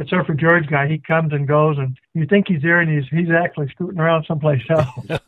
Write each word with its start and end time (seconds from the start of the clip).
the 0.00 0.06
Surfer 0.08 0.32
George 0.34 0.66
guy, 0.66 0.88
he 0.88 0.98
comes 0.98 1.32
and 1.32 1.46
goes, 1.46 1.76
and 1.78 1.96
you 2.14 2.24
think 2.26 2.48
he's 2.48 2.62
there, 2.62 2.80
and 2.80 2.90
he's 2.90 3.08
he's 3.10 3.30
actually 3.30 3.68
scooting 3.68 4.00
around 4.00 4.24
someplace 4.26 4.62
else. 4.70 4.88
and 5.08 5.20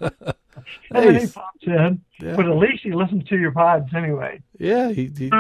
then 0.90 1.20
he 1.20 1.26
pops 1.26 1.66
in, 1.66 2.00
Yeah. 2.20 2.36
but 2.36 2.46
at 2.46 2.56
least 2.56 2.82
he 2.82 2.92
listens 2.92 3.24
to 3.28 3.36
your 3.38 3.52
pods 3.52 3.90
anyway. 3.94 4.40
Yeah, 4.58 4.88
he, 4.90 5.10
he, 5.16 5.30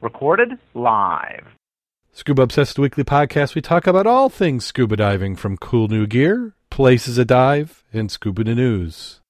Recorded 0.00 0.52
live. 0.74 1.46
Scuba 2.12 2.42
Obsessed 2.42 2.78
Weekly 2.78 3.02
Podcast. 3.04 3.54
We 3.56 3.60
talk 3.60 3.86
about 3.88 4.06
all 4.06 4.28
things 4.28 4.64
scuba 4.64 4.96
diving, 4.96 5.34
from 5.34 5.56
cool 5.56 5.88
new 5.88 6.06
gear, 6.06 6.54
places 6.70 7.16
to 7.16 7.24
dive, 7.24 7.82
and 7.92 8.10
scuba 8.10 8.44
news. 8.44 9.20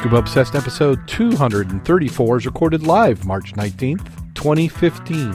Scuba 0.00 0.16
Obsessed 0.16 0.54
episode 0.54 1.06
234 1.08 2.38
is 2.38 2.46
recorded 2.46 2.82
live 2.84 3.26
March 3.26 3.52
19th, 3.52 4.06
2015. 4.34 5.32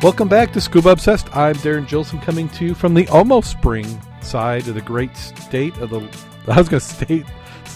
Welcome 0.00 0.28
back 0.28 0.50
to 0.54 0.62
Scuba 0.62 0.92
Obsessed. 0.92 1.36
I'm 1.36 1.56
Darrin 1.56 1.84
Gilson 1.84 2.20
coming 2.20 2.48
to 2.48 2.64
you 2.64 2.74
from 2.74 2.94
the 2.94 3.06
almost 3.08 3.50
spring 3.50 4.00
side 4.22 4.66
of 4.66 4.74
the 4.76 4.80
great 4.80 5.14
state 5.18 5.76
of 5.76 5.90
the 5.90 6.00
I 6.50 6.56
was 6.56 6.70
going 6.70 6.80
to 6.80 6.86
state 6.86 7.26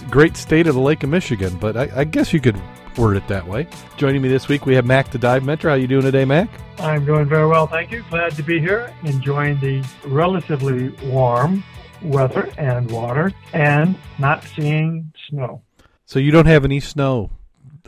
great 0.08 0.38
state 0.38 0.66
of 0.66 0.74
the 0.74 0.80
Lake 0.80 1.02
of 1.02 1.10
Michigan, 1.10 1.58
but 1.58 1.76
I, 1.76 1.90
I 1.96 2.04
guess 2.04 2.32
you 2.32 2.40
could 2.40 2.58
word 2.96 3.16
it 3.16 3.26
that 3.28 3.46
way. 3.46 3.68
Joining 3.96 4.22
me 4.22 4.28
this 4.28 4.48
week 4.48 4.66
we 4.66 4.74
have 4.74 4.86
Mack 4.86 5.10
the 5.10 5.18
Dive 5.18 5.44
Mentor. 5.44 5.70
How 5.70 5.74
you 5.74 5.86
doing 5.86 6.02
today, 6.02 6.24
Mack? 6.24 6.48
I'm 6.78 7.04
doing 7.04 7.26
very 7.26 7.46
well, 7.46 7.66
thank 7.66 7.90
you. 7.90 8.04
Glad 8.10 8.32
to 8.32 8.42
be 8.42 8.60
here, 8.60 8.92
enjoying 9.04 9.58
the 9.60 9.84
relatively 10.04 10.90
warm 11.10 11.62
weather 12.02 12.50
and 12.58 12.90
water, 12.90 13.32
and 13.52 13.96
not 14.18 14.44
seeing 14.44 15.12
snow. 15.28 15.62
So 16.04 16.18
you 16.18 16.30
don't 16.30 16.46
have 16.46 16.64
any 16.64 16.80
snow 16.80 17.30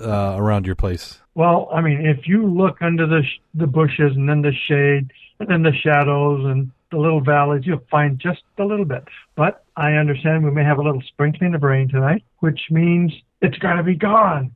uh, 0.00 0.34
around 0.36 0.66
your 0.66 0.74
place. 0.74 1.18
Well, 1.34 1.68
I 1.72 1.80
mean, 1.80 2.04
if 2.06 2.26
you 2.26 2.46
look 2.46 2.82
under 2.82 3.06
the 3.06 3.22
sh- 3.22 3.40
the 3.54 3.66
bushes 3.66 4.16
and 4.16 4.28
then 4.28 4.42
the 4.42 4.52
shade 4.66 5.12
and 5.38 5.48
then 5.48 5.62
the 5.62 5.72
shadows 5.72 6.44
and 6.44 6.70
the 6.90 6.96
little 6.96 7.20
valleys, 7.20 7.64
you'll 7.64 7.84
find 7.90 8.18
just 8.18 8.42
a 8.58 8.64
little 8.64 8.84
bit. 8.84 9.04
But 9.36 9.64
I 9.76 9.92
understand 9.92 10.44
we 10.44 10.50
may 10.50 10.64
have 10.64 10.78
a 10.78 10.82
little 10.82 11.02
sprinkling 11.02 11.54
of 11.54 11.62
rain 11.62 11.88
tonight, 11.88 12.24
which 12.40 12.60
means 12.70 13.12
it's 13.40 13.58
going 13.58 13.76
to 13.76 13.82
be 13.82 13.94
gone. 13.94 14.52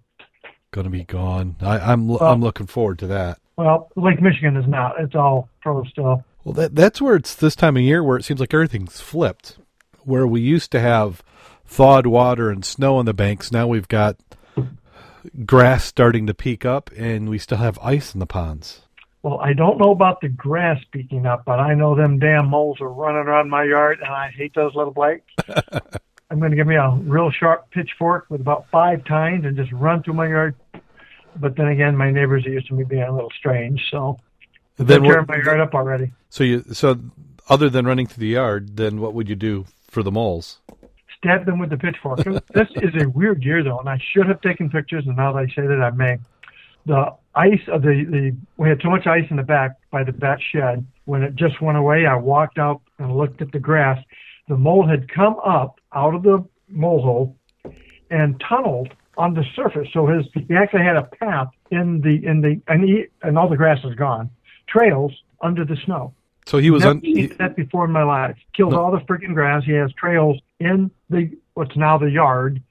Going 0.73 0.85
to 0.87 0.91
be 0.91 1.05
gone. 1.05 1.57
I, 1.61 1.79
I'm 1.79 2.09
Well- 2.09 2.23
I'm 2.23 2.41
looking 2.41 2.67
forward 2.67 2.99
to 3.01 3.07
that. 3.09 3.39
Well, 3.57 3.91
Lake 3.95 4.21
Michigan 4.21 4.57
is 4.57 4.67
not. 4.67 4.99
It's 4.99 5.15
all 5.15 5.49
froze 5.63 5.87
still. 5.91 6.25
Well, 6.43 6.55
that 6.55 6.75
that's 6.75 7.01
where 7.01 7.15
it's 7.15 7.35
this 7.35 7.55
time 7.55 7.77
of 7.77 7.83
year 7.83 8.03
where 8.03 8.17
it 8.17 8.25
seems 8.25 8.41
like 8.41 8.53
everything's 8.55 9.01
flipped. 9.01 9.59
Where 10.05 10.27
we 10.27 10.41
used 10.41 10.73
to 10.73 10.81
have 10.81 11.23
thawed 11.67 12.07
water 12.07 12.51
and 12.51 12.65
snow 12.65 12.97
on 12.97 13.05
the 13.05 13.13
banks, 13.15 13.53
now 13.53 13.67
we've 13.69 13.87
got 13.87 14.17
grass 15.47 15.85
starting 15.85 16.27
to 16.27 16.35
peak 16.35 16.65
up, 16.65 16.91
and 16.97 17.29
we 17.29 17.39
still 17.39 17.59
have 17.59 17.79
ice 17.81 18.15
in 18.15 18.21
the 18.21 18.27
ponds. 18.27 18.83
Well, 19.23 19.39
I 19.41 19.53
don't 19.53 19.79
know 19.79 19.93
about 19.93 20.21
the 20.21 20.29
grass 20.29 20.83
peeking 20.91 21.27
up, 21.27 21.45
but 21.45 21.61
I 21.61 21.75
know 21.75 21.95
them 21.95 22.19
damn 22.19 22.49
moles 22.49 22.81
are 22.81 22.89
running 22.89 23.29
around 23.29 23.51
my 23.51 23.63
yard, 23.63 23.99
and 24.01 24.09
I 24.13 24.31
hate 24.37 24.55
those 24.55 24.75
little 24.75 24.93
blakes. 24.93 25.31
I'm 26.31 26.39
going 26.41 26.51
to 26.51 26.57
give 26.57 26.67
me 26.67 26.75
a 26.77 26.91
real 26.91 27.31
sharp 27.31 27.71
pitchfork 27.71 28.27
with 28.31 28.41
about 28.41 28.65
five 28.73 29.05
tines 29.05 29.45
and 29.45 29.55
just 29.57 29.71
run 29.71 30.03
through 30.03 30.15
my 30.15 30.27
yard. 30.29 30.57
But 31.37 31.57
then 31.57 31.69
again, 31.69 31.97
my 31.97 32.11
neighbors 32.11 32.47
are 32.47 32.51
used 32.51 32.69
to 32.69 32.75
me 32.75 32.85
being 32.85 33.03
a 33.03 33.13
little 33.13 33.31
strange, 33.37 33.83
so 33.91 34.19
Then 34.77 34.87
they're 34.87 35.01
what- 35.01 35.29
my 35.29 35.37
yard 35.37 35.61
up 35.61 35.75
already. 35.75 36.13
so 36.29 36.45
you 36.45 36.63
so 36.73 36.99
other 37.49 37.69
than 37.69 37.87
running 37.87 38.07
through 38.07 38.21
the 38.21 38.29
yard, 38.29 38.77
then 38.77 39.01
what 39.01 39.15
would 39.15 39.29
you 39.29 39.37
do 39.37 39.65
for 39.89 40.03
the 40.03 40.11
moles? 40.13 40.61
Stab 41.19 41.45
them 41.47 41.59
with 41.59 41.71
the 41.71 41.77
pitchfork. 41.77 42.19
this 42.55 42.69
is 42.77 43.01
a 43.01 43.09
weird 43.09 43.43
year, 43.45 43.63
though, 43.63 43.79
and 43.79 43.89
I 43.89 43.99
should 44.13 44.27
have 44.27 44.41
taken 44.41 44.71
pictures, 44.71 45.07
and 45.07 45.17
now 45.17 45.33
that 45.33 45.39
I 45.39 45.47
say 45.47 45.67
that, 45.67 45.81
I 45.83 45.91
may. 45.91 46.19
The 46.87 47.15
ice 47.35 47.61
of 47.69 47.83
the, 47.83 48.05
the 48.11 48.37
we 48.57 48.69
had 48.69 48.81
so 48.83 48.91
much 48.91 49.07
ice 49.07 49.25
in 49.31 49.37
the 49.37 49.43
back 49.45 49.73
by 49.91 50.03
the 50.03 50.13
bat 50.13 50.41
shed. 50.53 50.85
When 51.05 51.23
it 51.23 51.37
just 51.37 51.61
went 51.61 51.79
away, 51.79 52.07
I 52.07 52.17
walked 52.17 52.59
out 52.59 52.81
and 52.99 53.17
looked 53.17 53.41
at 53.41 53.53
the 53.53 53.61
grass. 53.61 54.03
The 54.49 54.57
mole 54.57 54.87
had 54.87 55.09
come 55.09 55.37
up 55.45 55.81
out 55.95 56.15
of 56.15 56.23
the 56.25 56.45
mole 56.69 57.03
hole 57.03 57.37
and 58.11 58.41
tunneled 58.49 58.89
on 59.19 59.35
the 59.35 59.45
surface. 59.55 59.89
So 59.93 60.07
his 60.07 60.27
he 60.49 60.55
actually 60.55 60.83
had 60.85 60.97
a 60.97 61.03
path 61.03 61.49
in 61.71 62.01
the 62.01 62.27
in 62.27 62.41
the 62.41 62.61
and 62.69 62.85
he 62.85 63.05
and 63.23 63.39
all 63.39 63.49
the 63.49 63.57
grass 63.57 63.79
is 63.85 63.95
gone. 63.95 64.31
Trails 64.69 65.13
under 65.41 65.65
the 65.65 65.77
snow. 65.85 66.15
So 66.47 66.59
he 66.59 66.71
was 66.71 66.83
Never 66.83 67.01
seen 67.01 67.17
he- 67.17 67.27
that 67.27 67.55
before 67.57 67.85
in 67.85 67.93
my 67.93 68.03
life. 68.03 68.37
Killed 68.57 68.73
No. 68.73 68.81
all 68.83 68.91
the 68.91 68.99
freaking 68.99 69.35
grass. 69.35 69.65
He 69.65 69.73
has 69.73 69.93
trails 69.95 70.39
in 70.61 70.91
the 71.11 71.31
what's 71.55 71.77
now 71.77 71.99
the 71.99 72.11
yard, 72.11 72.63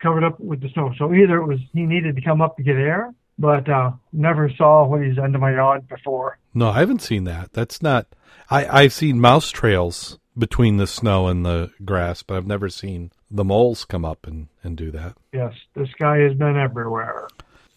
covered 0.00 0.24
up 0.24 0.38
with 0.40 0.60
the 0.62 0.68
snow. 0.70 0.92
So 0.96 1.12
either 1.12 1.36
it 1.40 1.46
was 1.46 1.58
he 1.72 1.82
needed 1.82 2.16
to 2.16 2.22
come 2.22 2.40
up 2.40 2.56
to 2.56 2.62
get 2.62 2.76
air, 2.76 3.12
but 3.38 3.68
uh, 3.68 3.92
never 4.12 4.50
saw 4.56 4.86
what 4.86 5.02
he's 5.02 5.18
under 5.18 5.38
my 5.38 5.52
yard 5.52 5.86
before. 5.88 6.38
no, 6.54 6.70
I 6.70 6.80
haven't 6.80 7.02
seen 7.02 7.24
that. 7.24 7.52
That's 7.52 7.82
not. 7.82 8.06
I 8.50 8.66
I've 8.82 8.92
seen 8.92 9.20
mouse 9.20 9.50
trails 9.50 10.18
between 10.38 10.76
the 10.78 10.86
snow 10.86 11.26
and 11.28 11.44
the 11.44 11.72
grass, 11.84 12.22
but 12.22 12.36
I've 12.36 12.46
never 12.46 12.68
seen 12.70 13.10
the 13.30 13.44
moles 13.44 13.84
come 13.84 14.04
up 14.04 14.26
and 14.26 14.48
and 14.62 14.76
do 14.76 14.90
that. 14.90 15.16
Yes, 15.32 15.54
this 15.74 15.88
guy 15.98 16.18
has 16.18 16.34
been 16.34 16.56
everywhere. 16.56 17.28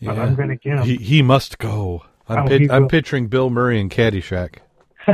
But 0.01 0.19
I'm 0.19 0.35
going 0.35 0.49
to 0.49 0.55
get 0.57 0.79
him. 0.79 0.83
He 0.85 0.95
he 0.97 1.21
must 1.21 1.57
go. 1.59 2.03
I'm 2.27 2.45
Oh, 2.45 2.47
pit- 2.47 2.71
I'm 2.71 2.87
picturing 2.87 3.27
Bill 3.27 3.49
Murray 3.49 3.79
in 3.79 3.89
Caddyshack. 3.89 4.57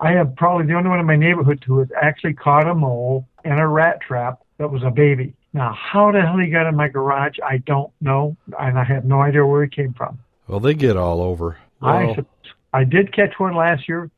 I 0.00 0.12
am 0.14 0.34
probably 0.34 0.66
the 0.66 0.74
only 0.74 0.88
one 0.88 0.98
in 1.00 1.06
my 1.06 1.16
neighborhood 1.16 1.62
who 1.66 1.78
has 1.80 1.88
actually 2.00 2.32
caught 2.34 2.66
a 2.66 2.74
mole 2.74 3.26
in 3.44 3.52
a 3.52 3.68
rat 3.68 4.00
trap 4.00 4.40
that 4.58 4.70
was 4.70 4.82
a 4.82 4.90
baby. 4.90 5.34
Now, 5.52 5.74
how 5.74 6.10
the 6.12 6.22
hell 6.22 6.38
he 6.38 6.48
got 6.50 6.66
in 6.68 6.76
my 6.76 6.88
garage, 6.88 7.36
I 7.44 7.58
don't 7.58 7.90
know, 8.00 8.36
and 8.58 8.78
I 8.78 8.84
have 8.84 9.04
no 9.04 9.20
idea 9.20 9.44
where 9.44 9.62
he 9.64 9.68
came 9.68 9.92
from. 9.92 10.18
Well, 10.46 10.60
they 10.60 10.74
get 10.74 10.96
all 10.96 11.20
over. 11.20 11.58
I 11.82 12.04
Well, 12.04 12.14
sup- 12.14 12.26
I 12.72 12.84
did 12.84 13.12
catch 13.12 13.34
one 13.38 13.54
last 13.56 13.88
year. 13.88 14.10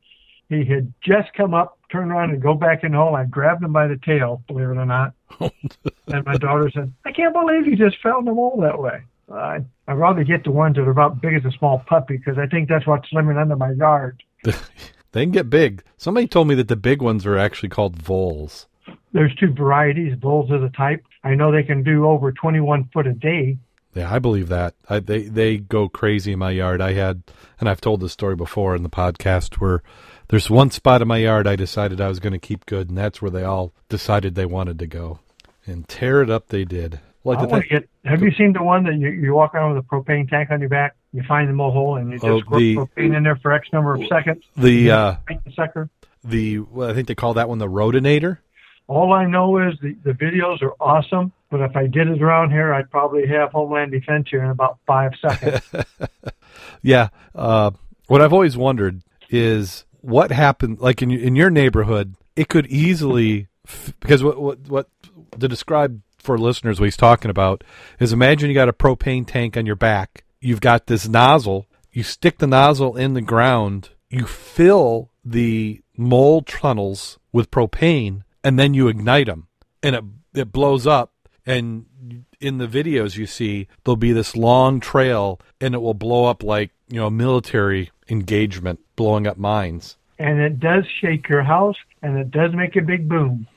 He 0.49 0.65
had 0.65 0.93
just 1.01 1.33
come 1.33 1.53
up, 1.53 1.79
turned 1.91 2.11
around, 2.11 2.31
and 2.31 2.41
go 2.41 2.53
back 2.53 2.83
in 2.83 2.91
the 2.91 2.97
hole. 2.97 3.15
I 3.15 3.25
grabbed 3.25 3.63
him 3.63 3.73
by 3.73 3.87
the 3.87 3.97
tail, 3.97 4.43
believe 4.47 4.69
it 4.69 4.77
or 4.77 4.85
not. 4.85 5.13
and 5.39 6.25
my 6.25 6.35
daughter 6.37 6.69
said, 6.73 6.93
"I 7.05 7.11
can't 7.11 7.33
believe 7.33 7.67
you 7.67 7.75
just 7.75 8.01
fell 8.01 8.19
in 8.19 8.25
the 8.25 8.33
hole 8.33 8.59
that 8.61 8.79
way." 8.79 9.03
I 9.31 9.61
I'd 9.87 9.93
rather 9.93 10.23
get 10.23 10.43
the 10.43 10.51
ones 10.51 10.75
that 10.75 10.83
are 10.83 10.91
about 10.91 11.21
big 11.21 11.33
as 11.33 11.45
a 11.45 11.57
small 11.57 11.79
puppy 11.87 12.17
because 12.17 12.37
I 12.37 12.47
think 12.47 12.69
that's 12.69 12.85
what's 12.85 13.11
living 13.11 13.37
under 13.37 13.55
my 13.55 13.71
yard. 13.71 14.21
they 14.43 15.23
can 15.23 15.31
get 15.31 15.49
big. 15.49 15.83
Somebody 15.97 16.27
told 16.27 16.47
me 16.47 16.55
that 16.55 16.67
the 16.67 16.75
big 16.75 17.01
ones 17.01 17.25
are 17.25 17.37
actually 17.37 17.69
called 17.69 17.95
voles. 17.95 18.67
There's 19.13 19.33
two 19.35 19.53
varieties. 19.53 20.17
Voles 20.19 20.51
are 20.51 20.59
the 20.59 20.69
type. 20.69 21.05
I 21.23 21.35
know 21.35 21.51
they 21.51 21.63
can 21.63 21.83
do 21.83 22.05
over 22.05 22.31
21 22.31 22.89
foot 22.93 23.07
a 23.07 23.13
day. 23.13 23.57
Yeah, 23.93 24.11
I 24.11 24.19
believe 24.19 24.49
that. 24.49 24.73
I, 24.89 24.99
they 24.99 25.23
they 25.23 25.57
go 25.57 25.87
crazy 25.87 26.33
in 26.33 26.39
my 26.39 26.51
yard. 26.51 26.81
I 26.81 26.93
had, 26.93 27.23
and 27.59 27.69
I've 27.69 27.81
told 27.81 28.01
this 28.01 28.11
story 28.11 28.35
before 28.35 28.75
in 28.75 28.83
the 28.83 28.89
podcast, 28.89 29.55
where 29.55 29.83
there's 30.29 30.49
one 30.49 30.71
spot 30.71 31.01
in 31.01 31.07
my 31.07 31.17
yard 31.17 31.47
I 31.47 31.55
decided 31.55 31.99
I 32.01 32.07
was 32.07 32.19
going 32.19 32.33
to 32.33 32.39
keep 32.39 32.65
good, 32.65 32.89
and 32.89 32.97
that's 32.97 33.21
where 33.21 33.31
they 33.31 33.43
all 33.43 33.73
decided 33.89 34.35
they 34.35 34.45
wanted 34.45 34.79
to 34.79 34.87
go, 34.87 35.19
and 35.65 35.87
tear 35.87 36.21
it 36.21 36.29
up 36.29 36.47
they 36.47 36.65
did. 36.65 36.99
Like 37.25 37.39
I 37.39 37.41
the 37.43 37.47
want 37.47 37.63
to 37.63 37.69
get. 37.69 37.89
Have 38.05 38.21
you 38.21 38.31
seen 38.31 38.51
the 38.53 38.63
one 38.63 38.83
that 38.83 38.95
you, 38.95 39.09
you 39.09 39.33
walk 39.33 39.55
around 39.55 39.75
with 39.75 39.85
a 39.85 39.87
propane 39.87 40.29
tank 40.29 40.51
on 40.51 40.59
your 40.59 40.67
back? 40.69 40.95
You 41.13 41.23
find 41.23 41.47
the 41.47 41.53
mole 41.53 41.71
hole 41.71 41.95
and 41.95 42.11
you 42.11 42.15
just 42.17 42.25
Oh, 42.25 42.41
the- 42.57 42.75
propane 42.75 43.15
in 43.15 43.23
there 43.23 43.37
for 43.37 43.53
X 43.53 43.69
number 43.71 43.93
of 43.95 44.05
seconds. 44.07 44.43
the 44.57 44.91
uh, 44.91 45.15
the 45.27 45.51
sucker. 45.55 45.89
the 46.23 46.59
well, 46.59 46.89
I 46.89 46.93
think 46.93 47.07
they 47.07 47.15
call 47.15 47.35
that 47.35 47.47
one 47.47 47.59
the 47.59 47.67
Rodinator. 47.67 48.39
All 48.87 49.13
I 49.13 49.25
know 49.25 49.57
is 49.65 49.75
the, 49.81 49.95
the 50.03 50.11
videos 50.11 50.61
are 50.61 50.73
awesome, 50.81 51.31
but 51.49 51.61
if 51.61 51.73
I 51.77 51.87
did 51.87 52.09
it 52.09 52.21
around 52.21 52.51
here, 52.51 52.73
I'd 52.73 52.91
probably 52.91 53.25
have 53.27 53.51
Homeland 53.53 53.93
Defense 53.93 54.27
here 54.29 54.43
in 54.43 54.49
about 54.49 54.79
five 54.85 55.11
seconds. 55.21 55.61
Yeah. 56.81 57.09
Uh, 57.33 57.71
what 58.07 58.21
I've 58.21 58.33
always 58.33 58.57
wondered 58.57 59.01
is 59.29 59.85
what 60.03 60.31
happened, 60.31 60.79
like 60.79 61.01
in 61.01 61.11
in 61.11 61.35
your 61.35 61.49
neighborhood, 61.49 62.15
it 62.35 62.49
could 62.49 62.67
easily 62.67 63.47
because 63.99 64.21
what 64.21 64.39
what 64.39 64.59
what 64.67 64.89
to 65.39 65.47
describe 65.47 66.01
for 66.17 66.37
listeners 66.37 66.79
what 66.79 66.85
he's 66.85 66.97
talking 66.97 67.31
about 67.31 67.63
is 67.99 68.13
imagine 68.13 68.49
you 68.49 68.53
got 68.53 68.69
a 68.69 68.73
propane 68.73 69.25
tank 69.25 69.55
on 69.57 69.65
your 69.65 69.75
back, 69.75 70.25
you've 70.41 70.61
got 70.61 70.87
this 70.87 71.07
nozzle, 71.07 71.67
you 71.91 72.03
stick 72.03 72.37
the 72.37 72.47
nozzle 72.47 72.97
in 72.97 73.13
the 73.13 73.21
ground, 73.21 73.89
you 74.09 74.25
fill 74.25 75.09
the 75.23 75.81
mole 75.97 76.41
tunnels 76.41 77.17
with 77.31 77.51
propane, 77.51 78.23
and 78.43 78.59
then 78.59 78.73
you 78.73 78.89
ignite 78.89 79.27
them, 79.27 79.47
and 79.81 79.95
it 79.95 80.03
it 80.33 80.51
blows 80.51 80.85
up 80.85 81.13
and 81.45 81.85
in 82.43 82.57
the 82.57 82.67
videos 82.67 83.15
you 83.15 83.25
see 83.25 83.67
there'll 83.83 83.95
be 83.95 84.11
this 84.11 84.35
long 84.35 84.79
trail 84.79 85.39
and 85.61 85.73
it 85.73 85.81
will 85.81 85.93
blow 85.93 86.25
up 86.25 86.43
like 86.43 86.71
you 86.89 86.99
know 86.99 87.09
military 87.09 87.89
engagement 88.09 88.79
blowing 88.95 89.25
up 89.25 89.37
mines 89.37 89.97
and 90.19 90.39
it 90.39 90.59
does 90.59 90.85
shake 91.01 91.27
your 91.27 91.43
house, 91.43 91.75
and 92.01 92.17
it 92.17 92.31
does 92.31 92.53
make 92.53 92.75
a 92.75 92.81
big 92.81 93.09
boom. 93.09 93.47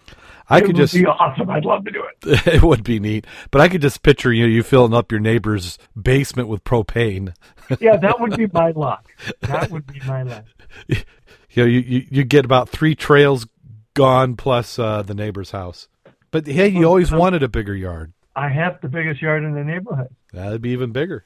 I 0.49 0.59
it 0.59 0.61
could 0.63 0.69
would 0.69 0.77
just 0.77 0.95
be 0.95 1.07
awesome. 1.07 1.51
I'd 1.51 1.65
love 1.65 1.85
to 1.85 1.91
do 1.91 2.03
it. 2.03 2.47
it 2.55 2.63
would 2.63 2.85
be 2.85 3.01
neat, 3.01 3.27
but 3.51 3.61
I 3.61 3.69
could 3.69 3.83
just 3.83 4.03
picture 4.03 4.33
you 4.33 4.47
you 4.47 4.63
filling 4.63 4.95
up 4.95 5.11
your 5.11 5.21
neighbor's 5.21 5.79
basement 6.01 6.49
with 6.49 6.65
propane. 6.65 7.35
Yeah, 7.81 7.97
that 7.97 8.21
would 8.21 8.37
be 8.37 8.47
my 8.53 8.71
luck. 8.71 9.05
That 9.41 9.73
would 9.73 9.89
be 9.89 9.99
my 10.07 10.23
luck. 10.23 10.45
you 10.87 10.97
know, 11.57 11.65
you, 11.65 11.81
you 11.81 12.07
you 12.09 12.23
get 12.23 12.45
about 12.45 12.69
three 12.69 12.95
trails 12.95 13.45
gone 13.95 14.37
plus 14.37 14.79
uh, 14.79 15.03
the 15.03 15.15
neighbor's 15.15 15.51
house. 15.51 15.89
But 16.31 16.47
hey, 16.47 16.69
you 16.69 16.85
always 16.85 17.11
wanted 17.11 17.43
a 17.43 17.49
bigger 17.49 17.75
yard. 17.75 18.13
I 18.37 18.51
have 18.51 18.81
the 18.83 18.89
biggest 18.89 19.23
yard 19.23 19.45
in 19.45 19.55
the 19.55 19.65
neighborhood. 19.65 20.15
That'd 20.33 20.61
be 20.61 20.71
even 20.71 20.93
bigger. 20.93 21.25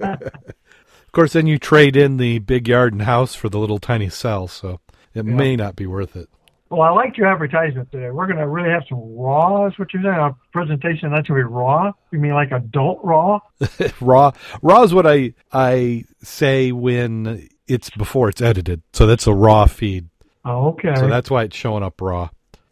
of 0.00 1.12
course, 1.12 1.32
then 1.34 1.46
you 1.46 1.58
trade 1.58 1.96
in 1.96 2.16
the 2.16 2.40
big 2.40 2.66
yard 2.66 2.92
and 2.92 3.02
house 3.02 3.36
for 3.36 3.48
the 3.48 3.58
little 3.58 3.78
tiny 3.78 4.08
cell, 4.08 4.48
so 4.48 4.80
it 5.14 5.24
may 5.24 5.54
not 5.54 5.76
be 5.76 5.86
worth 5.86 6.16
it. 6.16 6.28
Well, 6.70 6.82
I 6.82 6.90
liked 6.90 7.16
your 7.16 7.28
advertisement 7.28 7.90
today. 7.90 8.10
We're 8.10 8.26
going 8.26 8.38
to 8.38 8.48
really 8.48 8.68
have 8.68 8.82
some 8.88 9.16
raw, 9.16 9.66
is 9.66 9.78
what 9.78 9.92
you're 9.94 10.02
saying? 10.02 10.14
Our 10.14 10.36
presentation, 10.52 11.10
that's 11.10 11.26
going 11.28 11.40
to 11.40 11.48
be 11.48 11.54
raw? 11.54 11.92
You 12.10 12.18
mean 12.18 12.34
like 12.34 12.50
adult 12.50 12.98
raw? 13.02 13.40
raw, 14.00 14.32
raw 14.60 14.82
is 14.82 14.92
what 14.92 15.06
I 15.06 15.32
I 15.50 16.04
say 16.22 16.72
when 16.72 17.48
it's 17.66 17.88
before 17.90 18.28
it's 18.28 18.42
edited. 18.42 18.82
So 18.92 19.06
that's 19.06 19.26
a 19.26 19.32
raw 19.32 19.64
feed. 19.64 20.08
Oh, 20.44 20.68
okay. 20.70 20.94
So 20.96 21.08
that's 21.08 21.30
why 21.30 21.44
it's 21.44 21.56
showing 21.56 21.82
up 21.82 22.00
raw. 22.00 22.28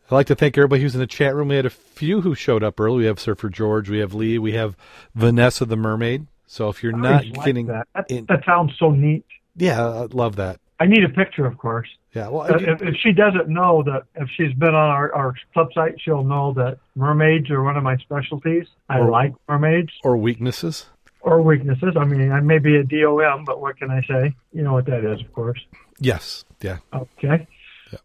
I'd 0.07 0.13
like 0.15 0.27
to 0.29 0.35
thank 0.37 0.57
everybody 0.57 0.83
who's 0.83 0.95
in 0.95 1.01
the 1.01 1.07
chat 1.07 1.35
room. 1.35 1.49
We 1.49 1.57
had 1.57 1.67
a 1.67 1.71
few 1.71 2.21
who 2.21 2.35
showed 2.35 2.63
up 2.63 2.79
early. 2.81 2.99
We 2.99 3.05
have 3.07 3.19
Surfer 3.19 3.49
George, 3.49 3.91
we 3.91 3.99
have 3.99 4.15
Lee, 4.15 4.39
we 4.39 4.53
have 4.53 4.77
Vanessa 5.15 5.65
the 5.65 5.77
Mermaid. 5.77 6.27
So 6.47 6.69
if 6.69 6.83
you're 6.83 6.95
I 6.95 7.01
not 7.01 7.45
getting 7.45 7.67
that. 7.67 7.89
That, 7.95 8.11
in- 8.11 8.27
that 8.27 8.45
sounds 8.47 8.73
so 8.79 8.91
neat. 8.91 9.25
yeah, 9.57 9.85
I 9.85 10.03
love 10.07 10.37
that. 10.37 10.61
I 10.79 10.85
need 10.87 11.03
a 11.05 11.09
picture, 11.09 11.47
of 11.47 11.57
course. 11.59 11.89
Yeah, 12.15 12.29
well, 12.29 12.43
Uh, 12.43 12.57
if, 12.59 12.83
if 12.83 12.95
she 13.03 13.13
doesn't 13.13 13.49
know 13.49 13.83
that, 13.85 14.03
if 14.15 14.29
she's 14.37 14.53
been 14.53 14.75
on 14.75 14.91
our, 14.91 15.13
our 15.15 15.35
club 15.55 15.69
site, 15.75 16.01
she'll 16.01 16.23
know 16.23 16.53
that 16.53 16.79
mermaids 16.95 17.51
are 17.51 17.63
one 17.63 17.77
of 17.77 17.83
my 17.83 17.97
specialties. 17.97 18.67
I 18.89 18.99
Or- 19.01 19.11
like 19.11 19.33
mermaids 19.49 19.91
or 20.05 20.17
weaknesses. 20.19 20.87
or 21.23 21.41
weaknesses. 21.43 21.95
I 21.97 22.05
mean, 22.05 22.31
I 22.31 22.41
may 22.41 22.59
be 22.59 22.77
a 22.77 22.85
DOM, 22.85 23.45
but 23.45 23.61
what 23.61 23.77
can 23.79 23.91
I 23.91 24.03
say? 24.03 24.35
You 24.53 24.63
know 24.63 24.75
what 24.75 24.85
that 24.87 25.03
is, 25.05 25.21
of 25.23 25.33
course. 25.33 25.59
Yes, 25.99 26.45
yeah. 26.61 26.79
Okay. 26.95 27.47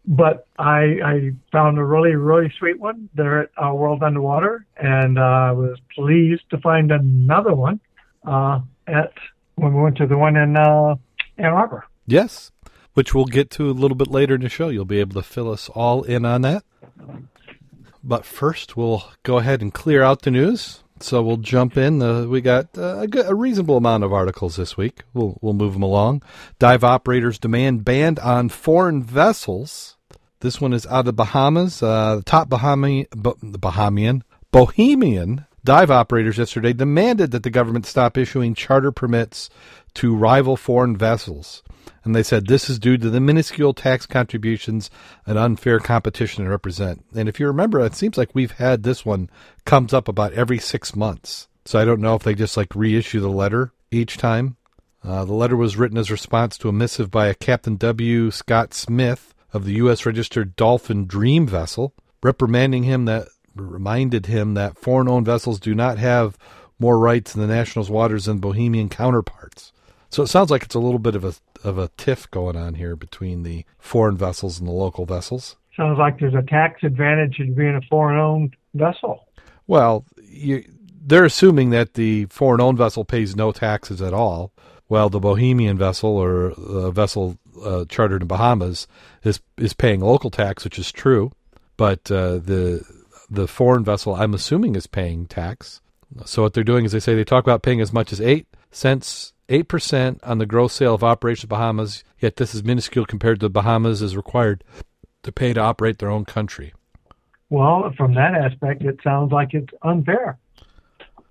But 0.06 0.46
I, 0.58 0.80
I 1.04 1.30
found 1.50 1.78
a 1.78 1.84
really, 1.84 2.14
really 2.14 2.52
sweet 2.58 2.78
one 2.78 3.08
there 3.14 3.42
at 3.42 3.50
uh, 3.62 3.74
World 3.74 4.02
Underwater, 4.02 4.66
and 4.76 5.18
uh, 5.18 5.22
I 5.22 5.52
was 5.52 5.78
pleased 5.94 6.42
to 6.50 6.58
find 6.58 6.92
another 6.92 7.54
one 7.54 7.80
uh, 8.26 8.60
at 8.86 9.12
when 9.56 9.74
we 9.74 9.82
went 9.82 9.96
to 9.98 10.06
the 10.06 10.16
one 10.16 10.36
in 10.36 10.56
uh, 10.56 10.96
Ann 11.38 11.52
Arbor. 11.52 11.84
Yes, 12.06 12.52
which 12.94 13.14
we'll 13.14 13.24
get 13.24 13.50
to 13.50 13.70
a 13.70 13.72
little 13.72 13.96
bit 13.96 14.08
later 14.08 14.34
in 14.34 14.42
the 14.42 14.48
show. 14.48 14.68
You'll 14.68 14.84
be 14.84 15.00
able 15.00 15.20
to 15.20 15.26
fill 15.26 15.50
us 15.50 15.68
all 15.68 16.02
in 16.02 16.24
on 16.24 16.42
that. 16.42 16.64
But 18.04 18.24
first, 18.24 18.76
we'll 18.76 19.04
go 19.22 19.38
ahead 19.38 19.62
and 19.62 19.72
clear 19.72 20.02
out 20.02 20.22
the 20.22 20.30
news. 20.30 20.81
So 21.02 21.22
we'll 21.22 21.36
jump 21.38 21.76
in. 21.76 22.00
Uh, 22.00 22.24
we 22.24 22.40
got 22.40 22.76
uh, 22.78 23.06
a, 23.06 23.18
a 23.28 23.34
reasonable 23.34 23.76
amount 23.76 24.04
of 24.04 24.12
articles 24.12 24.56
this 24.56 24.76
week. 24.76 25.02
We'll 25.12 25.38
we'll 25.40 25.52
move 25.52 25.72
them 25.74 25.82
along. 25.82 26.22
Dive 26.58 26.84
operators 26.84 27.38
demand 27.38 27.84
banned 27.84 28.18
on 28.18 28.48
foreign 28.48 29.02
vessels. 29.02 29.96
This 30.40 30.60
one 30.60 30.72
is 30.72 30.86
out 30.86 31.00
of 31.00 31.04
the 31.06 31.12
Bahamas. 31.12 31.82
Uh, 31.82 32.16
the 32.16 32.22
top 32.22 32.48
Bahamian, 32.48 33.06
the 33.12 33.58
Bahamian, 33.58 34.22
Bohemian 34.50 35.46
dive 35.64 35.90
operators 35.90 36.38
yesterday 36.38 36.72
demanded 36.72 37.30
that 37.30 37.42
the 37.42 37.50
government 37.50 37.86
stop 37.86 38.18
issuing 38.18 38.54
charter 38.54 38.92
permits 38.92 39.48
to 39.94 40.16
rival 40.16 40.56
foreign 40.56 40.96
vessels. 40.96 41.62
And 42.04 42.14
they 42.14 42.22
said 42.22 42.46
this 42.46 42.68
is 42.68 42.78
due 42.78 42.96
to 42.98 43.10
the 43.10 43.20
minuscule 43.20 43.74
tax 43.74 44.06
contributions 44.06 44.90
and 45.26 45.38
unfair 45.38 45.78
competition 45.78 46.48
represent. 46.48 47.04
And 47.14 47.28
if 47.28 47.38
you 47.38 47.46
remember, 47.46 47.80
it 47.80 47.94
seems 47.94 48.16
like 48.16 48.34
we've 48.34 48.52
had 48.52 48.82
this 48.82 49.04
one 49.04 49.30
comes 49.64 49.92
up 49.92 50.08
about 50.08 50.32
every 50.32 50.58
six 50.58 50.96
months. 50.96 51.48
So 51.64 51.78
I 51.78 51.84
don't 51.84 52.00
know 52.00 52.14
if 52.14 52.22
they 52.22 52.34
just 52.34 52.56
like 52.56 52.74
reissue 52.74 53.20
the 53.20 53.28
letter 53.28 53.72
each 53.90 54.16
time. 54.16 54.56
Uh, 55.04 55.24
the 55.24 55.34
letter 55.34 55.56
was 55.56 55.76
written 55.76 55.98
as 55.98 56.10
response 56.10 56.56
to 56.58 56.68
a 56.68 56.72
missive 56.72 57.10
by 57.10 57.26
a 57.26 57.34
Captain 57.34 57.76
W. 57.76 58.30
Scott 58.30 58.72
Smith 58.72 59.34
of 59.52 59.64
the 59.64 59.74
U.S. 59.74 60.06
registered 60.06 60.56
Dolphin 60.56 61.06
Dream 61.06 61.46
vessel, 61.46 61.92
reprimanding 62.22 62.84
him 62.84 63.04
that 63.06 63.28
reminded 63.54 64.26
him 64.26 64.54
that 64.54 64.78
foreign-owned 64.78 65.26
vessels 65.26 65.60
do 65.60 65.74
not 65.74 65.98
have 65.98 66.38
more 66.78 66.98
rights 66.98 67.34
in 67.34 67.40
the 67.40 67.46
national's 67.46 67.90
waters 67.90 68.24
than 68.24 68.38
Bohemian 68.38 68.88
counterparts. 68.88 69.72
So 70.08 70.22
it 70.22 70.28
sounds 70.28 70.50
like 70.50 70.62
it's 70.62 70.74
a 70.74 70.80
little 70.80 70.98
bit 70.98 71.14
of 71.14 71.24
a 71.24 71.34
of 71.64 71.78
a 71.78 71.88
tiff 71.96 72.30
going 72.30 72.56
on 72.56 72.74
here 72.74 72.96
between 72.96 73.42
the 73.42 73.64
foreign 73.78 74.16
vessels 74.16 74.58
and 74.58 74.68
the 74.68 74.72
local 74.72 75.06
vessels. 75.06 75.56
Sounds 75.76 75.98
like 75.98 76.18
there's 76.18 76.34
a 76.34 76.42
tax 76.42 76.82
advantage 76.82 77.38
in 77.38 77.54
being 77.54 77.74
a 77.74 77.80
foreign-owned 77.88 78.54
vessel. 78.74 79.26
Well, 79.66 80.04
you, 80.22 80.64
they're 81.04 81.24
assuming 81.24 81.70
that 81.70 81.94
the 81.94 82.26
foreign-owned 82.26 82.78
vessel 82.78 83.04
pays 83.04 83.34
no 83.34 83.52
taxes 83.52 84.02
at 84.02 84.12
all, 84.12 84.52
while 84.88 85.08
the 85.08 85.20
Bohemian 85.20 85.78
vessel 85.78 86.10
or 86.10 86.48
a 86.48 86.90
vessel 86.90 87.38
uh, 87.64 87.86
chartered 87.88 88.22
in 88.22 88.28
Bahamas 88.28 88.86
is 89.22 89.40
is 89.56 89.72
paying 89.72 90.00
local 90.00 90.30
tax, 90.30 90.64
which 90.64 90.78
is 90.78 90.92
true. 90.92 91.32
But 91.78 92.10
uh, 92.10 92.38
the 92.38 92.84
the 93.30 93.48
foreign 93.48 93.84
vessel, 93.84 94.14
I'm 94.14 94.34
assuming, 94.34 94.76
is 94.76 94.86
paying 94.86 95.24
tax. 95.26 95.80
So 96.26 96.42
what 96.42 96.52
they're 96.52 96.62
doing 96.62 96.84
is 96.84 96.92
they 96.92 97.00
say 97.00 97.14
they 97.14 97.24
talk 97.24 97.44
about 97.44 97.62
paying 97.62 97.80
as 97.80 97.92
much 97.92 98.12
as 98.12 98.20
eight 98.20 98.46
cents, 98.70 99.32
eight 99.52 99.68
percent 99.68 100.20
on 100.24 100.38
the 100.38 100.46
gross 100.46 100.72
sale 100.72 100.94
of 100.94 101.04
operations 101.04 101.48
Bahamas. 101.48 102.04
Yet 102.18 102.36
this 102.36 102.54
is 102.54 102.64
minuscule 102.64 103.06
compared 103.06 103.40
to 103.40 103.46
the 103.46 103.50
Bahamas 103.50 104.02
is 104.02 104.16
required 104.16 104.64
to 105.22 105.32
pay 105.32 105.52
to 105.52 105.60
operate 105.60 105.98
their 105.98 106.10
own 106.10 106.24
country. 106.24 106.72
Well, 107.50 107.92
from 107.96 108.14
that 108.14 108.34
aspect, 108.34 108.82
it 108.82 108.98
sounds 109.04 109.30
like 109.30 109.52
it's 109.52 109.72
unfair. 109.82 110.38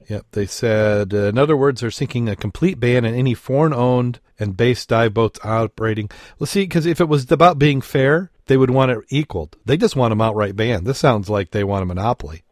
Yep, 0.08 0.26
they 0.32 0.46
said, 0.46 1.14
uh, 1.14 1.28
in 1.28 1.38
other 1.38 1.56
words, 1.56 1.82
they're 1.82 1.92
seeking 1.92 2.28
a 2.28 2.36
complete 2.36 2.80
ban 2.80 3.06
on 3.06 3.14
any 3.14 3.34
foreign 3.34 3.74
owned 3.74 4.20
and 4.40 4.58
based 4.58 4.90
dive 4.90 5.14
boats 5.14 5.40
operating. 5.44 6.10
Let's 6.38 6.52
see, 6.52 6.64
because 6.64 6.86
if 6.86 7.00
it 7.00 7.08
was 7.08 7.32
about 7.32 7.60
being 7.60 7.82
fair, 7.82 8.30
they 8.48 8.58
would 8.58 8.72
want 8.72 8.92
it 8.92 9.00
equaled. 9.10 9.56
They 9.66 9.78
just 9.78 9.96
want 9.96 10.12
them 10.12 10.22
outright 10.22 10.56
banned. 10.56 10.86
This 10.86 10.98
sounds 11.00 11.30
like 11.30 11.52
they 11.52 11.64
want 11.64 11.84
a 11.84 11.86
monopoly. 11.86 12.44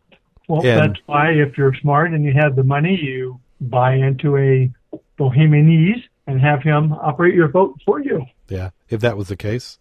Well, 0.48 0.66
And- 0.66 0.96
that's 0.96 1.02
why 1.06 1.32
if 1.32 1.58
you're 1.58 1.76
smart 1.82 2.12
and 2.14 2.24
you 2.24 2.34
have 2.34 2.56
the 2.56 2.64
money, 2.64 2.96
you 2.96 3.40
buy 3.60 3.96
into 3.96 4.38
a 4.38 4.72
Bohemianese 5.20 6.04
and 6.28 6.40
have 6.40 6.64
him 6.64 6.94
operate 6.94 7.36
your 7.36 7.48
boat 7.48 7.80
for 7.86 8.00
you. 8.00 8.26
Yeah, 8.48 8.70
if 8.90 9.02
that 9.02 9.18
was 9.18 9.28
the 9.28 9.36
case. 9.36 9.80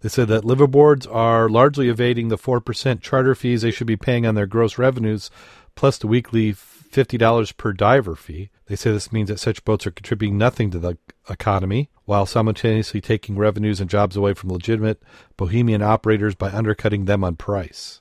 They 0.00 0.08
said 0.08 0.28
that 0.28 0.44
liveaboards 0.44 1.06
are 1.12 1.48
largely 1.48 1.88
evading 1.88 2.28
the 2.28 2.38
4% 2.38 3.02
charter 3.02 3.34
fees 3.34 3.62
they 3.62 3.70
should 3.70 3.86
be 3.86 3.96
paying 3.96 4.26
on 4.26 4.34
their 4.34 4.46
gross 4.46 4.78
revenues, 4.78 5.30
plus 5.74 5.98
the 5.98 6.06
weekly 6.06 6.54
$50 6.54 7.56
per 7.56 7.72
diver 7.72 8.16
fee. 8.16 8.50
They 8.66 8.76
say 8.76 8.92
this 8.92 9.12
means 9.12 9.28
that 9.28 9.40
such 9.40 9.64
boats 9.64 9.86
are 9.86 9.90
contributing 9.90 10.38
nothing 10.38 10.70
to 10.70 10.78
the 10.78 10.96
economy, 11.28 11.90
while 12.06 12.24
simultaneously 12.24 13.00
taking 13.00 13.36
revenues 13.36 13.80
and 13.80 13.90
jobs 13.90 14.16
away 14.16 14.32
from 14.32 14.50
legitimate 14.50 15.02
Bohemian 15.36 15.82
operators 15.82 16.34
by 16.34 16.50
undercutting 16.50 17.04
them 17.04 17.22
on 17.22 17.36
price. 17.36 18.00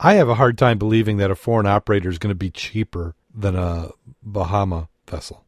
I 0.00 0.14
have 0.14 0.28
a 0.28 0.34
hard 0.34 0.56
time 0.58 0.78
believing 0.78 1.18
that 1.18 1.30
a 1.30 1.36
foreign 1.36 1.66
operator 1.66 2.08
is 2.08 2.18
going 2.18 2.32
to 2.32 2.34
be 2.34 2.50
cheaper 2.50 3.14
than 3.34 3.54
a 3.54 3.90
Bahama 4.22 4.88
vessel. 5.08 5.41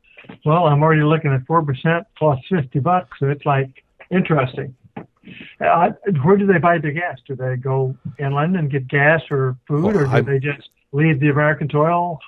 Well, 0.44 0.66
I'm 0.66 0.82
already 0.82 1.02
looking 1.02 1.32
at 1.32 1.46
four 1.46 1.62
percent 1.62 2.06
plus 2.16 2.38
fifty 2.48 2.78
bucks, 2.80 3.18
so 3.20 3.28
it's 3.28 3.44
like 3.46 3.82
interesting. 4.10 4.74
Uh, 5.60 5.90
where 6.22 6.36
do 6.36 6.46
they 6.46 6.58
buy 6.58 6.78
the 6.78 6.90
gas? 6.92 7.18
Do 7.26 7.34
they 7.34 7.56
go 7.56 7.96
inland 8.18 8.56
and 8.56 8.70
get 8.70 8.86
gas 8.88 9.22
or 9.30 9.56
food, 9.66 9.84
Well, 9.84 9.96
or 9.98 10.04
do 10.04 10.10
I- 10.10 10.20
they 10.20 10.38
just 10.38 10.68
leave 10.92 11.18
the 11.18 11.30
American 11.30 11.68
soil, 11.70 12.18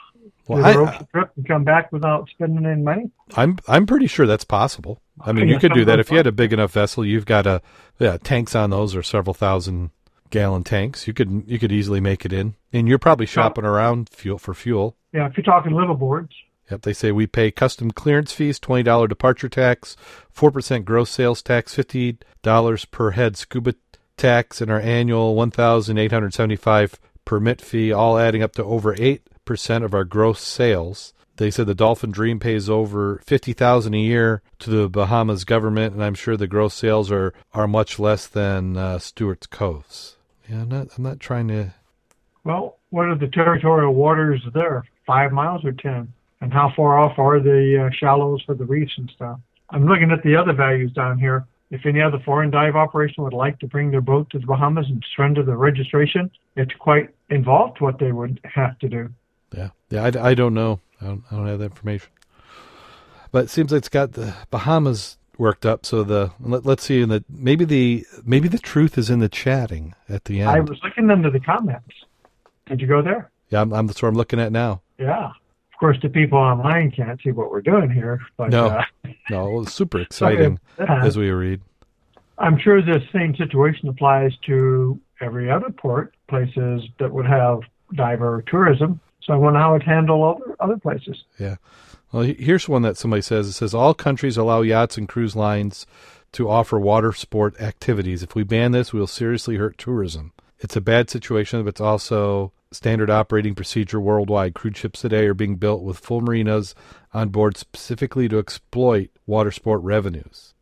Well, 0.48 0.62
do 0.62 0.64
I- 0.68 0.72
the 0.72 0.78
rope 0.78 1.10
trip, 1.12 1.30
and 1.36 1.46
come 1.46 1.64
back 1.64 1.92
without 1.92 2.28
spending 2.30 2.64
any 2.64 2.80
money? 2.82 3.10
I'm 3.36 3.58
I'm 3.68 3.86
pretty 3.86 4.06
sure 4.06 4.26
that's 4.26 4.44
possible. 4.44 5.00
I 5.20 5.32
mean, 5.32 5.48
you 5.48 5.58
could 5.58 5.72
do 5.72 5.84
that 5.86 5.98
if 5.98 6.10
you 6.10 6.16
had 6.16 6.26
a 6.26 6.32
big 6.32 6.52
enough 6.52 6.72
vessel. 6.72 7.04
You've 7.04 7.26
got 7.26 7.46
a 7.46 7.60
yeah, 7.98 8.16
tanks 8.22 8.54
on 8.54 8.70
those 8.70 8.94
are 8.96 9.02
several 9.02 9.34
thousand 9.34 9.90
gallon 10.30 10.64
tanks. 10.64 11.06
You 11.06 11.12
could 11.14 11.44
you 11.46 11.58
could 11.58 11.72
easily 11.72 12.00
make 12.00 12.24
it 12.24 12.32
in, 12.32 12.54
and 12.72 12.88
you're 12.88 12.98
probably 12.98 13.26
shopping 13.26 13.64
around 13.64 14.08
fuel 14.10 14.38
for 14.38 14.54
fuel. 14.54 14.96
Yeah, 15.12 15.26
if 15.26 15.36
you're 15.36 15.44
talking 15.44 15.72
liveaboards. 15.72 16.30
Yep, 16.70 16.82
they 16.82 16.92
say 16.92 17.12
we 17.12 17.26
pay 17.26 17.50
custom 17.50 17.90
clearance 17.90 18.32
fees, 18.32 18.58
twenty 18.58 18.82
dollar 18.82 19.06
departure 19.06 19.48
tax, 19.48 19.96
four 20.30 20.50
percent 20.50 20.84
gross 20.84 21.10
sales 21.10 21.42
tax, 21.42 21.74
fifty 21.74 22.18
dollars 22.42 22.84
per 22.84 23.12
head 23.12 23.36
scuba 23.36 23.74
tax, 24.16 24.60
and 24.60 24.70
our 24.70 24.80
annual 24.80 25.34
one 25.34 25.50
thousand 25.50 25.98
eight 25.98 26.12
hundred 26.12 26.34
seventy 26.34 26.56
five 26.56 26.98
permit 27.24 27.60
fee, 27.60 27.92
all 27.92 28.18
adding 28.18 28.42
up 28.42 28.52
to 28.52 28.64
over 28.64 28.94
eight 28.98 29.22
percent 29.44 29.84
of 29.84 29.94
our 29.94 30.04
gross 30.04 30.40
sales. 30.40 31.12
They 31.36 31.50
said 31.50 31.66
the 31.66 31.74
Dolphin 31.74 32.10
Dream 32.10 32.40
pays 32.40 32.68
over 32.68 33.20
fifty 33.24 33.52
thousand 33.52 33.94
a 33.94 33.98
year 33.98 34.42
to 34.60 34.70
the 34.70 34.88
Bahamas 34.88 35.44
government, 35.44 35.94
and 35.94 36.02
I'm 36.02 36.14
sure 36.14 36.36
the 36.36 36.46
gross 36.46 36.74
sales 36.74 37.12
are 37.12 37.32
are 37.52 37.68
much 37.68 37.98
less 37.98 38.26
than 38.26 38.76
uh, 38.76 38.98
Stuart 38.98 39.50
Cove's. 39.50 40.16
Yeah, 40.48 40.62
I'm 40.62 40.68
not 40.68 40.88
I'm 40.96 41.04
not 41.04 41.20
trying 41.20 41.48
to. 41.48 41.74
Well, 42.42 42.78
what 42.90 43.06
are 43.06 43.18
the 43.18 43.28
territorial 43.28 43.94
waters 43.94 44.40
there? 44.54 44.84
Five 45.06 45.30
miles 45.30 45.64
or 45.64 45.72
ten? 45.72 46.12
And 46.40 46.52
how 46.52 46.72
far 46.76 46.98
off 46.98 47.18
are 47.18 47.40
the 47.40 47.86
uh, 47.86 47.90
shallows 47.96 48.42
for 48.42 48.54
the 48.54 48.64
reefs 48.64 48.92
and 48.98 49.10
stuff? 49.14 49.40
I'm 49.70 49.86
looking 49.86 50.10
at 50.10 50.22
the 50.22 50.36
other 50.36 50.52
values 50.52 50.92
down 50.92 51.18
here. 51.18 51.46
if 51.70 51.84
any 51.84 52.00
other 52.00 52.20
foreign 52.24 52.50
dive 52.50 52.76
operation 52.76 53.24
would 53.24 53.32
like 53.32 53.58
to 53.58 53.66
bring 53.66 53.90
their 53.90 54.00
boat 54.00 54.30
to 54.30 54.38
the 54.38 54.46
Bahamas 54.46 54.86
and 54.88 55.04
surrender 55.14 55.42
the 55.42 55.56
registration, 55.56 56.30
it's 56.54 56.74
quite 56.78 57.10
involved 57.30 57.80
what 57.80 57.98
they 57.98 58.12
would 58.12 58.38
have 58.44 58.78
to 58.78 58.88
do. 58.88 59.08
Yeah, 59.56 59.70
yeah. 59.90 60.04
I, 60.04 60.30
I 60.30 60.34
don't 60.34 60.54
know. 60.54 60.80
I 61.00 61.06
don't, 61.06 61.24
I 61.30 61.36
don't 61.36 61.46
have 61.46 61.58
that 61.58 61.64
information. 61.66 62.08
But 63.32 63.44
it 63.44 63.50
seems 63.50 63.72
like 63.72 63.78
it's 63.78 63.88
got 63.88 64.12
the 64.12 64.34
Bahamas 64.50 65.18
worked 65.38 65.66
up. 65.66 65.84
So 65.84 66.02
the 66.04 66.32
let, 66.40 66.66
us 66.66 66.84
see. 66.84 67.02
In 67.02 67.08
the 67.08 67.24
maybe 67.28 67.64
the 67.64 68.06
maybe 68.24 68.48
the 68.48 68.58
truth 68.58 68.96
is 68.96 69.10
in 69.10 69.18
the 69.18 69.28
chatting 69.28 69.94
at 70.08 70.24
the 70.24 70.40
end. 70.40 70.50
I 70.50 70.60
was 70.60 70.78
looking 70.82 71.10
into 71.10 71.30
the 71.30 71.40
comments. 71.40 71.94
Did 72.66 72.80
you 72.80 72.86
go 72.86 73.02
there? 73.02 73.30
Yeah, 73.50 73.60
I'm, 73.60 73.72
I'm 73.72 73.86
that's 73.86 74.02
what 74.02 74.08
I'm 74.08 74.14
looking 74.14 74.40
at 74.40 74.52
now. 74.52 74.82
Yeah. 74.98 75.32
Of 75.76 75.80
course, 75.80 75.98
the 76.00 76.08
people 76.08 76.38
online 76.38 76.90
can't 76.90 77.20
see 77.22 77.32
what 77.32 77.50
we're 77.50 77.60
doing 77.60 77.90
here. 77.90 78.18
But, 78.38 78.48
no, 78.48 78.68
uh, 78.68 78.84
no, 79.28 79.48
it 79.48 79.60
was 79.60 79.74
super 79.74 80.00
exciting 80.00 80.58
as 80.78 81.18
we 81.18 81.28
read. 81.30 81.60
I'm 82.38 82.58
sure 82.58 82.80
the 82.80 83.02
same 83.12 83.36
situation 83.36 83.90
applies 83.90 84.32
to 84.46 84.98
every 85.20 85.50
other 85.50 85.68
port, 85.68 86.14
places 86.28 86.82
that 86.98 87.12
would 87.12 87.26
have 87.26 87.60
diver 87.92 88.42
tourism. 88.46 89.00
So 89.22 89.34
I 89.34 89.36
wonder 89.36 89.58
how 89.58 89.74
it 89.74 89.82
handle 89.82 90.24
other 90.24 90.56
other 90.60 90.78
places. 90.78 91.24
Yeah. 91.38 91.56
Well, 92.10 92.22
here's 92.22 92.70
one 92.70 92.80
that 92.80 92.96
somebody 92.96 93.20
says. 93.20 93.46
It 93.46 93.52
says 93.52 93.74
all 93.74 93.92
countries 93.92 94.38
allow 94.38 94.62
yachts 94.62 94.96
and 94.96 95.06
cruise 95.06 95.36
lines 95.36 95.86
to 96.32 96.48
offer 96.48 96.80
water 96.80 97.12
sport 97.12 97.60
activities. 97.60 98.22
If 98.22 98.34
we 98.34 98.44
ban 98.44 98.72
this, 98.72 98.94
we 98.94 99.00
will 99.00 99.06
seriously 99.06 99.56
hurt 99.56 99.76
tourism. 99.76 100.32
It's 100.58 100.74
a 100.74 100.80
bad 100.80 101.10
situation, 101.10 101.62
but 101.62 101.68
it's 101.68 101.82
also 101.82 102.52
standard 102.72 103.10
operating 103.10 103.54
procedure 103.54 104.00
worldwide. 104.00 104.54
Cruise 104.54 104.76
ships 104.76 105.00
today 105.00 105.26
are 105.26 105.34
being 105.34 105.56
built 105.56 105.82
with 105.82 105.98
full 105.98 106.20
marinas 106.20 106.74
on 107.12 107.28
board 107.28 107.56
specifically 107.56 108.28
to 108.28 108.38
exploit 108.38 109.10
water 109.26 109.50
sport 109.50 109.82
revenues. 109.82 110.54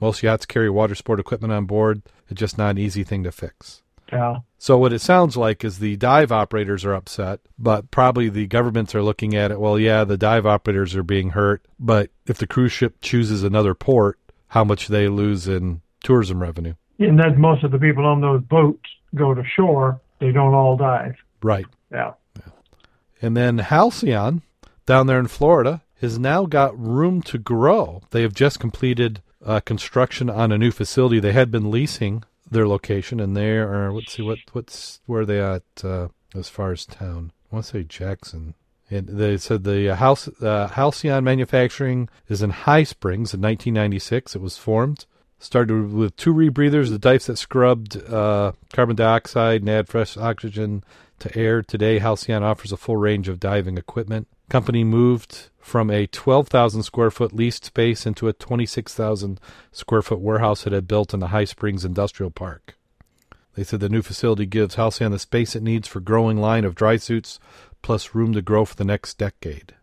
Most 0.00 0.22
yachts 0.22 0.46
carry 0.46 0.70
water 0.70 0.94
sport 0.94 1.20
equipment 1.20 1.52
on 1.52 1.66
board. 1.66 2.02
It's 2.28 2.40
just 2.40 2.56
not 2.56 2.70
an 2.70 2.78
easy 2.78 3.04
thing 3.04 3.24
to 3.24 3.32
fix. 3.32 3.82
Yeah. 4.12 4.38
So 4.58 4.76
what 4.76 4.92
it 4.92 5.00
sounds 5.00 5.36
like 5.36 5.64
is 5.64 5.78
the 5.78 5.96
dive 5.96 6.32
operators 6.32 6.84
are 6.84 6.94
upset, 6.94 7.40
but 7.58 7.90
probably 7.90 8.28
the 8.28 8.46
governments 8.46 8.94
are 8.94 9.02
looking 9.02 9.36
at 9.36 9.50
it. 9.50 9.60
Well, 9.60 9.78
yeah, 9.78 10.04
the 10.04 10.16
dive 10.16 10.46
operators 10.46 10.96
are 10.96 11.02
being 11.02 11.30
hurt, 11.30 11.64
but 11.78 12.10
if 12.26 12.38
the 12.38 12.46
cruise 12.46 12.72
ship 12.72 12.96
chooses 13.02 13.42
another 13.42 13.74
port, 13.74 14.18
how 14.48 14.64
much 14.64 14.88
they 14.88 15.08
lose 15.08 15.46
in 15.46 15.80
tourism 16.02 16.42
revenue? 16.42 16.74
And 16.98 17.18
that 17.20 17.38
most 17.38 17.62
of 17.62 17.70
the 17.70 17.78
people 17.78 18.04
on 18.04 18.20
those 18.20 18.42
boats 18.42 18.88
go 19.14 19.32
to 19.32 19.42
shore. 19.56 20.00
They 20.18 20.32
don't 20.32 20.54
all 20.54 20.76
dive. 20.76 21.14
Right. 21.42 21.66
Yeah. 21.90 22.14
yeah. 22.36 22.52
And 23.22 23.36
then 23.36 23.58
Halcyon 23.58 24.42
down 24.86 25.06
there 25.06 25.18
in 25.18 25.28
Florida 25.28 25.82
has 26.00 26.18
now 26.18 26.46
got 26.46 26.78
room 26.78 27.22
to 27.22 27.38
grow. 27.38 28.02
They 28.10 28.22
have 28.22 28.34
just 28.34 28.58
completed 28.58 29.22
uh, 29.44 29.60
construction 29.60 30.30
on 30.30 30.52
a 30.52 30.58
new 30.58 30.70
facility. 30.70 31.20
They 31.20 31.32
had 31.32 31.50
been 31.50 31.70
leasing 31.70 32.24
their 32.50 32.66
location, 32.66 33.20
and 33.20 33.36
they 33.36 33.58
are. 33.58 33.92
Let's 33.92 34.12
see 34.12 34.22
what 34.22 34.38
what's 34.52 35.00
where 35.06 35.22
are 35.22 35.26
they 35.26 35.40
at 35.40 35.62
uh, 35.84 36.08
as 36.34 36.48
far 36.48 36.72
as 36.72 36.86
town. 36.86 37.32
I 37.50 37.56
want 37.56 37.66
to 37.66 37.70
say 37.70 37.82
Jackson. 37.84 38.54
And 38.92 39.06
they 39.06 39.36
said 39.36 39.62
the 39.62 39.94
house 39.94 40.28
uh, 40.42 40.66
Halcyon 40.66 41.22
Manufacturing 41.22 42.08
is 42.28 42.42
in 42.42 42.50
High 42.50 42.82
Springs 42.82 43.32
in 43.32 43.40
1996. 43.40 44.34
It 44.34 44.40
was 44.40 44.58
formed. 44.58 45.06
Started 45.38 45.92
with 45.92 46.16
two 46.16 46.34
rebreathers, 46.34 46.90
the 46.90 46.98
dives 46.98 47.26
that 47.26 47.38
scrubbed 47.38 47.96
uh, 47.96 48.52
carbon 48.72 48.96
dioxide 48.96 49.62
and 49.62 49.70
add 49.70 49.88
fresh 49.88 50.16
oxygen 50.16 50.84
to 51.20 51.38
air. 51.38 51.62
Today, 51.62 51.98
Halcyon 51.98 52.42
offers 52.42 52.72
a 52.72 52.76
full 52.76 52.96
range 52.96 53.28
of 53.28 53.40
diving 53.40 53.78
equipment. 53.78 54.28
Company 54.48 54.84
moved 54.84 55.50
from 55.58 55.90
a 55.90 56.06
12,000 56.06 56.82
square 56.82 57.10
foot 57.10 57.32
leased 57.32 57.64
space 57.64 58.06
into 58.06 58.28
a 58.28 58.32
26,000 58.32 59.40
square 59.70 60.02
foot 60.02 60.20
warehouse 60.20 60.66
it 60.66 60.72
had 60.72 60.88
built 60.88 61.14
in 61.14 61.20
the 61.20 61.28
High 61.28 61.44
Springs 61.44 61.84
Industrial 61.84 62.30
Park. 62.30 62.76
They 63.54 63.64
said 63.64 63.80
the 63.80 63.88
new 63.88 64.02
facility 64.02 64.46
gives 64.46 64.76
Halcyon 64.76 65.12
the 65.12 65.18
space 65.18 65.54
it 65.54 65.62
needs 65.62 65.86
for 65.86 66.00
growing 66.00 66.38
line 66.38 66.64
of 66.64 66.74
dry 66.74 66.96
suits, 66.96 67.38
plus 67.82 68.14
room 68.14 68.32
to 68.32 68.42
grow 68.42 68.64
for 68.64 68.76
the 68.76 68.84
next 68.84 69.18
decade. 69.18 69.74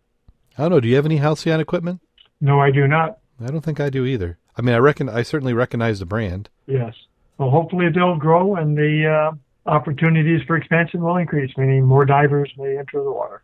I 0.58 0.64
don't 0.64 0.72
know. 0.72 0.80
Do 0.80 0.88
you 0.88 0.96
have 0.96 1.06
any 1.06 1.18
Halcyon 1.18 1.60
equipment? 1.60 2.02
No, 2.42 2.60
I 2.60 2.72
do 2.72 2.88
not. 2.88 3.20
I 3.40 3.48
don't 3.48 3.62
think 3.62 3.80
I 3.80 3.90
do 3.90 4.06
either. 4.06 4.38
I 4.58 4.62
mean, 4.62 4.74
I 4.74 4.80
reckon 4.80 5.10
I 5.10 5.22
certainly 5.22 5.54
recognize 5.54 6.00
the 6.00 6.06
brand. 6.06 6.50
Yes. 6.66 6.96
Well, 7.38 7.52
hopefully 7.52 7.90
they'll 7.94 8.18
grow 8.18 8.56
and 8.56 8.76
the 8.76 9.06
uh, 9.06 9.36
opportunities 9.68 10.42
for 10.48 10.56
expansion 10.56 11.02
will 11.02 11.18
increase, 11.18 11.52
meaning 11.58 11.86
more 11.86 12.06
divers 12.06 12.52
may 12.58 12.78
enter 12.78 13.04
the 13.04 13.12
water. 13.12 13.42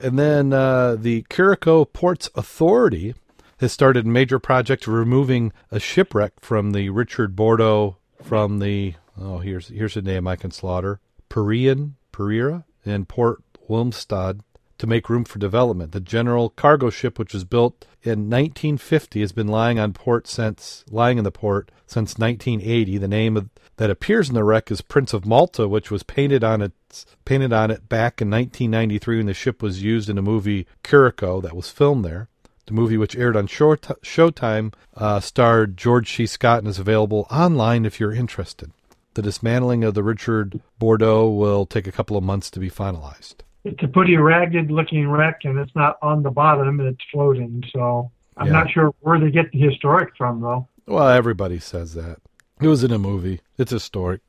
And 0.00 0.18
then 0.18 0.52
uh, 0.52 0.96
the 0.96 1.22
Curaçao 1.24 1.92
Ports 1.92 2.30
Authority 2.34 3.14
has 3.58 3.72
started 3.72 4.06
a 4.06 4.08
major 4.08 4.38
project 4.38 4.86
removing 4.86 5.52
a 5.70 5.80
shipwreck 5.80 6.40
from 6.40 6.72
the 6.72 6.90
Richard 6.90 7.34
Bordeaux 7.34 7.96
from 8.22 8.58
the 8.58 8.94
oh 9.18 9.38
here's 9.38 9.68
here's 9.68 9.96
a 9.96 10.02
name 10.02 10.26
I 10.26 10.36
can 10.36 10.50
slaughter 10.50 11.00
Pereira 11.28 11.90
Pereira 12.12 12.64
in 12.84 13.06
Port 13.06 13.42
Willemstad 13.68 14.40
to 14.78 14.86
make 14.86 15.08
room 15.08 15.24
for 15.24 15.38
development. 15.38 15.92
The 15.92 16.00
general 16.00 16.50
cargo 16.50 16.90
ship, 16.90 17.18
which 17.18 17.32
was 17.32 17.44
built 17.44 17.86
in 18.02 18.30
1950, 18.30 19.20
has 19.20 19.32
been 19.32 19.48
lying 19.48 19.78
on 19.78 19.92
port 19.92 20.26
since 20.26 20.84
lying 20.90 21.18
in 21.18 21.24
the 21.24 21.30
port 21.30 21.70
since 21.86 22.18
1980. 22.18 22.98
The 22.98 23.08
name 23.08 23.36
of, 23.36 23.48
that 23.76 23.90
appears 23.90 24.28
in 24.28 24.34
the 24.34 24.44
wreck 24.44 24.70
is 24.70 24.80
Prince 24.80 25.12
of 25.12 25.26
Malta, 25.26 25.68
which 25.68 25.90
was 25.90 26.02
painted 26.02 26.42
on 26.42 26.62
its 26.62 27.06
painted 27.24 27.52
on 27.52 27.70
it 27.70 27.88
back 27.88 28.22
in 28.22 28.30
1993 28.30 29.18
when 29.18 29.26
the 29.26 29.34
ship 29.34 29.62
was 29.62 29.82
used 29.82 30.08
in 30.08 30.18
a 30.18 30.22
movie 30.22 30.66
Curaçao 30.82 31.42
that 31.42 31.56
was 31.56 31.70
filmed 31.70 32.04
there. 32.04 32.28
The 32.66 32.72
movie, 32.72 32.96
which 32.96 33.14
aired 33.14 33.36
on 33.36 33.46
Showtime, 33.46 34.72
uh, 34.96 35.20
starred 35.20 35.76
George 35.76 36.12
C. 36.12 36.26
Scott 36.26 36.58
and 36.60 36.68
is 36.68 36.80
available 36.80 37.26
online 37.30 37.84
if 37.84 38.00
you're 38.00 38.14
interested. 38.14 38.72
The 39.14 39.22
dismantling 39.22 39.84
of 39.84 39.94
the 39.94 40.02
Richard 40.02 40.60
Bordeaux 40.78 41.28
will 41.28 41.64
take 41.64 41.86
a 41.86 41.92
couple 41.92 42.16
of 42.16 42.24
months 42.24 42.50
to 42.50 42.60
be 42.60 42.68
finalized 42.68 43.36
it's 43.66 43.82
a 43.82 43.88
pretty 43.88 44.16
ragged 44.16 44.70
looking 44.70 45.08
wreck 45.08 45.40
and 45.42 45.58
it's 45.58 45.74
not 45.74 45.98
on 46.00 46.22
the 46.22 46.30
bottom 46.30 46.80
it's 46.80 47.02
floating 47.10 47.62
so 47.72 48.10
i'm 48.36 48.46
yeah. 48.46 48.52
not 48.52 48.70
sure 48.70 48.94
where 49.00 49.18
they 49.18 49.30
get 49.30 49.50
the 49.50 49.58
historic 49.58 50.16
from 50.16 50.40
though 50.40 50.68
well 50.86 51.08
everybody 51.08 51.58
says 51.58 51.94
that 51.94 52.18
it 52.60 52.68
was 52.68 52.84
in 52.84 52.92
a 52.92 52.98
movie. 52.98 53.40
It's 53.58 53.72
historic. 53.72 54.20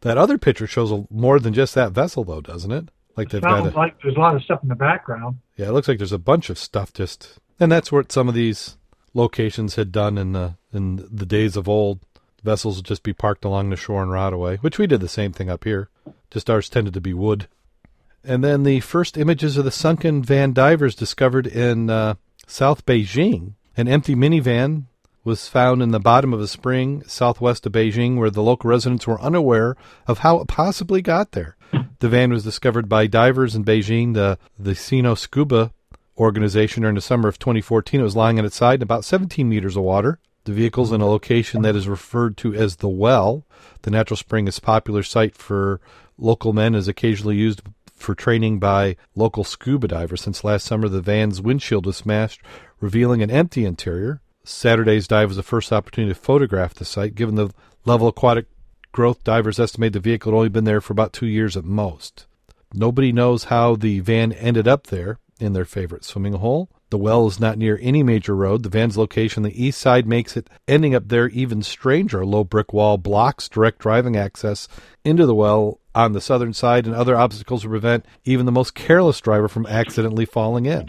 That 0.00 0.18
other 0.18 0.36
picture 0.38 0.66
shows 0.66 0.90
a, 0.90 1.04
more 1.10 1.38
than 1.38 1.54
just 1.54 1.74
that 1.74 1.92
vessel 1.92 2.24
though 2.24 2.40
doesn't 2.40 2.72
it? 2.72 2.88
Like 3.16 3.30
they've 3.30 3.42
got 3.42 3.66
a, 3.66 3.76
like 3.76 4.00
there's 4.02 4.16
a 4.16 4.20
lot 4.20 4.34
of 4.34 4.42
stuff 4.42 4.62
in 4.62 4.68
the 4.68 4.74
background. 4.74 5.38
Yeah 5.56 5.68
it 5.68 5.72
looks 5.72 5.88
like 5.88 5.98
there's 5.98 6.12
a 6.12 6.18
bunch 6.18 6.50
of 6.50 6.58
stuff 6.58 6.92
just 6.92 7.38
and 7.60 7.70
that's 7.70 7.92
what 7.92 8.10
some 8.10 8.28
of 8.28 8.34
these 8.34 8.76
locations 9.14 9.76
had 9.76 9.92
done 9.92 10.18
in 10.18 10.32
the 10.32 10.56
in 10.72 10.96
the 11.10 11.26
days 11.26 11.56
of 11.56 11.68
old. 11.68 12.00
Vessels 12.42 12.76
would 12.76 12.86
just 12.86 13.04
be 13.04 13.12
parked 13.12 13.44
along 13.44 13.70
the 13.70 13.76
shore 13.76 14.02
and 14.02 14.10
rot 14.10 14.32
away 14.32 14.56
which 14.56 14.78
we 14.78 14.86
did 14.86 15.00
the 15.00 15.08
same 15.08 15.32
thing 15.32 15.48
up 15.48 15.64
here. 15.64 15.88
Just 16.30 16.50
ours 16.50 16.68
tended 16.68 16.94
to 16.94 17.00
be 17.00 17.14
wood. 17.14 17.46
And 18.24 18.42
then 18.42 18.62
the 18.62 18.80
first 18.80 19.18
images 19.18 19.56
of 19.56 19.64
the 19.64 19.70
sunken 19.70 20.22
van 20.22 20.52
divers 20.52 20.94
discovered 20.94 21.46
in 21.46 21.90
uh, 21.90 22.14
South 22.46 22.86
Beijing. 22.86 23.54
An 23.76 23.88
empty 23.88 24.14
minivan 24.14 24.84
was 25.24 25.48
found 25.48 25.82
in 25.82 25.90
the 25.90 26.00
bottom 26.00 26.32
of 26.32 26.40
a 26.40 26.48
spring 26.48 27.02
southwest 27.06 27.66
of 27.66 27.72
Beijing 27.72 28.16
where 28.16 28.30
the 28.30 28.42
local 28.42 28.70
residents 28.70 29.06
were 29.06 29.20
unaware 29.20 29.76
of 30.06 30.18
how 30.18 30.40
it 30.40 30.48
possibly 30.48 31.00
got 31.00 31.32
there. 31.32 31.56
The 32.00 32.08
van 32.08 32.32
was 32.32 32.44
discovered 32.44 32.88
by 32.88 33.06
divers 33.06 33.54
in 33.54 33.64
Beijing, 33.64 34.14
the, 34.14 34.38
the 34.58 34.74
Sino 34.74 35.14
Scuba 35.14 35.72
organization, 36.18 36.82
during 36.82 36.96
the 36.96 37.00
summer 37.00 37.28
of 37.28 37.38
2014. 37.38 38.00
It 38.00 38.02
was 38.02 38.16
lying 38.16 38.38
on 38.38 38.44
its 38.44 38.56
side 38.56 38.80
in 38.80 38.82
about 38.82 39.04
17 39.04 39.48
meters 39.48 39.76
of 39.76 39.84
water. 39.84 40.18
The 40.44 40.52
vehicle 40.52 40.84
is 40.84 40.92
in 40.92 41.00
a 41.00 41.06
location 41.06 41.62
that 41.62 41.76
is 41.76 41.86
referred 41.86 42.36
to 42.38 42.54
as 42.54 42.76
the 42.76 42.88
well. 42.88 43.44
The 43.82 43.92
natural 43.92 44.16
spring 44.16 44.48
is 44.48 44.58
a 44.58 44.62
popular 44.62 45.04
site 45.04 45.36
for 45.36 45.80
local 46.18 46.52
men, 46.52 46.74
is 46.74 46.88
occasionally 46.88 47.36
used 47.36 47.62
for 47.94 48.14
training 48.16 48.58
by 48.58 48.96
local 49.14 49.44
scuba 49.44 49.86
divers. 49.86 50.22
Since 50.22 50.42
last 50.42 50.66
summer, 50.66 50.88
the 50.88 51.00
van's 51.00 51.40
windshield 51.40 51.86
was 51.86 51.96
smashed, 51.96 52.42
revealing 52.80 53.22
an 53.22 53.30
empty 53.30 53.64
interior. 53.64 54.20
Saturday's 54.44 55.08
dive 55.08 55.28
was 55.28 55.36
the 55.36 55.42
first 55.42 55.72
opportunity 55.72 56.12
to 56.12 56.20
photograph 56.20 56.74
the 56.74 56.84
site. 56.84 57.14
Given 57.14 57.36
the 57.36 57.50
level 57.84 58.08
of 58.08 58.12
aquatic 58.12 58.46
growth, 58.90 59.22
divers 59.24 59.60
estimate 59.60 59.92
the 59.92 60.00
vehicle 60.00 60.32
had 60.32 60.36
only 60.36 60.48
been 60.48 60.64
there 60.64 60.80
for 60.80 60.92
about 60.92 61.12
two 61.12 61.26
years 61.26 61.56
at 61.56 61.64
most. 61.64 62.26
Nobody 62.74 63.12
knows 63.12 63.44
how 63.44 63.76
the 63.76 64.00
van 64.00 64.32
ended 64.32 64.66
up 64.66 64.88
there 64.88 65.18
in 65.38 65.52
their 65.52 65.64
favorite 65.64 66.04
swimming 66.04 66.34
hole. 66.34 66.68
The 66.90 66.98
well 66.98 67.26
is 67.26 67.40
not 67.40 67.56
near 67.56 67.78
any 67.80 68.02
major 68.02 68.36
road. 68.36 68.62
The 68.62 68.68
van's 68.68 68.98
location 68.98 69.44
on 69.44 69.50
the 69.50 69.64
east 69.64 69.80
side 69.80 70.06
makes 70.06 70.36
it 70.36 70.50
ending 70.68 70.94
up 70.94 71.08
there 71.08 71.28
even 71.28 71.62
stranger. 71.62 72.20
A 72.20 72.26
low 72.26 72.44
brick 72.44 72.72
wall 72.72 72.98
blocks 72.98 73.48
direct 73.48 73.78
driving 73.78 74.16
access 74.16 74.68
into 75.04 75.24
the 75.24 75.34
well 75.34 75.80
on 75.94 76.12
the 76.12 76.20
southern 76.20 76.52
side, 76.52 76.86
and 76.86 76.94
other 76.94 77.16
obstacles 77.16 77.64
prevent 77.64 78.04
even 78.24 78.46
the 78.46 78.52
most 78.52 78.74
careless 78.74 79.20
driver 79.20 79.48
from 79.48 79.66
accidentally 79.66 80.26
falling 80.26 80.66
in. 80.66 80.86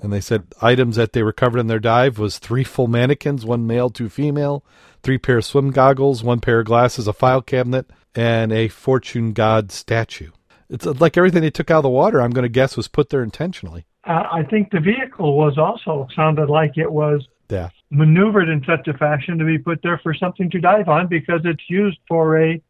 And 0.00 0.12
they 0.12 0.20
said 0.20 0.46
items 0.62 0.96
that 0.96 1.12
they 1.12 1.22
recovered 1.22 1.58
in 1.58 1.66
their 1.66 1.80
dive 1.80 2.18
was 2.18 2.38
three 2.38 2.64
full 2.64 2.86
mannequins, 2.86 3.44
one 3.44 3.66
male, 3.66 3.90
two 3.90 4.08
female, 4.08 4.64
three 5.02 5.18
pair 5.18 5.38
of 5.38 5.44
swim 5.44 5.70
goggles, 5.70 6.22
one 6.22 6.40
pair 6.40 6.60
of 6.60 6.66
glasses, 6.66 7.08
a 7.08 7.12
file 7.12 7.42
cabinet, 7.42 7.90
and 8.14 8.52
a 8.52 8.68
fortune 8.68 9.32
god 9.32 9.72
statue. 9.72 10.30
It's 10.70 10.84
like 10.84 11.16
everything 11.16 11.42
they 11.42 11.50
took 11.50 11.70
out 11.70 11.78
of 11.78 11.82
the 11.84 11.88
water. 11.88 12.20
I'm 12.20 12.30
going 12.30 12.44
to 12.44 12.48
guess 12.48 12.76
was 12.76 12.88
put 12.88 13.10
there 13.10 13.22
intentionally. 13.22 13.86
Uh, 14.04 14.24
I 14.30 14.42
think 14.44 14.70
the 14.70 14.80
vehicle 14.80 15.36
was 15.36 15.58
also 15.58 16.06
sounded 16.14 16.48
like 16.48 16.76
it 16.76 16.90
was 16.90 17.26
yeah 17.48 17.70
maneuvered 17.90 18.48
in 18.48 18.62
such 18.64 18.86
a 18.88 18.98
fashion 18.98 19.38
to 19.38 19.44
be 19.44 19.58
put 19.58 19.80
there 19.82 19.98
for 20.02 20.12
something 20.12 20.50
to 20.50 20.60
dive 20.60 20.88
on 20.88 21.06
because 21.06 21.40
it's 21.44 21.62
used 21.68 21.98
for 22.06 22.38
a 22.38 22.60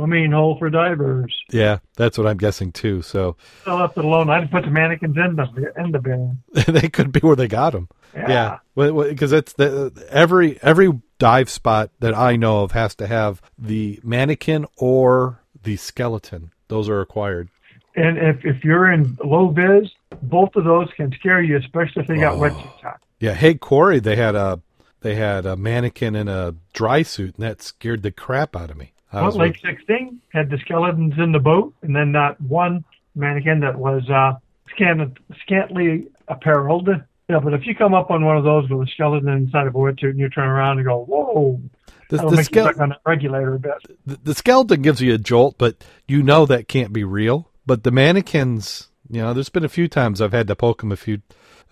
swimming 0.00 0.32
hole 0.32 0.56
for 0.58 0.70
divers. 0.70 1.34
Yeah, 1.50 1.78
that's 1.96 2.16
what 2.18 2.26
I'm 2.26 2.36
guessing 2.38 2.72
too. 2.72 3.02
So 3.02 3.36
I 3.66 3.74
left 3.74 3.96
it 3.98 4.04
alone. 4.04 4.30
I'd 4.30 4.50
put 4.50 4.64
the 4.64 4.70
mannequins 4.70 5.16
in 5.16 5.36
the 5.36 5.72
in 5.76 5.92
the 5.92 5.98
bin. 5.98 6.38
they 6.66 6.88
could 6.88 7.12
be 7.12 7.20
where 7.20 7.36
they 7.36 7.48
got 7.48 7.70
them. 7.72 7.88
Yeah. 8.14 8.58
because 8.74 9.32
it's 9.32 9.52
the 9.52 9.92
every 10.10 10.60
every 10.62 11.00
dive 11.18 11.48
spot 11.50 11.90
that 12.00 12.14
I 12.14 12.36
know 12.36 12.62
of 12.64 12.72
has 12.72 12.94
to 12.96 13.06
have 13.06 13.40
the 13.58 14.00
mannequin 14.02 14.66
or 14.76 15.40
the 15.62 15.76
skeleton. 15.76 16.52
Those 16.68 16.88
are 16.88 16.98
required. 16.98 17.48
And 17.96 18.18
if 18.18 18.44
if 18.44 18.64
you're 18.64 18.90
in 18.90 19.18
low 19.24 19.48
vis, 19.48 19.90
both 20.22 20.56
of 20.56 20.64
those 20.64 20.88
can 20.96 21.12
scare 21.12 21.42
you, 21.42 21.56
especially 21.58 22.02
if 22.02 22.08
they 22.08 22.16
got 22.18 22.34
Oh. 22.34 22.40
wetsuits 22.40 22.84
on. 22.84 22.94
Yeah, 23.20 23.34
Hey 23.34 23.54
Corey, 23.54 24.00
they 24.00 24.16
had 24.16 24.34
a 24.34 24.60
they 25.02 25.14
had 25.14 25.46
a 25.46 25.56
mannequin 25.56 26.14
in 26.14 26.28
a 26.28 26.54
dry 26.72 27.02
suit, 27.02 27.34
and 27.36 27.44
that 27.44 27.62
scared 27.62 28.02
the 28.02 28.10
crap 28.10 28.54
out 28.56 28.70
of 28.70 28.76
me. 28.76 28.92
Was 29.12 29.36
Lake 29.36 29.58
16 29.64 30.20
had 30.32 30.50
the 30.50 30.58
skeletons 30.58 31.14
in 31.18 31.32
the 31.32 31.38
boat, 31.38 31.74
and 31.82 31.94
then 31.94 32.12
not 32.12 32.40
one 32.40 32.84
mannequin 33.14 33.60
that 33.60 33.76
was 33.76 34.08
uh, 34.08 34.34
scant, 34.70 35.18
scantily 35.42 36.08
appareled. 36.28 36.88
Yeah, 37.28 37.40
but 37.40 37.54
if 37.54 37.66
you 37.66 37.74
come 37.74 37.94
up 37.94 38.10
on 38.10 38.24
one 38.24 38.36
of 38.36 38.44
those 38.44 38.68
with 38.68 38.88
a 38.88 38.90
skeleton 38.90 39.28
inside 39.28 39.66
of 39.66 39.74
a 39.74 39.78
wetsuit 39.78 40.10
and 40.10 40.18
you 40.18 40.28
turn 40.28 40.48
around 40.48 40.78
and 40.78 40.86
go, 40.86 41.04
whoa, 41.04 41.60
the, 42.08 42.16
that'll 42.16 42.30
the, 42.30 42.36
make 42.36 42.54
you 42.54 42.62
skele- 42.62 42.66
suck 42.66 42.80
on 42.80 42.88
that 42.90 43.00
regulator 43.06 43.54
a 43.54 43.58
bit. 43.58 43.72
the, 44.06 44.18
the 44.22 44.34
skeleton 44.34 44.82
gives 44.82 45.00
you 45.00 45.14
a 45.14 45.18
jolt, 45.18 45.56
but 45.58 45.84
you 46.06 46.22
know 46.22 46.46
that 46.46 46.68
can't 46.68 46.92
be 46.92 47.04
real. 47.04 47.48
But 47.66 47.84
the 47.84 47.92
mannequins, 47.92 48.88
you 49.08 49.22
know, 49.22 49.32
there's 49.32 49.48
been 49.48 49.64
a 49.64 49.68
few 49.68 49.86
times 49.86 50.20
I've 50.20 50.32
had 50.32 50.48
to 50.48 50.56
poke 50.56 50.80
them 50.80 50.92
a 50.92 50.96
few 50.96 51.22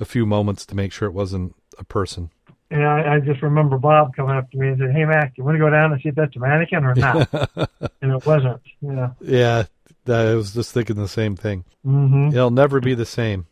a 0.00 0.04
few 0.04 0.26
moments 0.26 0.64
to 0.66 0.76
make 0.76 0.92
sure 0.92 1.08
it 1.08 1.12
wasn't 1.14 1.56
a 1.76 1.82
person. 1.82 2.30
And 2.70 2.84
I, 2.86 3.14
I 3.14 3.20
just 3.20 3.40
remember 3.42 3.78
Bob 3.78 4.14
coming 4.14 4.36
up 4.36 4.50
to 4.50 4.58
me 4.58 4.68
and 4.68 4.78
said, 4.78 4.92
hey, 4.92 5.04
Mack, 5.06 5.32
you 5.36 5.44
want 5.44 5.54
to 5.54 5.58
go 5.58 5.70
down 5.70 5.92
and 5.92 6.02
see 6.02 6.10
if 6.10 6.14
that's 6.14 6.36
a 6.36 6.38
mannequin 6.38 6.84
or 6.84 6.94
not? 6.94 7.28
and 8.02 8.12
it 8.12 8.26
wasn't. 8.26 8.60
Yeah. 8.82 9.10
Yeah, 9.20 9.64
I 10.06 10.34
was 10.34 10.52
just 10.52 10.72
thinking 10.72 10.96
the 10.96 11.08
same 11.08 11.34
thing. 11.34 11.64
hmm 11.82 12.28
It'll 12.28 12.50
never 12.50 12.80
be 12.80 12.94
the 12.94 13.06
same. 13.06 13.46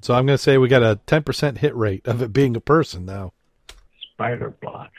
So 0.00 0.14
I'm 0.14 0.26
going 0.26 0.36
to 0.36 0.42
say 0.42 0.58
we 0.58 0.68
got 0.68 0.82
a 0.82 0.98
10% 1.06 1.58
hit 1.58 1.74
rate 1.76 2.06
of 2.06 2.22
it 2.22 2.32
being 2.32 2.56
a 2.56 2.60
person 2.60 3.04
now. 3.04 3.32
Spider 4.12 4.50
blocks. 4.60 4.92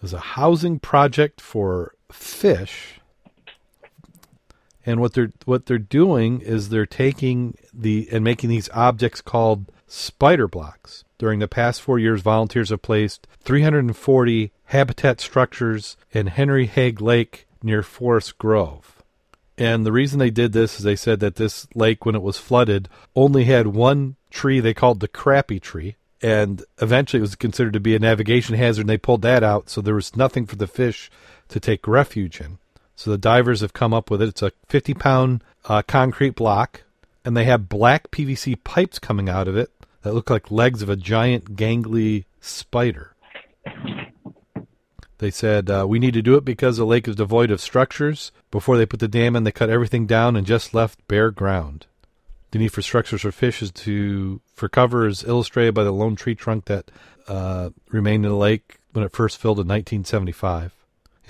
There's 0.00 0.12
a 0.14 0.18
housing 0.18 0.78
project 0.78 1.40
for 1.40 1.94
fish. 2.10 3.00
And 4.86 4.98
what 5.00 5.12
they're 5.12 5.30
what 5.44 5.66
they're 5.66 5.78
doing 5.78 6.40
is 6.40 6.70
they're 6.70 6.86
taking 6.86 7.56
the 7.72 8.08
and 8.10 8.24
making 8.24 8.48
these 8.48 8.70
objects 8.70 9.20
called 9.20 9.70
spider 9.86 10.48
blocks. 10.48 11.04
During 11.20 11.40
the 11.40 11.48
past 11.48 11.82
4 11.82 11.98
years 11.98 12.22
volunteers 12.22 12.70
have 12.70 12.80
placed 12.80 13.26
340 13.44 14.52
habitat 14.64 15.20
structures 15.20 15.98
in 16.12 16.28
Henry 16.28 16.64
Hagg 16.64 17.02
Lake 17.02 17.46
near 17.62 17.82
Forest 17.82 18.38
Grove. 18.38 19.02
And 19.58 19.84
the 19.84 19.92
reason 19.92 20.18
they 20.18 20.30
did 20.30 20.52
this 20.52 20.78
is 20.78 20.82
they 20.82 20.96
said 20.96 21.20
that 21.20 21.34
this 21.34 21.66
lake, 21.74 22.06
when 22.06 22.14
it 22.14 22.22
was 22.22 22.38
flooded, 22.38 22.88
only 23.14 23.44
had 23.44 23.66
one 23.66 24.16
tree 24.30 24.60
they 24.60 24.72
called 24.72 25.00
the 25.00 25.08
crappy 25.08 25.60
tree. 25.60 25.96
And 26.22 26.64
eventually 26.80 27.18
it 27.18 27.28
was 27.28 27.34
considered 27.34 27.74
to 27.74 27.80
be 27.80 27.94
a 27.94 27.98
navigation 27.98 28.54
hazard, 28.54 28.80
and 28.80 28.88
they 28.88 28.96
pulled 28.96 29.20
that 29.20 29.42
out. 29.42 29.68
So 29.68 29.82
there 29.82 29.94
was 29.94 30.16
nothing 30.16 30.46
for 30.46 30.56
the 30.56 30.66
fish 30.66 31.10
to 31.48 31.60
take 31.60 31.86
refuge 31.86 32.40
in. 32.40 32.56
So 32.96 33.10
the 33.10 33.18
divers 33.18 33.60
have 33.60 33.74
come 33.74 33.92
up 33.92 34.10
with 34.10 34.22
it. 34.22 34.28
It's 34.30 34.40
a 34.40 34.52
50 34.70 34.94
pound 34.94 35.44
uh, 35.66 35.82
concrete 35.82 36.34
block, 36.34 36.84
and 37.26 37.36
they 37.36 37.44
have 37.44 37.68
black 37.68 38.10
PVC 38.10 38.64
pipes 38.64 38.98
coming 38.98 39.28
out 39.28 39.46
of 39.46 39.54
it 39.54 39.70
that 40.02 40.14
look 40.14 40.30
like 40.30 40.50
legs 40.50 40.82
of 40.82 40.88
a 40.88 40.96
giant 40.96 41.56
gangly 41.56 42.24
spider. 42.40 43.14
They 45.18 45.30
said, 45.30 45.68
uh, 45.68 45.84
We 45.86 45.98
need 45.98 46.14
to 46.14 46.22
do 46.22 46.36
it 46.36 46.44
because 46.44 46.78
the 46.78 46.86
lake 46.86 47.06
is 47.06 47.16
devoid 47.16 47.50
of 47.50 47.60
structures. 47.60 48.32
Before 48.50 48.78
they 48.78 48.86
put 48.86 49.00
the 49.00 49.08
dam 49.08 49.36
in, 49.36 49.44
they 49.44 49.52
cut 49.52 49.68
everything 49.68 50.06
down 50.06 50.34
and 50.34 50.46
just 50.46 50.72
left 50.72 51.06
bare 51.08 51.30
ground. 51.30 51.86
The 52.52 52.58
need 52.58 52.72
for 52.72 52.82
structures 52.82 53.20
for 53.20 53.30
fish 53.30 53.62
is 53.62 53.70
to 53.72 54.40
for 54.54 54.68
cover 54.68 55.06
is 55.06 55.22
illustrated 55.22 55.74
by 55.74 55.84
the 55.84 55.92
lone 55.92 56.16
tree 56.16 56.34
trunk 56.34 56.64
that 56.64 56.90
uh, 57.28 57.70
remained 57.90 58.24
in 58.24 58.30
the 58.30 58.36
lake 58.36 58.78
when 58.92 59.04
it 59.04 59.12
first 59.12 59.38
filled 59.38 59.58
in 59.58 59.68
1975. 59.68 60.74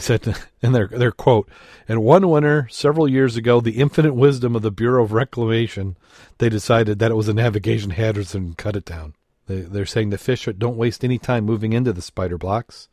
Said 0.01 0.35
in 0.63 0.73
their 0.73 0.89
their 0.89 1.13
quote, 1.13 1.49
"In 1.89 2.01
one 2.01 2.29
winter 2.29 2.67
several 2.71 3.09
years 3.09 3.37
ago, 3.37 3.61
the 3.61 3.79
infinite 3.81 4.15
wisdom 4.15 4.57
of 4.57 4.63
the 4.63 4.71
Bureau 4.71 5.05
of 5.05 5.13
Reclamation, 5.13 5.97
they 6.39 6.49
decided 6.49 6.99
that 6.99 7.11
it 7.11 7.17
was 7.17 7.29
a 7.29 7.35
navigation 7.35 7.91
hazard 7.91 8.35
and 8.35 8.57
cut 8.57 8.77
it 8.77 8.85
down. 8.85 9.15
They, 9.47 9.61
they're 9.61 9.87
saying 9.87 10.11
the 10.11 10.19
fish 10.19 10.49
don't 10.59 10.77
waste 10.77 11.05
any 11.05 11.19
time 11.19 11.45
moving 11.45 11.73
into 11.73 11.93
the 11.93 12.03
spider 12.03 12.39
blocks. 12.39 12.89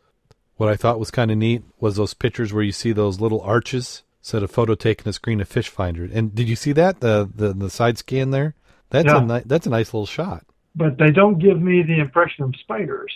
What 0.58 0.70
I 0.70 0.76
thought 0.76 1.00
was 1.00 1.12
kind 1.12 1.30
of 1.32 1.38
neat 1.38 1.64
was 1.80 1.96
those 1.96 2.14
pictures 2.16 2.52
where 2.52 2.64
you 2.64 2.72
see 2.72 2.92
those 2.92 3.22
little 3.22 3.42
arches. 3.42 4.04
Said 4.22 4.44
a 4.44 4.48
photo 4.48 4.76
taken 4.76 5.08
a 5.08 5.14
screen 5.14 5.40
of 5.40 5.48
fish 5.48 5.70
finder. 5.70 6.10
And 6.12 6.36
did 6.36 6.50
you 6.50 6.56
see 6.58 6.74
that 6.74 7.00
the 7.00 7.30
the, 7.34 7.54
the 7.54 7.70
side 7.70 7.98
scan 7.98 8.32
there? 8.32 8.56
That's 8.90 9.06
Yeah. 9.06 9.22
a 9.22 9.26
ni- 9.26 9.44
that's 9.46 9.68
a 9.68 9.70
nice 9.70 9.94
little 9.94 10.06
shot. 10.08 10.46
But 10.76 10.98
they 10.98 11.12
don't 11.12 11.40
give 11.40 11.62
me 11.62 11.82
the 11.84 12.00
impression 12.00 12.44
of 12.44 12.54
spiders. 12.60 13.14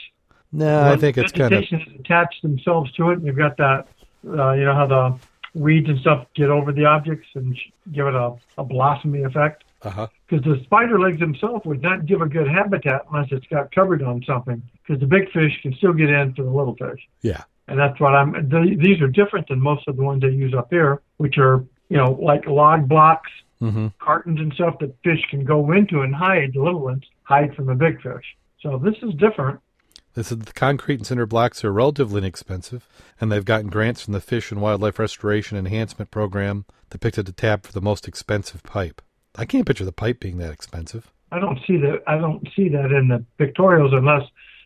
No, 0.51 0.91
I 0.91 0.97
think 0.97 1.17
it's 1.17 1.31
kind 1.31 1.53
of 1.53 1.63
attached 1.99 2.41
themselves 2.41 2.91
to 2.93 3.11
it, 3.11 3.19
and 3.19 3.25
you've 3.25 3.37
got 3.37 3.57
that. 3.57 3.87
Uh, 4.27 4.51
you 4.51 4.65
know 4.65 4.73
how 4.73 4.85
the 4.85 5.19
weeds 5.53 5.89
and 5.89 5.99
stuff 5.99 6.27
get 6.35 6.49
over 6.49 6.71
the 6.71 6.85
objects 6.85 7.27
and 7.35 7.57
give 7.91 8.07
it 8.07 8.15
a, 8.15 8.33
a 8.57 8.63
blossomy 8.63 9.23
effect. 9.25 9.63
Because 9.83 10.45
the 10.45 10.61
spider 10.63 10.99
legs 10.99 11.19
themselves 11.19 11.65
would 11.65 11.81
not 11.81 12.05
give 12.05 12.21
a 12.21 12.27
good 12.27 12.47
habitat 12.47 13.05
unless 13.11 13.29
it's 13.31 13.47
got 13.47 13.71
covered 13.71 14.03
on 14.03 14.23
something. 14.23 14.61
Because 14.83 14.99
the 14.99 15.07
big 15.07 15.31
fish 15.31 15.59
can 15.61 15.73
still 15.75 15.93
get 15.93 16.09
in 16.09 16.33
for 16.35 16.43
the 16.43 16.51
little 16.51 16.75
fish, 16.75 16.99
Yeah, 17.21 17.43
and 17.67 17.79
that's 17.79 17.99
what 17.99 18.13
I'm. 18.13 18.33
The, 18.49 18.77
these 18.79 19.01
are 19.01 19.07
different 19.07 19.47
than 19.47 19.59
most 19.59 19.87
of 19.87 19.95
the 19.95 20.03
ones 20.03 20.21
they 20.21 20.29
use 20.29 20.53
up 20.53 20.67
here, 20.69 21.01
which 21.17 21.37
are 21.37 21.65
you 21.89 21.97
know 21.97 22.11
like 22.21 22.45
log 22.45 22.87
blocks, 22.87 23.31
hmm 23.59 23.87
cartons 23.99 24.39
and 24.39 24.53
stuff 24.53 24.77
that 24.79 24.93
fish 25.03 25.25
can 25.29 25.43
go 25.43 25.71
into 25.71 26.01
and 26.01 26.13
hide. 26.13 26.51
The 26.53 26.61
little 26.61 26.81
ones 26.81 27.03
hide 27.23 27.55
from 27.55 27.65
the 27.65 27.75
big 27.75 28.01
fish. 28.01 28.37
So 28.61 28.77
this 28.77 28.95
is 29.01 29.15
different. 29.15 29.59
This 30.13 30.32
is 30.32 30.39
the 30.39 30.54
concrete 30.54 30.95
and 30.95 31.08
cinder 31.08 31.26
blocks 31.26 31.63
are 31.63 31.71
relatively 31.71 32.17
inexpensive, 32.19 32.88
and 33.19 33.32
they've 33.32 33.45
gotten 33.45 33.69
grants 33.69 34.02
from 34.02 34.13
the 34.13 34.19
Fish 34.19 34.52
and 34.52 34.62
Wildlife 34.62 35.00
Restoration 35.00 35.58
Enhancement 35.58 36.12
Program 36.12 36.65
to 36.89 36.97
pick 36.97 37.13
to 37.13 37.24
the 37.24 37.32
tab 37.32 37.65
for 37.65 37.71
the 37.71 37.82
most 37.82 38.08
expensive 38.08 38.62
pipe. 38.63 39.02
I 39.36 39.45
can't 39.45 39.65
picture 39.65 39.86
the 39.86 39.93
pipe 39.93 40.19
being 40.19 40.38
that 40.39 40.52
expensive. 40.52 41.12
I 41.32 41.39
don't 41.39 41.60
see 41.65 41.78
that. 41.78 42.04
I 42.08 42.17
don't 42.17 42.45
see 42.56 42.67
that 42.69 42.91
in 42.91 43.08
the 43.08 43.26
pictorials 43.39 43.93
unless 43.93 44.24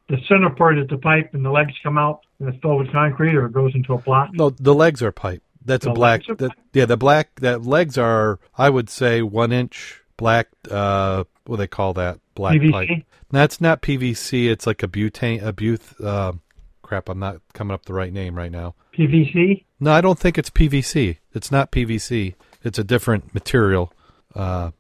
the 0.10 0.18
center 0.28 0.50
part 0.50 0.80
is 0.80 0.88
the 0.88 0.98
pipe 0.98 1.32
and 1.34 1.46
the 1.46 1.52
legs 1.52 1.74
come 1.84 1.98
out 1.98 2.22
and 2.40 2.50
it's 2.50 2.58
filled 2.62 2.80
with 2.80 2.92
concrete 2.92 3.36
or 3.36 3.46
it 3.46 3.54
goes 3.54 3.74
into 3.76 3.94
a 3.94 4.00
block. 4.00 4.30
No, 4.34 4.50
the 4.50 4.74
legs 4.74 5.04
are 5.04 5.12
pipe. 5.12 5.44
That's 5.64 5.86
a 5.86 5.92
black. 5.92 6.24
That, 6.26 6.52
yeah, 6.74 6.86
the 6.86 6.98
black. 6.98 7.40
That 7.40 7.64
legs 7.64 7.98
are, 7.98 8.40
I 8.58 8.70
would 8.70 8.90
say, 8.90 9.22
one 9.22 9.52
inch 9.52 10.02
black. 10.18 10.48
Uh, 10.70 11.24
what 11.46 11.58
do 11.58 11.60
they 11.60 11.68
call 11.68 11.94
that? 11.94 12.20
Black 12.36 12.60
PVC? 12.60 12.72
pipe. 12.72 13.06
That's 13.32 13.60
not 13.60 13.82
PVC. 13.82 14.50
It's 14.50 14.68
like 14.68 14.84
a 14.84 14.88
butane. 14.88 15.44
A 15.44 15.52
buth. 15.52 16.00
Uh, 16.00 16.34
crap, 16.82 17.10
I'm 17.10 17.20
not 17.20 17.42
coming 17.54 17.74
up 17.74 17.86
the 17.86 17.94
right 17.94 18.14
name 18.14 18.36
right 18.36 18.52
now. 18.52 18.76
PVC. 18.98 19.64
No, 19.80 19.92
I 19.92 20.02
don't 20.02 20.20
think 20.20 20.38
it's 20.38 20.50
PVC. 20.50 21.18
It's 21.34 21.52
not 21.52 21.72
PVC. 21.72 22.36
It's 22.64 22.80
a 22.80 22.84
different 22.84 23.34
material. 23.34 23.92
Uh, 24.34 24.72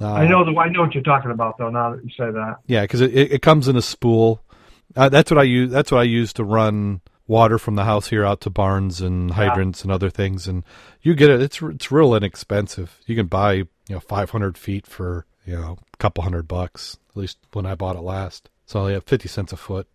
I 0.00 0.26
know 0.26 0.44
the. 0.44 0.58
I 0.58 0.68
know 0.68 0.82
what 0.82 0.94
you're 0.94 1.02
talking 1.02 1.30
about 1.30 1.56
though. 1.58 1.70
Now 1.70 1.94
that 1.94 2.04
you 2.04 2.10
say 2.10 2.30
that. 2.30 2.56
Yeah, 2.66 2.82
because 2.82 3.00
it, 3.00 3.14
it, 3.14 3.32
it 3.32 3.42
comes 3.42 3.68
in 3.68 3.76
a 3.76 3.82
spool. 3.82 4.42
Uh, 4.96 5.08
that's 5.08 5.30
what 5.30 5.38
I 5.38 5.44
use. 5.44 5.70
That's 5.70 5.90
what 5.90 6.00
I 6.00 6.04
use 6.04 6.32
to 6.34 6.44
run 6.44 7.00
water 7.26 7.58
from 7.58 7.74
the 7.74 7.84
house 7.84 8.08
here 8.08 8.24
out 8.24 8.40
to 8.42 8.50
barns 8.50 9.00
and 9.00 9.30
hydrants 9.32 9.82
and 9.82 9.90
other 9.90 10.10
things. 10.10 10.46
And 10.46 10.62
you 11.02 11.14
get 11.14 11.30
it. 11.30 11.40
It's 11.40 11.62
it's 11.62 11.90
real 11.90 12.14
inexpensive. 12.14 12.98
You 13.06 13.16
can 13.16 13.26
buy 13.26 13.52
you 13.52 13.68
know 13.88 14.00
500 14.00 14.58
feet 14.58 14.86
for 14.86 15.26
you 15.44 15.56
know 15.56 15.78
a 15.92 15.96
couple 15.98 16.24
hundred 16.24 16.48
bucks. 16.48 16.96
At 17.10 17.16
least 17.16 17.38
when 17.52 17.66
I 17.66 17.74
bought 17.74 17.96
it 17.96 18.02
last. 18.02 18.48
So 18.66 18.86
yeah, 18.86 19.00
50 19.04 19.28
cents 19.28 19.52
a 19.52 19.56
foot. 19.56 19.86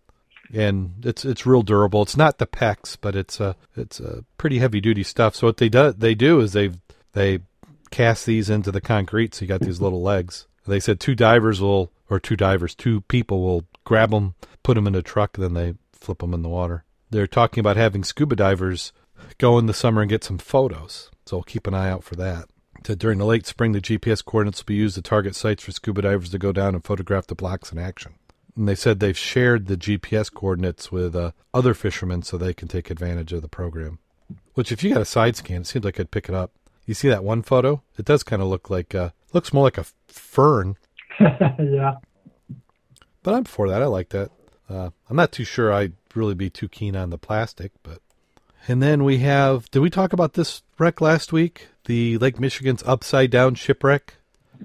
And 0.52 0.94
it's 1.04 1.24
it's 1.24 1.46
real 1.46 1.62
durable. 1.62 2.02
It's 2.02 2.16
not 2.16 2.38
the 2.38 2.46
PEX, 2.46 2.96
but 3.00 3.14
it's 3.14 3.38
a 3.38 3.54
it's 3.76 4.00
a 4.00 4.24
pretty 4.36 4.58
heavy 4.58 4.80
duty 4.80 5.04
stuff. 5.04 5.36
So 5.36 5.46
what 5.46 5.58
they 5.58 5.68
do 5.68 5.92
they 5.92 6.14
do 6.14 6.40
is 6.40 6.52
they 6.52 6.70
they 7.12 7.40
cast 7.90 8.26
these 8.26 8.50
into 8.50 8.72
the 8.72 8.80
concrete. 8.80 9.34
So 9.34 9.42
you 9.42 9.48
got 9.48 9.60
these 9.60 9.80
little 9.80 10.02
legs. 10.02 10.46
They 10.66 10.80
said 10.80 11.00
two 11.00 11.14
divers 11.14 11.60
will, 11.60 11.92
or 12.08 12.20
two 12.20 12.36
divers, 12.36 12.74
two 12.74 13.00
people 13.02 13.42
will 13.42 13.64
grab 13.84 14.10
them, 14.10 14.34
put 14.62 14.74
them 14.74 14.86
in 14.86 14.94
a 14.94 15.02
truck, 15.02 15.36
then 15.36 15.54
they 15.54 15.74
flip 15.92 16.18
them 16.18 16.34
in 16.34 16.42
the 16.42 16.48
water. 16.48 16.84
They're 17.10 17.26
talking 17.26 17.60
about 17.60 17.76
having 17.76 18.04
scuba 18.04 18.36
divers 18.36 18.92
go 19.38 19.58
in 19.58 19.66
the 19.66 19.74
summer 19.74 20.02
and 20.02 20.10
get 20.10 20.24
some 20.24 20.38
photos. 20.38 21.10
So 21.26 21.38
we'll 21.38 21.44
keep 21.44 21.66
an 21.66 21.74
eye 21.74 21.90
out 21.90 22.04
for 22.04 22.16
that. 22.16 22.46
So 22.84 22.94
during 22.94 23.18
the 23.18 23.26
late 23.26 23.46
spring, 23.46 23.72
the 23.72 23.80
GPS 23.80 24.24
coordinates 24.24 24.62
will 24.62 24.66
be 24.66 24.74
used 24.74 24.94
to 24.94 25.02
target 25.02 25.36
sites 25.36 25.62
for 25.62 25.72
scuba 25.72 26.02
divers 26.02 26.30
to 26.30 26.38
go 26.38 26.52
down 26.52 26.74
and 26.74 26.84
photograph 26.84 27.26
the 27.26 27.34
blocks 27.34 27.70
in 27.72 27.78
action. 27.78 28.14
And 28.56 28.68
they 28.68 28.74
said 28.74 29.00
they've 29.00 29.16
shared 29.16 29.66
the 29.66 29.76
GPS 29.76 30.32
coordinates 30.32 30.90
with 30.90 31.14
uh, 31.14 31.32
other 31.54 31.74
fishermen 31.74 32.22
so 32.22 32.36
they 32.36 32.54
can 32.54 32.68
take 32.68 32.90
advantage 32.90 33.32
of 33.32 33.42
the 33.42 33.48
program. 33.48 33.98
Which, 34.54 34.72
if 34.72 34.82
you 34.82 34.92
got 34.92 35.02
a 35.02 35.06
side 35.06 35.36
scan, 35.36 35.62
it 35.62 35.66
seems 35.66 35.84
like 35.84 36.00
I'd 36.00 36.10
pick 36.10 36.28
it 36.28 36.34
up. 36.34 36.52
You 36.86 36.94
see 36.94 37.08
that 37.08 37.24
one 37.24 37.42
photo? 37.42 37.82
It 37.98 38.04
does 38.04 38.22
kind 38.22 38.42
of 38.42 38.48
look 38.48 38.70
like 38.70 38.94
uh, 38.94 39.10
looks 39.32 39.52
more 39.52 39.64
like 39.64 39.78
a 39.78 39.86
fern, 40.08 40.76
yeah. 41.20 41.96
but 43.22 43.34
I'm 43.34 43.44
for 43.44 43.68
that. 43.68 43.82
I 43.82 43.86
like 43.86 44.08
that. 44.10 44.30
Uh, 44.68 44.90
I'm 45.08 45.16
not 45.16 45.32
too 45.32 45.44
sure 45.44 45.72
I'd 45.72 45.92
really 46.14 46.34
be 46.34 46.50
too 46.50 46.68
keen 46.68 46.96
on 46.96 47.10
the 47.10 47.18
plastic, 47.18 47.72
but. 47.82 48.00
And 48.68 48.82
then 48.82 49.04
we 49.04 49.18
have. 49.18 49.70
Did 49.70 49.80
we 49.80 49.90
talk 49.90 50.12
about 50.12 50.34
this 50.34 50.62
wreck 50.78 51.00
last 51.00 51.32
week? 51.32 51.68
The 51.84 52.18
Lake 52.18 52.38
Michigan's 52.38 52.82
upside 52.84 53.30
down 53.30 53.54
shipwreck 53.54 54.14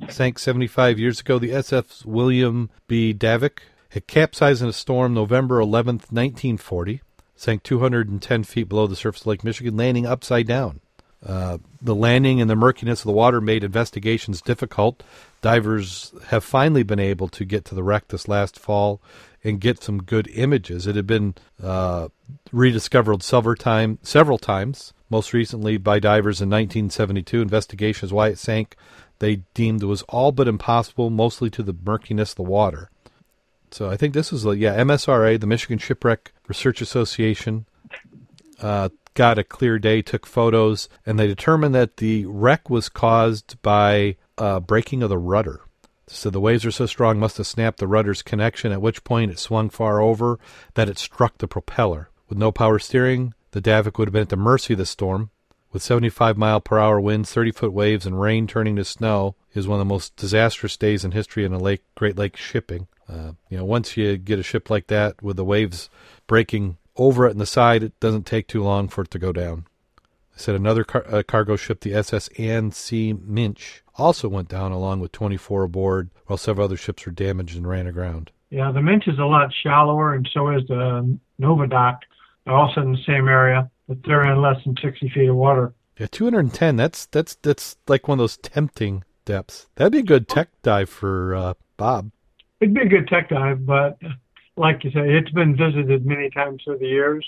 sank 0.10 0.40
75 0.40 1.00
years 1.00 1.22
ago. 1.22 1.40
The 1.40 1.54
SS 1.54 2.06
William 2.06 2.70
B. 2.88 3.14
Davock 3.14 3.60
it 3.96 4.08
capsized 4.08 4.62
in 4.62 4.68
a 4.68 4.74
storm 4.74 5.14
November 5.14 5.60
11th, 5.60 6.12
1940. 6.12 7.02
Sank 7.38 7.64
210 7.64 8.44
feet 8.44 8.68
below 8.68 8.88
the 8.88 8.96
surface 8.96 9.22
of 9.22 9.28
Lake 9.28 9.44
Michigan, 9.44 9.78
landing 9.78 10.06
upside 10.06 10.48
down. 10.48 10.82
Uh, 11.26 11.58
the 11.82 11.96
landing 11.96 12.40
and 12.42 12.50
the 12.50 12.56
murkiness 12.56 13.00
of 13.00 13.06
the 13.06 13.14
water 13.14 13.40
made 13.40 13.64
investigations 13.64 14.42
difficult. 14.42 15.02
Divers 15.42 16.14
have 16.28 16.44
finally 16.44 16.84
been 16.84 17.00
able 17.00 17.30
to 17.30 17.46
get 17.46 17.66
to 17.66 17.76
the 17.76 17.84
wreck 17.84 18.10
this 18.10 18.28
last 18.28 18.60
fall 18.60 19.02
and 19.44 19.62
get 19.62 19.82
some 19.82 20.04
good 20.04 20.28
images. 20.34 20.88
It 20.88 20.96
had 20.96 21.08
been 21.08 21.36
uh, 21.64 22.10
rediscovered 22.52 23.24
several, 23.24 23.56
time, 23.56 23.98
several 24.04 24.38
times, 24.38 24.94
most 25.10 25.34
recently 25.34 25.78
by 25.78 26.00
divers 26.00 26.42
in 26.42 26.50
1972. 26.50 27.42
Investigations 27.42 28.12
why 28.12 28.30
it 28.30 28.38
sank 28.38 28.76
they 29.20 29.38
deemed 29.54 29.84
it 29.84 29.88
was 29.88 30.02
all 30.04 30.32
but 30.32 30.48
impossible, 30.48 31.10
mostly 31.10 31.50
to 31.52 31.64
the 31.64 31.76
murkiness 31.86 32.32
of 32.32 32.38
the 32.38 32.44
water. 32.44 32.90
So 33.72 33.90
I 33.90 33.98
think 33.98 34.14
this 34.14 34.32
is, 34.32 34.46
a, 34.46 34.58
yeah, 34.58 34.76
MSRA, 34.78 35.40
the 35.40 35.48
Michigan 35.48 35.78
Shipwreck 35.78 36.32
Research 36.48 36.82
Association, 36.82 37.66
uh, 38.62 38.90
got 39.14 39.40
a 39.40 39.44
clear 39.44 39.80
day, 39.80 40.02
took 40.02 40.26
photos, 40.26 40.90
and 41.06 41.18
they 41.18 41.28
determined 41.28 41.74
that 41.76 41.98
the 41.98 42.26
wreck 42.26 42.70
was 42.70 42.90
caused 42.90 43.62
by 43.62 44.18
uh, 44.38 44.60
breaking 44.60 45.02
of 45.04 45.10
the 45.10 45.18
rudder. 45.18 45.62
So 46.08 46.30
the 46.30 46.40
waves 46.40 46.64
were 46.64 46.72
so 46.72 46.86
strong, 46.86 47.20
must 47.20 47.38
have 47.38 47.48
snapped 47.48 47.80
the 47.80 47.88
rudder's 47.88 48.22
connection, 48.22 48.72
at 48.72 48.82
which 48.82 49.04
point 49.04 49.32
it 49.32 49.40
swung 49.40 49.70
far 49.70 50.02
over 50.02 50.40
that 50.76 50.90
it 50.90 51.00
struck 51.00 51.40
the 51.40 51.48
propeller. 51.48 52.10
With 52.30 52.38
no 52.38 52.52
power 52.52 52.80
steering, 52.80 53.34
the 53.56 53.62
Davock 53.62 53.98
would 53.98 54.10
have 54.10 54.14
been 54.14 54.22
at 54.22 54.28
the 54.28 54.36
mercy 54.36 54.74
of 54.74 54.80
the 54.80 54.86
storm. 54.86 55.30
With 55.72 55.82
75 55.82 56.36
mile 56.36 56.60
per 56.60 56.78
hour 56.78 57.00
winds, 57.00 57.32
30 57.32 57.52
foot 57.52 57.72
waves, 57.72 58.06
and 58.06 58.20
rain 58.20 58.48
turning 58.48 58.76
to 58.76 58.84
snow, 58.84 59.36
is 59.54 59.66
one 59.66 59.80
of 59.80 59.88
the 59.88 59.94
most 59.94 60.14
disastrous 60.18 60.76
days 60.76 61.06
in 61.06 61.12
history 61.12 61.46
in 61.46 61.54
a 61.54 61.58
lake, 61.58 61.82
Great 61.96 62.18
Lakes 62.18 62.42
shipping. 62.42 62.88
Uh, 63.08 63.32
you 63.50 63.58
know, 63.58 63.64
once 63.64 63.96
you 63.96 64.18
get 64.18 64.40
a 64.40 64.44
ship 64.44 64.70
like 64.70 64.88
that 64.88 65.24
with 65.24 65.38
the 65.38 65.46
waves 65.46 65.90
breaking 66.28 66.78
over 66.98 67.26
it 67.28 67.32
and 67.32 67.40
the 67.40 67.46
side, 67.46 67.82
it 67.82 67.98
doesn't 68.02 68.26
take 68.26 68.50
too 68.50 68.62
long 68.62 68.90
for 68.90 69.04
it 69.04 69.12
to 69.12 69.20
go 69.20 69.32
down. 69.32 69.66
I 70.36 70.38
said 70.38 70.56
another 70.56 70.84
car- 70.84 71.06
uh, 71.08 71.24
cargo 71.24 71.56
ship, 71.56 71.80
the 71.80 71.94
SS 71.94 72.28
Anne 72.38 72.74
C. 72.74 73.14
Minch, 73.14 73.84
also 73.98 74.28
went 74.28 74.50
down 74.50 74.74
along 74.74 75.00
with 75.00 75.14
24 75.14 75.64
aboard, 75.64 76.10
while 76.26 76.36
several 76.36 76.66
other 76.66 76.76
ships 76.76 77.06
were 77.06 77.14
damaged 77.14 77.56
and 77.56 77.66
ran 77.66 77.88
aground. 77.88 78.32
Yeah, 78.50 78.74
the 78.74 78.82
Minch 78.82 79.08
is 79.08 79.18
a 79.18 79.24
lot 79.24 79.50
shallower, 79.64 80.14
and 80.14 80.28
so 80.34 80.50
is 80.50 80.68
the 80.68 81.18
Novadoc. 81.40 82.00
They're 82.46 82.56
also 82.56 82.82
in 82.82 82.92
the 82.92 83.04
same 83.06 83.28
area 83.28 83.70
but 83.88 84.04
they're 84.04 84.32
in 84.32 84.42
less 84.42 84.64
than 84.64 84.76
60 84.82 85.10
feet 85.10 85.30
of 85.30 85.36
water. 85.36 85.74
Yeah, 85.98 86.08
210. 86.12 86.76
That's 86.76 87.06
that's 87.06 87.36
that's 87.36 87.78
like 87.88 88.08
one 88.08 88.20
of 88.20 88.24
those 88.24 88.38
tempting 88.38 89.04
depths. 89.24 89.68
That'd 89.76 89.94
be 89.94 90.00
a 90.00 90.04
good 90.04 90.28
tech 90.28 90.50
dive 90.62 90.90
for 90.90 91.36
uh, 91.36 91.54
Bob. 91.78 92.12
It'd 92.60 92.74
be 92.74 92.82
a 92.82 92.88
good 92.88 93.08
tech 93.08 93.30
dive, 93.30 93.66
but 93.66 93.98
like 94.58 94.84
you 94.84 94.92
say, 94.92 95.00
it's 95.00 95.32
been 95.32 95.56
visited 95.56 96.06
many 96.06 96.30
times 96.30 96.64
through 96.64 96.80
the 96.80 96.88
years. 96.88 97.26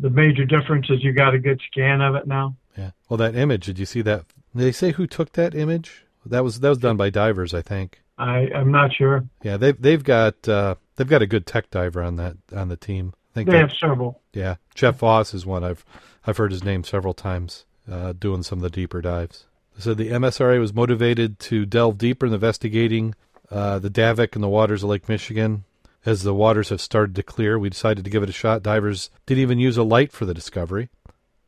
The 0.00 0.10
major 0.10 0.44
difference 0.44 0.88
is 0.90 1.02
you 1.02 1.12
got 1.12 1.34
a 1.34 1.38
good 1.38 1.60
scan 1.70 2.00
of 2.00 2.14
it 2.16 2.26
now. 2.26 2.56
Yeah. 2.76 2.90
Well, 3.08 3.18
that 3.18 3.36
image. 3.36 3.66
Did 3.66 3.78
you 3.78 3.86
see 3.86 4.02
that? 4.02 4.24
Did 4.54 4.64
they 4.64 4.72
say 4.72 4.92
who 4.92 5.06
took 5.06 5.32
that 5.32 5.54
image? 5.54 6.04
That 6.26 6.42
was 6.42 6.60
that 6.60 6.68
was 6.68 6.78
done 6.78 6.96
by 6.96 7.10
divers, 7.10 7.54
I 7.54 7.62
think. 7.62 8.02
I 8.18 8.48
I'm 8.52 8.72
not 8.72 8.92
sure. 8.92 9.24
Yeah, 9.42 9.56
they've 9.58 9.80
they've 9.80 10.02
got 10.02 10.48
uh, 10.48 10.74
they've 10.96 11.08
got 11.08 11.22
a 11.22 11.26
good 11.26 11.46
tech 11.46 11.70
diver 11.70 12.02
on 12.02 12.16
that 12.16 12.36
on 12.52 12.68
the 12.68 12.76
team 12.76 13.14
think 13.38 13.50
they 13.50 13.58
have 13.58 13.72
several. 13.78 14.20
Yeah, 14.32 14.56
Jeff 14.74 14.98
Voss 14.98 15.34
is 15.34 15.46
one 15.46 15.64
I've 15.64 15.84
I've 16.26 16.36
heard 16.36 16.52
his 16.52 16.64
name 16.64 16.84
several 16.84 17.14
times 17.14 17.64
uh, 17.90 18.12
doing 18.12 18.42
some 18.42 18.58
of 18.58 18.62
the 18.62 18.70
deeper 18.70 19.00
dives. 19.00 19.46
So 19.78 19.94
the 19.94 20.10
MSRA 20.10 20.58
was 20.58 20.74
motivated 20.74 21.38
to 21.40 21.64
delve 21.64 21.98
deeper 21.98 22.26
in 22.26 22.32
investigating 22.32 23.14
uh, 23.50 23.78
the 23.78 23.90
Davock 23.90 24.34
and 24.34 24.42
the 24.42 24.48
waters 24.48 24.82
of 24.82 24.90
Lake 24.90 25.08
Michigan. 25.08 25.64
As 26.04 26.22
the 26.22 26.34
waters 26.34 26.70
have 26.70 26.80
started 26.80 27.14
to 27.16 27.22
clear, 27.22 27.58
we 27.58 27.70
decided 27.70 28.04
to 28.04 28.10
give 28.10 28.22
it 28.22 28.28
a 28.28 28.32
shot. 28.32 28.62
Divers 28.62 29.10
didn't 29.26 29.42
even 29.42 29.58
use 29.58 29.76
a 29.76 29.82
light 29.82 30.12
for 30.12 30.24
the 30.24 30.34
discovery. 30.34 30.88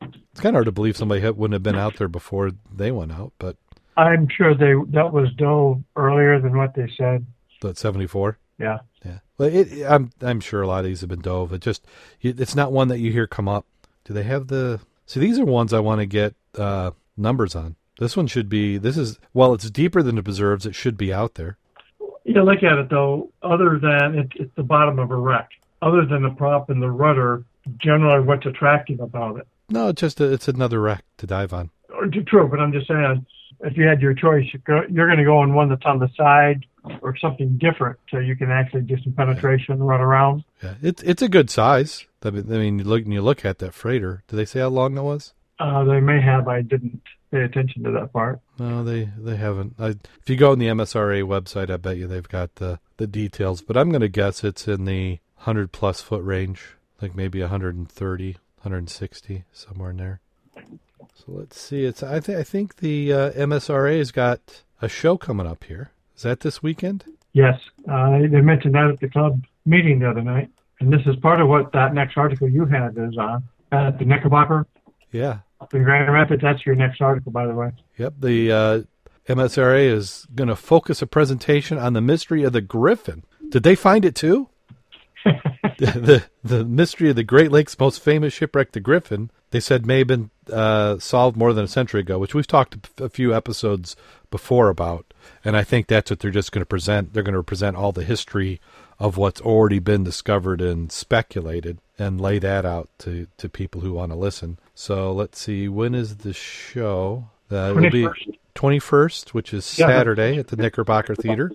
It's 0.02 0.40
kind 0.40 0.54
of 0.54 0.58
hard 0.58 0.66
to 0.66 0.72
believe 0.72 0.96
somebody 0.96 1.20
wouldn't 1.28 1.52
have 1.52 1.62
been 1.62 1.76
out 1.76 1.96
there 1.96 2.08
before 2.08 2.52
they 2.72 2.90
went 2.90 3.12
out, 3.12 3.32
but 3.38 3.56
I'm 3.96 4.28
sure 4.28 4.54
they 4.54 4.72
that 4.92 5.12
was 5.12 5.32
dove 5.36 5.82
earlier 5.96 6.40
than 6.40 6.56
what 6.56 6.74
they 6.74 6.90
said. 6.96 7.26
That 7.60 7.76
74. 7.76 8.38
Yeah. 8.60 8.78
Yeah. 9.04 9.18
Well, 9.38 9.48
it, 9.48 9.84
I'm 9.88 10.10
I'm 10.20 10.40
sure 10.40 10.62
a 10.62 10.66
lot 10.66 10.80
of 10.80 10.84
these 10.84 11.00
have 11.00 11.08
been 11.08 11.22
dove. 11.22 11.52
It 11.52 11.62
just 11.62 11.86
it's 12.20 12.54
not 12.54 12.72
one 12.72 12.88
that 12.88 12.98
you 12.98 13.10
hear 13.10 13.26
come 13.26 13.48
up. 13.48 13.66
Do 14.04 14.12
they 14.12 14.22
have 14.24 14.48
the? 14.48 14.80
See, 15.06 15.20
these 15.20 15.38
are 15.38 15.44
ones 15.44 15.72
I 15.72 15.80
want 15.80 16.00
to 16.00 16.06
get 16.06 16.34
uh, 16.56 16.92
numbers 17.16 17.56
on. 17.56 17.76
This 17.98 18.16
one 18.16 18.26
should 18.26 18.48
be. 18.48 18.78
This 18.78 18.96
is 18.96 19.18
well, 19.32 19.54
it's 19.54 19.70
deeper 19.70 20.02
than 20.02 20.16
the 20.16 20.22
preserves. 20.22 20.66
It 20.66 20.74
should 20.74 20.96
be 20.96 21.12
out 21.12 21.34
there. 21.34 21.56
You 22.24 22.42
look 22.42 22.62
at 22.62 22.78
it 22.78 22.90
though. 22.90 23.30
Other 23.42 23.78
than 23.78 24.18
it, 24.18 24.32
it's 24.34 24.54
the 24.56 24.62
bottom 24.62 24.98
of 24.98 25.10
a 25.10 25.16
wreck. 25.16 25.48
Other 25.82 26.04
than 26.04 26.22
the 26.22 26.30
prop 26.30 26.68
and 26.68 26.82
the 26.82 26.90
rudder, 26.90 27.42
generally, 27.78 28.22
what's 28.22 28.44
attractive 28.44 29.00
about 29.00 29.38
it? 29.38 29.46
No, 29.70 29.88
it's 29.88 30.00
just 30.00 30.20
a, 30.20 30.30
it's 30.30 30.48
another 30.48 30.80
wreck 30.80 31.04
to 31.16 31.26
dive 31.26 31.54
on. 31.54 31.70
True, 32.26 32.48
but 32.48 32.60
I'm 32.60 32.72
just 32.72 32.88
saying, 32.88 33.24
if 33.60 33.76
you 33.76 33.86
had 33.86 34.02
your 34.02 34.14
choice, 34.14 34.46
you're 34.66 35.06
going 35.06 35.18
to 35.18 35.24
go 35.24 35.38
on 35.38 35.54
one 35.54 35.68
that's 35.70 35.84
on 35.86 35.98
the 35.98 36.10
side 36.16 36.66
or 37.02 37.16
something 37.16 37.58
different, 37.58 37.98
so 38.10 38.18
you 38.18 38.36
can 38.36 38.50
actually 38.50 38.82
do 38.82 38.96
some 39.02 39.12
penetration 39.12 39.74
and 39.74 39.86
run 39.86 40.00
around. 40.00 40.44
Yeah, 40.62 40.74
it's 40.82 41.02
it's 41.02 41.22
a 41.22 41.28
good 41.28 41.50
size. 41.50 42.06
I 42.22 42.30
mean, 42.30 42.78
you 42.78 42.84
look 42.84 43.06
you 43.06 43.22
look 43.22 43.44
at 43.44 43.58
that 43.58 43.74
freighter. 43.74 44.22
Did 44.28 44.36
they 44.36 44.44
say 44.44 44.60
how 44.60 44.68
long 44.68 44.94
that 44.94 45.02
was? 45.02 45.32
Uh, 45.58 45.84
they 45.84 46.00
may 46.00 46.20
have. 46.20 46.48
I 46.48 46.62
didn't 46.62 47.02
pay 47.30 47.42
attention 47.42 47.84
to 47.84 47.90
that 47.92 48.12
part. 48.12 48.40
No, 48.58 48.82
they 48.82 49.08
they 49.18 49.36
haven't. 49.36 49.74
I, 49.78 49.88
if 49.88 50.28
you 50.28 50.36
go 50.36 50.52
on 50.52 50.58
the 50.58 50.66
MSRA 50.66 51.22
website, 51.22 51.70
I 51.70 51.76
bet 51.76 51.96
you 51.96 52.06
they've 52.06 52.26
got 52.26 52.56
the 52.56 52.80
the 52.96 53.06
details. 53.06 53.62
But 53.62 53.76
I'm 53.76 53.90
going 53.90 54.00
to 54.00 54.08
guess 54.08 54.44
it's 54.44 54.66
in 54.66 54.84
the 54.84 55.18
hundred 55.36 55.72
plus 55.72 56.00
foot 56.00 56.22
range, 56.22 56.76
like 57.00 57.14
maybe 57.14 57.40
130, 57.40 58.32
160, 58.32 59.44
somewhere 59.52 59.90
in 59.90 59.96
there. 59.96 60.20
So 61.14 61.24
let's 61.28 61.60
see. 61.60 61.84
It's 61.84 62.02
I 62.02 62.20
think 62.20 62.38
I 62.38 62.42
think 62.42 62.76
the 62.76 63.12
uh, 63.12 63.30
MSRA 63.32 63.98
has 63.98 64.12
got 64.12 64.62
a 64.80 64.88
show 64.88 65.16
coming 65.16 65.46
up 65.46 65.64
here. 65.64 65.90
Is 66.20 66.24
that 66.24 66.40
this 66.40 66.62
weekend? 66.62 67.04
Yes, 67.32 67.58
uh, 67.90 68.18
they 68.18 68.42
mentioned 68.42 68.74
that 68.74 68.90
at 68.90 69.00
the 69.00 69.08
club 69.08 69.42
meeting 69.64 70.00
the 70.00 70.10
other 70.10 70.20
night, 70.20 70.50
and 70.78 70.92
this 70.92 71.00
is 71.06 71.16
part 71.16 71.40
of 71.40 71.48
what 71.48 71.72
that 71.72 71.94
next 71.94 72.18
article 72.18 72.46
you 72.46 72.66
had 72.66 72.92
is 72.98 73.16
on 73.16 73.42
at 73.72 73.98
the 73.98 74.04
Knickerbocker. 74.04 74.66
Yeah, 75.12 75.38
in 75.72 75.82
Grand 75.82 76.12
Rapids. 76.12 76.42
That's 76.42 76.66
your 76.66 76.74
next 76.74 77.00
article, 77.00 77.32
by 77.32 77.46
the 77.46 77.54
way. 77.54 77.72
Yep, 77.96 78.16
the 78.20 78.52
uh, 78.52 78.82
MSRA 79.30 79.90
is 79.90 80.26
going 80.34 80.48
to 80.48 80.56
focus 80.56 81.00
a 81.00 81.06
presentation 81.06 81.78
on 81.78 81.94
the 81.94 82.02
mystery 82.02 82.42
of 82.42 82.52
the 82.52 82.60
Griffon. 82.60 83.24
Did 83.48 83.62
they 83.62 83.74
find 83.74 84.04
it 84.04 84.14
too? 84.14 84.50
the, 85.24 85.86
the, 85.86 86.24
the 86.44 86.64
mystery 86.66 87.08
of 87.08 87.16
the 87.16 87.24
Great 87.24 87.50
Lakes' 87.50 87.78
most 87.78 87.98
famous 88.02 88.34
shipwreck, 88.34 88.72
the 88.72 88.80
Griffon, 88.80 89.30
they 89.52 89.60
said 89.60 89.86
may 89.86 90.00
have 90.00 90.08
been 90.08 90.28
uh, 90.52 90.98
solved 90.98 91.38
more 91.38 91.54
than 91.54 91.64
a 91.64 91.68
century 91.68 92.00
ago, 92.00 92.18
which 92.18 92.34
we've 92.34 92.46
talked 92.46 92.90
a 93.00 93.08
few 93.08 93.34
episodes 93.34 93.96
before 94.30 94.68
about. 94.68 95.09
And 95.44 95.56
I 95.56 95.64
think 95.64 95.86
that's 95.86 96.10
what 96.10 96.20
they're 96.20 96.30
just 96.30 96.52
going 96.52 96.62
to 96.62 96.66
present. 96.66 97.12
They're 97.12 97.22
going 97.22 97.34
to 97.34 97.42
present 97.42 97.76
all 97.76 97.92
the 97.92 98.04
history 98.04 98.60
of 98.98 99.16
what's 99.16 99.40
already 99.40 99.78
been 99.78 100.04
discovered 100.04 100.60
and 100.60 100.92
speculated 100.92 101.78
and 101.98 102.20
lay 102.20 102.38
that 102.38 102.64
out 102.64 102.88
to, 102.98 103.26
to 103.38 103.48
people 103.48 103.80
who 103.80 103.94
want 103.94 104.12
to 104.12 104.18
listen. 104.18 104.58
So 104.74 105.12
let's 105.12 105.40
see, 105.40 105.68
when 105.68 105.94
is 105.94 106.18
the 106.18 106.32
show? 106.32 107.30
Uh, 107.50 107.74
it'll 107.76 107.90
be 107.90 108.08
21st, 108.54 109.30
which 109.30 109.52
is. 109.52 109.64
Saturday 109.64 110.38
at 110.38 110.48
the 110.48 110.56
Knickerbocker 110.56 111.14
Theater. 111.14 111.50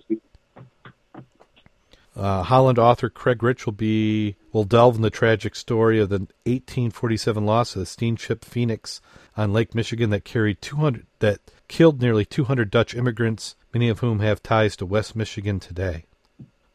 Uh, 2.16 2.42
Holland 2.42 2.78
author 2.78 3.10
Craig 3.10 3.42
Rich 3.42 3.66
will 3.66 3.74
be 3.74 4.36
will 4.50 4.64
delve 4.64 4.96
in 4.96 5.02
the 5.02 5.10
tragic 5.10 5.54
story 5.54 6.00
of 6.00 6.08
the 6.08 6.20
1847 6.44 7.44
loss 7.44 7.76
of 7.76 7.80
the 7.80 7.86
steamship 7.86 8.42
Phoenix 8.42 9.02
on 9.36 9.52
Lake 9.52 9.74
Michigan 9.74 10.10
that 10.10 10.24
carried 10.24 10.60
200 10.60 11.06
that 11.18 11.40
killed 11.68 12.00
nearly 12.00 12.24
200 12.24 12.70
Dutch 12.70 12.94
immigrants, 12.94 13.56
many 13.74 13.88
of 13.88 14.00
whom 14.00 14.20
have 14.20 14.42
ties 14.42 14.76
to 14.76 14.86
West 14.86 15.14
Michigan 15.16 15.60
today. 15.60 16.04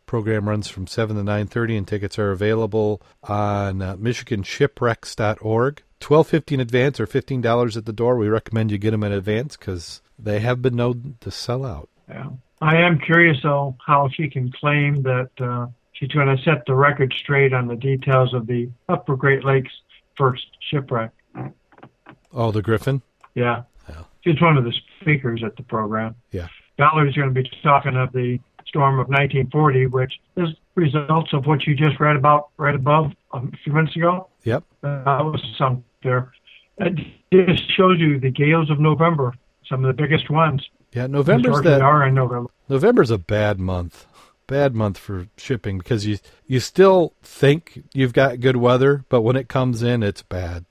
Program 0.05 0.49
runs 0.49 0.67
from 0.67 0.87
7 0.87 1.15
to 1.15 1.23
9:30 1.23 1.77
and 1.77 1.87
tickets 1.87 2.19
are 2.19 2.31
available 2.31 3.01
on 3.23 3.81
uh, 3.81 3.95
michiganshipwrecks.org. 3.95 5.83
12.50 6.01 6.51
in 6.53 6.59
advance 6.59 6.99
or 6.99 7.05
$15 7.05 7.77
at 7.77 7.85
the 7.85 7.93
door. 7.93 8.17
We 8.17 8.27
recommend 8.27 8.71
you 8.71 8.79
get 8.79 8.91
them 8.91 9.03
in 9.03 9.11
advance 9.11 9.55
cuz 9.55 10.01
they 10.19 10.39
have 10.39 10.61
been 10.61 10.75
known 10.75 11.15
to 11.21 11.31
sell 11.31 11.65
out. 11.65 11.89
Yeah. 12.09 12.29
I 12.59 12.77
am 12.77 12.99
curious 12.99 13.37
though 13.41 13.75
how 13.85 14.09
she 14.09 14.29
can 14.29 14.51
claim 14.51 15.01
that 15.03 15.29
uh, 15.39 15.67
she's 15.93 16.09
going 16.09 16.35
to 16.35 16.43
set 16.43 16.65
the 16.65 16.75
record 16.75 17.13
straight 17.17 17.53
on 17.53 17.67
the 17.67 17.75
details 17.75 18.33
of 18.33 18.47
the 18.47 18.69
Upper 18.89 19.15
Great 19.15 19.43
Lakes 19.45 19.71
first 20.17 20.45
shipwreck. 20.59 21.11
Oh, 22.33 22.51
the 22.51 22.61
Griffon. 22.61 23.01
Yeah. 23.33 23.63
yeah. 23.89 24.03
She's 24.21 24.39
one 24.41 24.57
of 24.57 24.63
the 24.63 24.73
speakers 24.99 25.43
at 25.43 25.55
the 25.55 25.63
program. 25.63 26.15
Yeah. 26.31 26.47
Valerie's 26.77 27.15
going 27.15 27.33
to 27.33 27.41
be 27.41 27.49
talking 27.63 27.95
of 27.95 28.11
the 28.11 28.39
storm 28.67 28.95
of 28.99 29.07
1940, 29.09 29.87
which 29.87 30.13
is 30.37 30.49
results 30.75 31.33
of 31.33 31.45
what 31.45 31.65
you 31.65 31.75
just 31.75 31.99
read 31.99 32.15
about 32.15 32.49
right 32.57 32.75
above 32.75 33.11
a 33.33 33.41
few 33.63 33.73
minutes 33.73 33.95
ago. 33.95 34.29
Yep. 34.43 34.63
Uh, 34.83 35.03
I 35.05 35.21
was 35.21 35.43
sunk 35.57 35.83
there. 36.03 36.31
It 36.77 36.95
just 37.31 37.71
shows 37.75 37.99
you 37.99 38.19
the 38.19 38.31
gales 38.31 38.69
of 38.69 38.79
November, 38.79 39.33
some 39.67 39.83
of 39.83 39.95
the 39.95 40.01
biggest 40.01 40.29
ones. 40.29 40.67
Yeah, 40.93 41.07
November's 41.07 41.61
that 41.61 41.81
are 41.81 42.05
in 42.05 42.15
November. 42.15 42.49
November's 42.67 43.11
a 43.11 43.17
bad 43.17 43.59
month. 43.59 44.05
Bad 44.47 44.75
month 44.75 44.97
for 44.97 45.27
shipping 45.37 45.77
because 45.77 46.05
you 46.05 46.17
you 46.45 46.59
still 46.59 47.13
think 47.23 47.83
you've 47.93 48.11
got 48.11 48.41
good 48.41 48.57
weather, 48.57 49.05
but 49.07 49.21
when 49.21 49.37
it 49.37 49.47
comes 49.47 49.81
in, 49.81 50.03
it's 50.03 50.23
bad. 50.23 50.65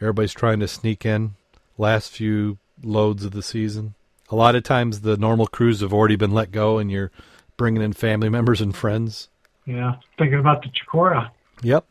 Everybody's 0.00 0.32
trying 0.32 0.60
to 0.60 0.68
sneak 0.68 1.04
in 1.04 1.34
last 1.76 2.10
few 2.10 2.58
loads 2.82 3.24
of 3.24 3.32
the 3.32 3.42
season. 3.42 3.94
A 4.30 4.36
lot 4.36 4.54
of 4.54 4.62
times 4.62 5.00
the 5.00 5.16
normal 5.16 5.46
crews 5.46 5.80
have 5.80 5.92
already 5.92 6.16
been 6.16 6.32
let 6.32 6.50
go 6.50 6.78
and 6.78 6.90
you're 6.90 7.10
bringing 7.56 7.82
in 7.82 7.92
family 7.92 8.28
members 8.28 8.60
and 8.60 8.74
friends. 8.74 9.28
Yeah, 9.64 9.96
thinking 10.18 10.38
about 10.38 10.62
the 10.62 10.68
Chicora. 10.68 11.30
Yep. 11.62 11.86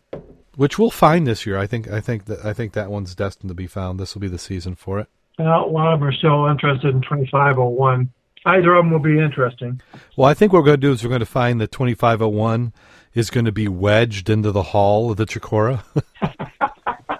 Which 0.56 0.80
we'll 0.80 0.89
find 0.89 1.28
this 1.28 1.46
year. 1.46 1.58
I 1.58 1.67
think 1.67 1.88
I 1.88 2.02
think 2.02 2.26
that 2.26 2.43
I 2.43 2.54
think 2.54 2.74
that 2.74 2.89
one's 2.89 3.13
destined 3.13 3.50
to 3.50 3.56
be 3.56 3.67
found. 3.67 4.00
This 4.00 4.15
will 4.15 4.22
be 4.22 4.28
the 4.28 4.39
season 4.39 4.74
for 4.76 5.00
it. 5.00 5.08
Well, 5.38 5.65
a 5.65 5.70
lot 5.70 5.93
of 5.93 6.00
them 6.00 6.10
are 6.10 6.13
still 6.13 6.48
interested 6.48 6.96
in 6.96 7.02
2501. 7.02 8.12
Either 8.46 8.74
of 8.74 8.84
them 8.84 8.91
will 8.91 9.00
be 9.00 9.20
interesting. 9.20 9.82
Well, 10.15 10.28
I 10.28 10.34
think 10.34 10.52
what 10.52 10.60
we're 10.60 10.67
going 10.67 10.82
to 10.82 10.88
do 10.88 10.91
is 10.93 11.04
we're 11.04 11.10
going 11.10 11.20
to 11.20 11.28
find 11.28 11.62
that 11.62 11.72
2501 11.72 12.74
is 13.13 13.30
going 13.30 13.46
to 13.46 13.52
be 13.52 13.67
wedged 13.67 14.30
into 14.30 14.52
the 14.52 14.63
hull 14.63 15.12
of 15.12 15.17
the 15.17 15.26
Chicora. 15.26 15.84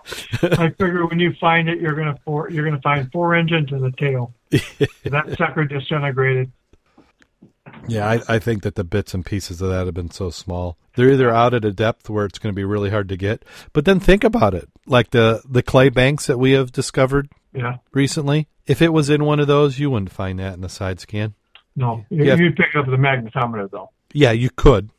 I 0.42 0.70
figure 0.70 1.06
when 1.06 1.20
you 1.20 1.34
find 1.40 1.68
it, 1.70 1.80
you're 1.80 1.96
gonna 1.96 2.18
four, 2.26 2.50
you're 2.50 2.66
gonna 2.66 2.82
find 2.82 3.12
four 3.12 3.36
engines 3.36 3.72
and 3.72 3.86
a 3.86 3.92
tail. 3.92 4.34
that 4.50 5.36
sucker 5.38 5.66
disintegrated. 5.66 6.52
yeah, 7.88 8.08
I, 8.10 8.22
I 8.36 8.40
think 8.40 8.64
that 8.64 8.76
the 8.76 8.84
bits 8.84 9.14
and 9.14 9.26
pieces 9.26 9.62
of 9.62 9.70
that 9.70 9.86
have 9.86 9.94
been 9.94 10.12
so 10.12 10.30
small. 10.30 10.78
They're 10.96 11.12
either 11.12 11.30
out 11.34 11.54
at 11.54 11.66
a 11.66 11.72
depth 11.72 12.10
where 12.10 12.26
it's 12.26 12.40
going 12.40 12.54
to 12.54 12.56
be 12.56 12.64
really 12.64 12.90
hard 12.90 13.10
to 13.10 13.18
get, 13.18 13.44
but 13.74 13.86
then 13.86 14.00
think 14.00 14.24
about 14.24 14.54
it, 14.54 14.68
like 14.86 15.12
the 15.12 15.42
the 15.48 15.62
clay 15.64 15.90
banks 15.90 16.28
that 16.28 16.38
we 16.40 16.52
have 16.52 16.72
discovered 16.72 17.30
Yeah. 17.54 17.78
recently. 17.94 18.48
If 18.66 18.82
it 18.82 18.92
was 18.94 19.10
in 19.10 19.24
one 19.26 19.40
of 19.40 19.48
those, 19.48 19.80
you 19.80 19.90
wouldn't 19.92 20.12
find 20.12 20.40
that 20.40 20.54
in 20.54 20.62
the 20.62 20.70
side 20.70 21.00
scan. 21.00 21.34
No, 21.76 22.04
you, 22.10 22.24
Yeah. 22.26 22.36
you'd 22.36 22.56
pick 22.56 22.76
up 22.76 22.86
the 22.86 22.98
magnetometer 22.98 23.70
though. 23.70 23.92
Yeah, 24.14 24.32
you 24.32 24.50
could. 24.50 24.90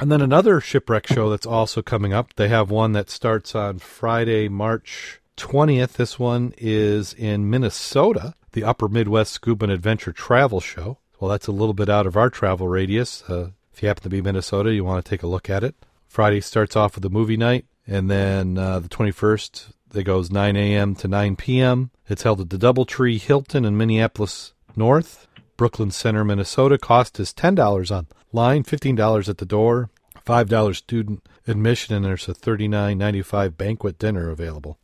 And 0.00 0.10
then 0.10 0.22
another 0.22 0.62
shipwreck 0.62 1.06
show 1.06 1.28
that's 1.28 1.44
also 1.44 1.82
coming 1.82 2.14
up. 2.14 2.32
They 2.36 2.48
have 2.48 2.70
one 2.70 2.92
that 2.92 3.10
starts 3.10 3.54
on 3.54 3.80
Friday, 3.80 4.48
March 4.48 5.20
20th. 5.36 5.92
This 5.92 6.18
one 6.18 6.54
is 6.56 7.12
in 7.12 7.50
Minnesota, 7.50 8.32
the 8.52 8.64
Upper 8.64 8.88
Midwest 8.88 9.34
Scuba 9.34 9.64
and 9.64 9.72
Adventure 9.72 10.12
Travel 10.12 10.60
Show. 10.60 10.96
Well, 11.20 11.30
that's 11.30 11.48
a 11.48 11.52
little 11.52 11.74
bit 11.74 11.90
out 11.90 12.06
of 12.06 12.16
our 12.16 12.30
travel 12.30 12.66
radius. 12.66 13.22
Uh, 13.28 13.50
if 13.74 13.82
you 13.82 13.88
happen 13.88 14.02
to 14.04 14.08
be 14.08 14.22
Minnesota, 14.22 14.72
you 14.72 14.84
want 14.84 15.04
to 15.04 15.08
take 15.08 15.22
a 15.22 15.26
look 15.26 15.50
at 15.50 15.62
it. 15.62 15.74
Friday 16.08 16.40
starts 16.40 16.76
off 16.76 16.94
with 16.94 17.04
a 17.04 17.10
movie 17.10 17.36
night, 17.36 17.66
and 17.86 18.10
then 18.10 18.56
uh, 18.56 18.80
the 18.80 18.88
21st, 18.88 19.74
it 19.94 20.04
goes 20.04 20.30
9 20.30 20.56
a.m. 20.56 20.94
to 20.94 21.08
9 21.08 21.36
p.m. 21.36 21.90
It's 22.08 22.22
held 22.22 22.40
at 22.40 22.48
the 22.48 22.56
Doubletree 22.56 23.20
Hilton 23.20 23.66
in 23.66 23.76
Minneapolis 23.76 24.54
North. 24.74 25.26
Brooklyn 25.60 25.90
Center, 25.90 26.24
Minnesota. 26.24 26.78
Cost 26.78 27.20
is 27.20 27.34
ten 27.34 27.54
dollars 27.54 27.92
online, 27.92 28.62
fifteen 28.62 28.96
dollars 28.96 29.28
at 29.28 29.36
the 29.36 29.44
door, 29.44 29.90
five 30.24 30.48
dollars 30.48 30.78
student 30.78 31.22
admission, 31.46 31.94
and 31.94 32.02
there's 32.02 32.26
a 32.28 32.32
thirty 32.32 32.66
nine 32.66 32.96
ninety 32.96 33.20
five 33.20 33.58
banquet 33.58 33.98
dinner 33.98 34.30
available. 34.30 34.78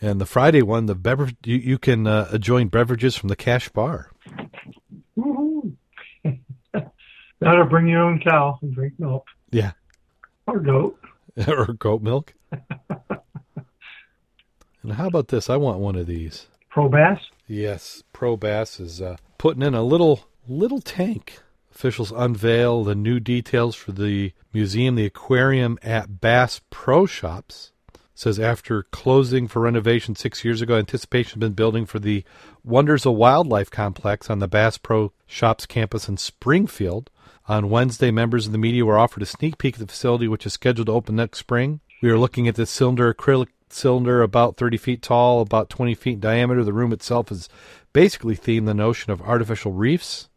And 0.00 0.20
the 0.20 0.24
Friday 0.24 0.62
one, 0.62 0.86
the 0.86 0.94
beverage 0.94 1.34
you, 1.44 1.56
you 1.56 1.78
can 1.78 2.06
uh, 2.06 2.38
join 2.38 2.68
beverages 2.68 3.16
from 3.16 3.28
the 3.28 3.34
Cash 3.34 3.68
Bar. 3.70 4.12
Woohoo! 5.18 5.72
That'll 7.40 7.64
bring 7.64 7.88
your 7.88 8.02
own 8.02 8.20
cow 8.20 8.60
and 8.62 8.72
drink 8.72 8.92
milk 9.00 9.26
Yeah, 9.50 9.72
or 10.46 10.60
goat. 10.60 10.96
or 11.48 11.72
goat 11.72 12.02
milk. 12.02 12.34
and 14.84 14.92
how 14.92 15.08
about 15.08 15.26
this? 15.26 15.50
I 15.50 15.56
want 15.56 15.80
one 15.80 15.96
of 15.96 16.06
these. 16.06 16.46
Pro 16.70 16.88
bass. 16.88 17.18
Yes, 17.46 18.02
Pro 18.12 18.36
Bass 18.36 18.80
is 18.80 19.00
uh, 19.00 19.16
putting 19.38 19.62
in 19.62 19.74
a 19.74 19.82
little 19.82 20.24
little 20.48 20.80
tank. 20.80 21.40
Officials 21.74 22.10
unveil 22.10 22.84
the 22.84 22.94
new 22.94 23.20
details 23.20 23.76
for 23.76 23.92
the 23.92 24.32
museum, 24.52 24.94
the 24.94 25.04
aquarium 25.04 25.78
at 25.82 26.20
Bass 26.20 26.60
Pro 26.70 27.06
Shops. 27.06 27.72
Says 28.14 28.40
after 28.40 28.82
closing 28.84 29.46
for 29.46 29.60
renovation 29.60 30.16
six 30.16 30.42
years 30.42 30.62
ago, 30.62 30.76
anticipation 30.76 31.40
has 31.40 31.48
been 31.48 31.52
building 31.52 31.84
for 31.84 31.98
the 31.98 32.24
Wonders 32.64 33.04
of 33.04 33.12
Wildlife 33.12 33.70
complex 33.70 34.30
on 34.30 34.38
the 34.38 34.48
Bass 34.48 34.78
Pro 34.78 35.12
Shops 35.26 35.66
campus 35.66 36.08
in 36.08 36.16
Springfield. 36.16 37.10
On 37.46 37.68
Wednesday, 37.68 38.10
members 38.10 38.46
of 38.46 38.52
the 38.52 38.58
media 38.58 38.86
were 38.86 38.98
offered 38.98 39.22
a 39.22 39.26
sneak 39.26 39.58
peek 39.58 39.74
at 39.74 39.80
the 39.80 39.86
facility, 39.86 40.26
which 40.26 40.46
is 40.46 40.54
scheduled 40.54 40.86
to 40.86 40.92
open 40.92 41.16
next 41.16 41.38
spring. 41.38 41.80
We 42.02 42.10
are 42.10 42.18
looking 42.18 42.48
at 42.48 42.54
the 42.54 42.66
cylinder, 42.66 43.12
acrylic 43.12 43.48
cylinder, 43.70 44.22
about 44.22 44.56
30 44.56 44.76
feet 44.76 45.02
tall, 45.02 45.40
about 45.40 45.70
20 45.70 45.94
feet 45.94 46.14
in 46.14 46.20
diameter. 46.20 46.64
The 46.64 46.72
room 46.72 46.92
itself 46.92 47.30
is 47.30 47.48
basically 47.92 48.36
themed 48.36 48.66
the 48.66 48.74
notion 48.74 49.12
of 49.12 49.22
artificial 49.22 49.72
reefs. 49.72 50.28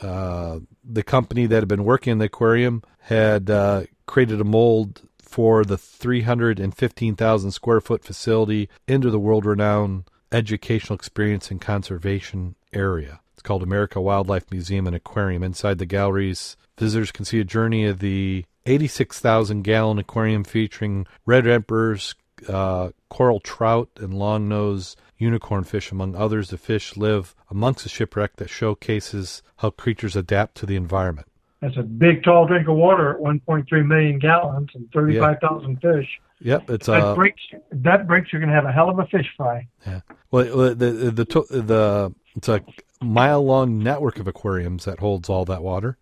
Uh, 0.00 0.60
the 0.82 1.02
company 1.02 1.46
that 1.46 1.56
had 1.56 1.68
been 1.68 1.84
working 1.84 2.12
in 2.12 2.18
the 2.18 2.26
aquarium 2.26 2.82
had 3.00 3.50
uh, 3.50 3.82
created 4.06 4.40
a 4.40 4.44
mold 4.44 5.02
for 5.18 5.64
the 5.64 5.78
315,000 5.78 7.50
square 7.50 7.80
foot 7.80 8.02
facility 8.02 8.68
into 8.88 9.10
the 9.10 9.18
world 9.18 9.44
renowned 9.44 10.04
educational 10.32 10.96
experience 10.96 11.50
and 11.50 11.60
conservation 11.60 12.56
area. 12.72 13.20
It's 13.34 13.42
called 13.42 13.62
America 13.62 14.00
Wildlife 14.00 14.50
Museum 14.50 14.86
and 14.86 14.96
Aquarium. 14.96 15.42
Inside 15.42 15.78
the 15.78 15.86
galleries, 15.86 16.56
visitors 16.78 17.12
can 17.12 17.24
see 17.24 17.40
a 17.40 17.44
journey 17.44 17.86
of 17.86 18.00
the 18.00 18.44
86,000 18.66 19.62
gallon 19.62 19.98
aquarium 19.98 20.44
featuring 20.44 21.06
red 21.24 21.46
emperors, 21.46 22.14
uh, 22.48 22.90
coral 23.08 23.40
trout, 23.40 23.90
and 23.96 24.14
long 24.14 24.48
nosed 24.48 24.98
unicorn 25.18 25.64
fish, 25.64 25.90
among 25.90 26.16
others. 26.16 26.50
The 26.50 26.58
fish 26.58 26.96
live 26.96 27.34
amongst 27.50 27.86
a 27.86 27.88
shipwreck 27.88 28.36
that 28.36 28.48
showcases 28.48 29.42
how 29.58 29.70
creatures 29.70 30.16
adapt 30.16 30.56
to 30.56 30.66
the 30.66 30.76
environment. 30.76 31.26
That's 31.60 31.76
a 31.76 31.82
big, 31.82 32.24
tall 32.24 32.46
drink 32.46 32.68
of 32.68 32.76
water 32.76 33.10
at 33.10 33.20
1.3 33.20 33.86
million 33.86 34.18
gallons 34.18 34.70
and 34.74 34.90
35,000 34.92 35.76
fish. 35.80 36.08
Yep, 36.40 36.70
it's 36.70 36.86
That 36.86 37.02
uh, 37.02 37.14
breaks. 37.14 37.42
That 37.70 38.06
breaks. 38.06 38.32
You're 38.32 38.40
going 38.40 38.48
to 38.48 38.54
have 38.54 38.64
a 38.64 38.72
hell 38.72 38.88
of 38.88 38.98
a 38.98 39.06
fish 39.06 39.26
fry. 39.36 39.68
Yeah. 39.86 40.00
Well, 40.30 40.74
the 40.74 40.74
the 40.74 41.10
the, 41.10 41.24
the 41.62 42.14
it's 42.34 42.48
a 42.48 42.62
mile 43.02 43.44
long 43.44 43.82
network 43.82 44.18
of 44.18 44.26
aquariums 44.26 44.86
that 44.86 45.00
holds 45.00 45.28
all 45.28 45.44
that 45.44 45.62
water. 45.62 45.98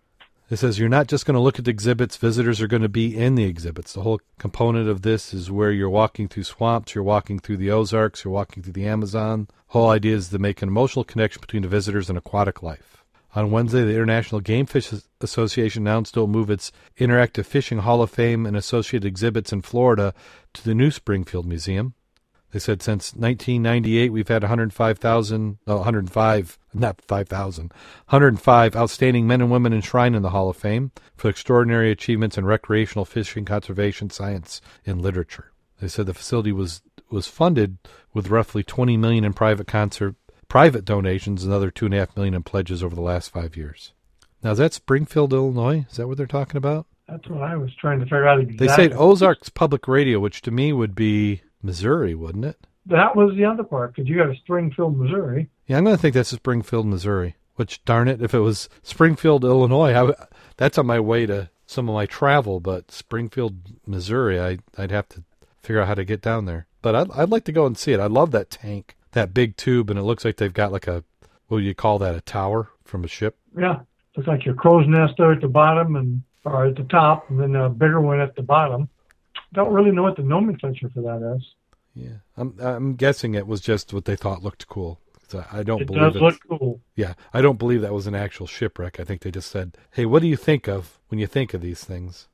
It 0.50 0.56
says 0.56 0.78
you're 0.78 0.88
not 0.88 1.08
just 1.08 1.26
going 1.26 1.34
to 1.34 1.40
look 1.40 1.58
at 1.58 1.66
the 1.66 1.70
exhibits; 1.70 2.16
visitors 2.16 2.62
are 2.62 2.66
going 2.66 2.80
to 2.80 2.88
be 2.88 3.14
in 3.14 3.34
the 3.34 3.44
exhibits. 3.44 3.92
The 3.92 4.00
whole 4.00 4.20
component 4.38 4.88
of 4.88 5.02
this 5.02 5.34
is 5.34 5.50
where 5.50 5.70
you're 5.70 5.90
walking 5.90 6.26
through 6.26 6.44
swamps, 6.44 6.94
you're 6.94 7.04
walking 7.04 7.38
through 7.38 7.58
the 7.58 7.70
Ozarks, 7.70 8.24
you're 8.24 8.32
walking 8.32 8.62
through 8.62 8.72
the 8.72 8.86
Amazon. 8.86 9.48
whole 9.68 9.90
idea 9.90 10.16
is 10.16 10.30
to 10.30 10.38
make 10.38 10.62
an 10.62 10.70
emotional 10.70 11.04
connection 11.04 11.42
between 11.42 11.62
the 11.62 11.68
visitors 11.68 12.08
and 12.08 12.16
aquatic 12.16 12.62
life. 12.62 13.04
On 13.34 13.50
Wednesday, 13.50 13.84
the 13.84 13.92
International 13.92 14.40
Game 14.40 14.64
Fish 14.64 14.90
Association 15.20 15.82
announced 15.82 16.16
it 16.16 16.20
will 16.20 16.26
move 16.26 16.48
its 16.48 16.72
Interactive 16.98 17.44
Fishing 17.44 17.80
Hall 17.80 18.00
of 18.00 18.10
Fame 18.10 18.46
and 18.46 18.56
associated 18.56 19.06
exhibits 19.06 19.52
in 19.52 19.60
Florida 19.60 20.14
to 20.54 20.64
the 20.64 20.74
new 20.74 20.90
Springfield 20.90 21.44
Museum. 21.44 21.92
They 22.50 22.58
said 22.58 22.80
since 22.80 23.12
1998, 23.14 24.10
we've 24.10 24.28
had 24.28 24.42
105,000, 24.42 25.58
no, 25.66 25.76
105, 25.76 26.58
not 26.72 27.02
5,000, 27.02 27.72
105 28.08 28.76
outstanding 28.76 29.26
men 29.26 29.42
and 29.42 29.50
women 29.50 29.74
enshrined 29.74 30.16
in 30.16 30.22
the 30.22 30.30
Hall 30.30 30.48
of 30.48 30.56
Fame 30.56 30.92
for 31.14 31.28
extraordinary 31.28 31.90
achievements 31.90 32.38
in 32.38 32.46
recreational 32.46 33.04
fishing, 33.04 33.44
conservation, 33.44 34.08
science, 34.08 34.62
and 34.86 35.02
literature. 35.02 35.52
They 35.80 35.88
said 35.88 36.06
the 36.06 36.14
facility 36.14 36.52
was 36.52 36.82
was 37.10 37.26
funded 37.26 37.78
with 38.12 38.28
roughly 38.28 38.62
20 38.62 38.96
million 38.98 39.24
in 39.24 39.32
private 39.32 39.66
concert, 39.66 40.14
private 40.46 40.84
donations, 40.84 41.42
and 41.42 41.50
another 41.50 41.70
two 41.70 41.86
and 41.86 41.94
a 41.94 41.98
half 41.98 42.14
million 42.16 42.34
in 42.34 42.42
pledges 42.42 42.82
over 42.82 42.94
the 42.94 43.00
last 43.00 43.30
five 43.30 43.56
years. 43.56 43.92
Now 44.42 44.52
is 44.52 44.58
that 44.58 44.72
Springfield, 44.72 45.32
Illinois? 45.32 45.86
Is 45.90 45.96
that 45.96 46.08
what 46.08 46.16
they're 46.16 46.26
talking 46.26 46.56
about? 46.56 46.86
That's 47.08 47.26
what 47.28 47.42
I 47.42 47.56
was 47.56 47.74
trying 47.76 48.00
to 48.00 48.04
figure 48.04 48.28
out 48.28 48.40
exactly. 48.40 48.66
They 48.66 48.74
say 48.74 48.90
Ozarks 48.94 49.48
Public 49.48 49.88
Radio, 49.88 50.20
which 50.20 50.42
to 50.42 50.50
me 50.50 50.72
would 50.72 50.94
be 50.94 51.42
Missouri, 51.62 52.14
wouldn't 52.14 52.44
it? 52.44 52.56
that 52.86 53.14
was 53.14 53.34
the 53.36 53.44
other 53.44 53.62
part 53.64 53.94
because 53.94 54.08
you 54.08 54.16
got 54.16 54.30
a 54.30 54.36
Springfield, 54.36 54.96
Missouri. 54.96 55.48
Yeah, 55.66 55.76
I'm 55.76 55.84
going 55.84 55.94
to 55.94 56.00
think 56.00 56.14
that's 56.14 56.30
Springfield, 56.30 56.86
Missouri. 56.86 57.36
Which, 57.56 57.84
darn 57.84 58.08
it, 58.08 58.22
if 58.22 58.32
it 58.34 58.38
was 58.38 58.68
Springfield, 58.82 59.44
Illinois, 59.44 59.90
I, 59.90 59.92
w- 59.94 60.14
that's 60.56 60.78
on 60.78 60.86
my 60.86 61.00
way 61.00 61.26
to 61.26 61.50
some 61.66 61.88
of 61.88 61.94
my 61.94 62.06
travel. 62.06 62.60
But 62.60 62.90
Springfield, 62.90 63.56
Missouri, 63.86 64.40
I, 64.40 64.58
I'd 64.78 64.90
have 64.90 65.08
to 65.10 65.24
figure 65.62 65.82
out 65.82 65.88
how 65.88 65.94
to 65.94 66.04
get 66.04 66.22
down 66.22 66.46
there. 66.46 66.66
But 66.80 66.94
I'd, 66.94 67.10
I'd 67.10 67.30
like 67.30 67.44
to 67.44 67.52
go 67.52 67.66
and 67.66 67.76
see 67.76 67.92
it. 67.92 68.00
I 68.00 68.06
love 68.06 68.30
that 68.30 68.48
tank, 68.48 68.96
that 69.12 69.34
big 69.34 69.56
tube, 69.56 69.90
and 69.90 69.98
it 69.98 70.04
looks 70.04 70.24
like 70.24 70.36
they've 70.36 70.54
got 70.54 70.72
like 70.72 70.86
a, 70.86 71.04
what 71.48 71.58
do 71.58 71.64
you 71.64 71.74
call 71.74 71.98
that, 71.98 72.14
a 72.14 72.20
tower 72.20 72.70
from 72.84 73.04
a 73.04 73.08
ship? 73.08 73.36
Yeah, 73.58 73.80
looks 74.16 74.28
like 74.28 74.46
your 74.46 74.54
crow's 74.54 74.86
nest 74.88 75.14
there 75.18 75.32
at 75.32 75.40
the 75.40 75.48
bottom 75.48 75.96
and 75.96 76.22
or 76.44 76.66
at 76.66 76.76
the 76.76 76.84
top, 76.84 77.28
and 77.28 77.38
then 77.38 77.54
a 77.56 77.68
bigger 77.68 78.00
one 78.00 78.20
at 78.20 78.34
the 78.36 78.42
bottom. 78.42 78.88
Don't 79.52 79.72
really 79.72 79.90
know 79.90 80.02
what 80.02 80.16
the 80.16 80.22
nomenclature 80.22 80.90
for 80.90 81.00
that 81.02 81.36
is. 81.36 81.54
Yeah, 81.94 82.18
I'm 82.36 82.54
I'm 82.60 82.94
guessing 82.94 83.34
it 83.34 83.46
was 83.46 83.60
just 83.60 83.92
what 83.92 84.04
they 84.04 84.16
thought 84.16 84.42
looked 84.42 84.68
cool. 84.68 85.00
'Cause 85.28 85.44
I 85.52 85.62
don't 85.62 85.82
It 85.82 85.86
believe 85.88 86.00
does 86.14 86.16
it. 86.16 86.22
look 86.22 86.40
cool. 86.48 86.80
Yeah, 86.96 87.14
I 87.34 87.42
don't 87.42 87.58
believe 87.58 87.82
that 87.82 87.92
was 87.92 88.06
an 88.06 88.14
actual 88.14 88.46
shipwreck. 88.46 88.98
I 88.98 89.04
think 89.04 89.20
they 89.22 89.30
just 89.30 89.50
said, 89.50 89.76
"Hey, 89.92 90.06
what 90.06 90.22
do 90.22 90.28
you 90.28 90.36
think 90.36 90.68
of 90.68 90.98
when 91.08 91.18
you 91.18 91.26
think 91.26 91.52
of 91.52 91.60
these 91.60 91.84
things?" 91.84 92.28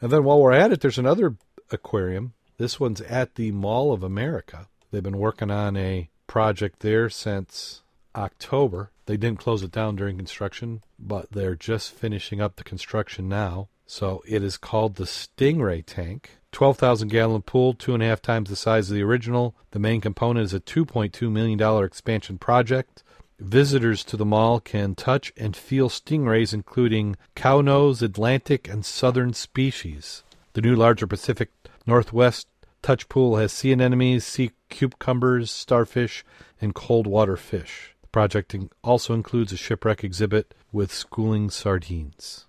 And 0.00 0.10
then 0.10 0.24
while 0.24 0.40
we're 0.40 0.52
at 0.52 0.72
it, 0.72 0.80
there's 0.80 0.98
another 0.98 1.36
aquarium. 1.70 2.32
This 2.56 2.80
one's 2.80 3.00
at 3.02 3.34
the 3.34 3.52
Mall 3.52 3.92
of 3.92 4.02
America. 4.02 4.68
They've 4.90 5.02
been 5.02 5.18
working 5.18 5.50
on 5.50 5.76
a 5.76 6.08
project 6.26 6.80
there 6.80 7.10
since 7.10 7.82
October. 8.14 8.90
They 9.06 9.16
didn't 9.16 9.40
close 9.40 9.62
it 9.62 9.72
down 9.72 9.96
during 9.96 10.16
construction, 10.16 10.82
but 10.98 11.30
they're 11.32 11.56
just 11.56 11.92
finishing 11.92 12.40
up 12.40 12.56
the 12.56 12.64
construction 12.64 13.28
now. 13.28 13.68
So 13.86 14.22
it 14.26 14.42
is 14.42 14.56
called 14.56 14.94
the 14.94 15.04
Stingray 15.04 15.84
Tank. 15.84 16.38
12,000 16.52 17.08
gallon 17.08 17.42
pool, 17.42 17.74
two 17.74 17.94
and 17.94 18.02
a 18.02 18.06
half 18.06 18.20
times 18.20 18.50
the 18.50 18.56
size 18.56 18.90
of 18.90 18.96
the 18.96 19.02
original. 19.02 19.54
The 19.70 19.78
main 19.78 20.00
component 20.00 20.44
is 20.44 20.54
a 20.54 20.60
$2.2 20.60 21.30
million 21.30 21.84
expansion 21.84 22.38
project. 22.38 23.02
Visitors 23.38 24.04
to 24.04 24.16
the 24.16 24.24
mall 24.24 24.60
can 24.60 24.94
touch 24.94 25.32
and 25.36 25.56
feel 25.56 25.88
stingrays, 25.88 26.52
including 26.52 27.16
cow 27.34 27.60
nose, 27.60 28.02
Atlantic, 28.02 28.68
and 28.68 28.84
southern 28.84 29.32
species. 29.32 30.22
The 30.52 30.60
new 30.60 30.76
larger 30.76 31.06
Pacific 31.06 31.50
Northwest 31.86 32.48
touch 32.82 33.08
pool 33.08 33.36
has 33.36 33.52
sea 33.52 33.72
anemones, 33.72 34.24
sea 34.24 34.50
cucumbers, 34.68 35.50
starfish, 35.50 36.24
and 36.60 36.74
cold 36.74 37.06
water 37.06 37.36
fish. 37.36 37.94
The 38.02 38.08
project 38.08 38.54
also 38.82 39.14
includes 39.14 39.52
a 39.52 39.56
shipwreck 39.56 40.04
exhibit 40.04 40.54
with 40.72 40.92
schooling 40.92 41.50
sardines. 41.50 42.46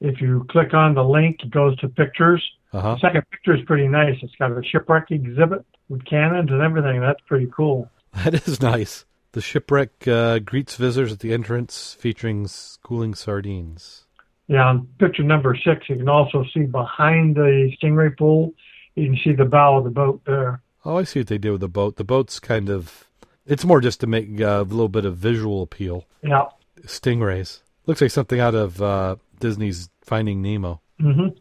If 0.00 0.20
you 0.20 0.46
click 0.50 0.74
on 0.74 0.94
the 0.94 1.04
link, 1.04 1.40
it 1.42 1.50
goes 1.50 1.76
to 1.78 1.88
pictures. 1.88 2.42
Uh-huh. 2.74 2.96
Second 3.00 3.22
picture 3.30 3.54
is 3.54 3.64
pretty 3.66 3.86
nice. 3.86 4.16
It's 4.20 4.34
got 4.36 4.50
a 4.50 4.60
shipwreck 4.64 5.12
exhibit 5.12 5.64
with 5.88 6.04
cannons 6.04 6.50
and 6.50 6.60
everything. 6.60 7.00
That's 7.00 7.20
pretty 7.26 7.48
cool. 7.54 7.90
That 8.24 8.46
is 8.46 8.62
nice. 8.62 9.04
The 9.32 9.40
shipwreck 9.40 10.06
uh, 10.06 10.38
greets 10.38 10.76
visitors 10.76 11.12
at 11.12 11.18
the 11.18 11.32
entrance, 11.32 11.96
featuring 11.98 12.46
schooling 12.46 13.16
sardines. 13.16 14.04
Yeah, 14.46 14.66
on 14.66 14.86
picture 15.00 15.24
number 15.24 15.56
six, 15.56 15.88
you 15.88 15.96
can 15.96 16.08
also 16.08 16.44
see 16.54 16.60
behind 16.60 17.34
the 17.34 17.72
stingray 17.82 18.16
pool, 18.16 18.54
you 18.94 19.06
can 19.06 19.18
see 19.24 19.32
the 19.32 19.44
bow 19.44 19.78
of 19.78 19.84
the 19.84 19.90
boat 19.90 20.22
there. 20.26 20.62
Oh, 20.84 20.98
I 20.98 21.02
see 21.02 21.18
what 21.18 21.26
they 21.26 21.38
did 21.38 21.50
with 21.50 21.60
the 21.60 21.68
boat. 21.68 21.96
The 21.96 22.04
boat's 22.04 22.38
kind 22.38 22.68
of, 22.70 23.08
it's 23.46 23.64
more 23.64 23.80
just 23.80 23.98
to 24.00 24.06
make 24.06 24.40
uh, 24.40 24.60
a 24.60 24.62
little 24.62 24.88
bit 24.88 25.04
of 25.04 25.16
visual 25.16 25.62
appeal. 25.62 26.04
Yeah. 26.22 26.44
Stingrays. 26.82 27.62
Looks 27.86 28.00
like 28.00 28.12
something 28.12 28.38
out 28.38 28.54
of 28.54 28.80
uh, 28.80 29.16
Disney's 29.40 29.88
Finding 30.02 30.40
Nemo. 30.40 30.80
Mm-hmm. 31.00 31.36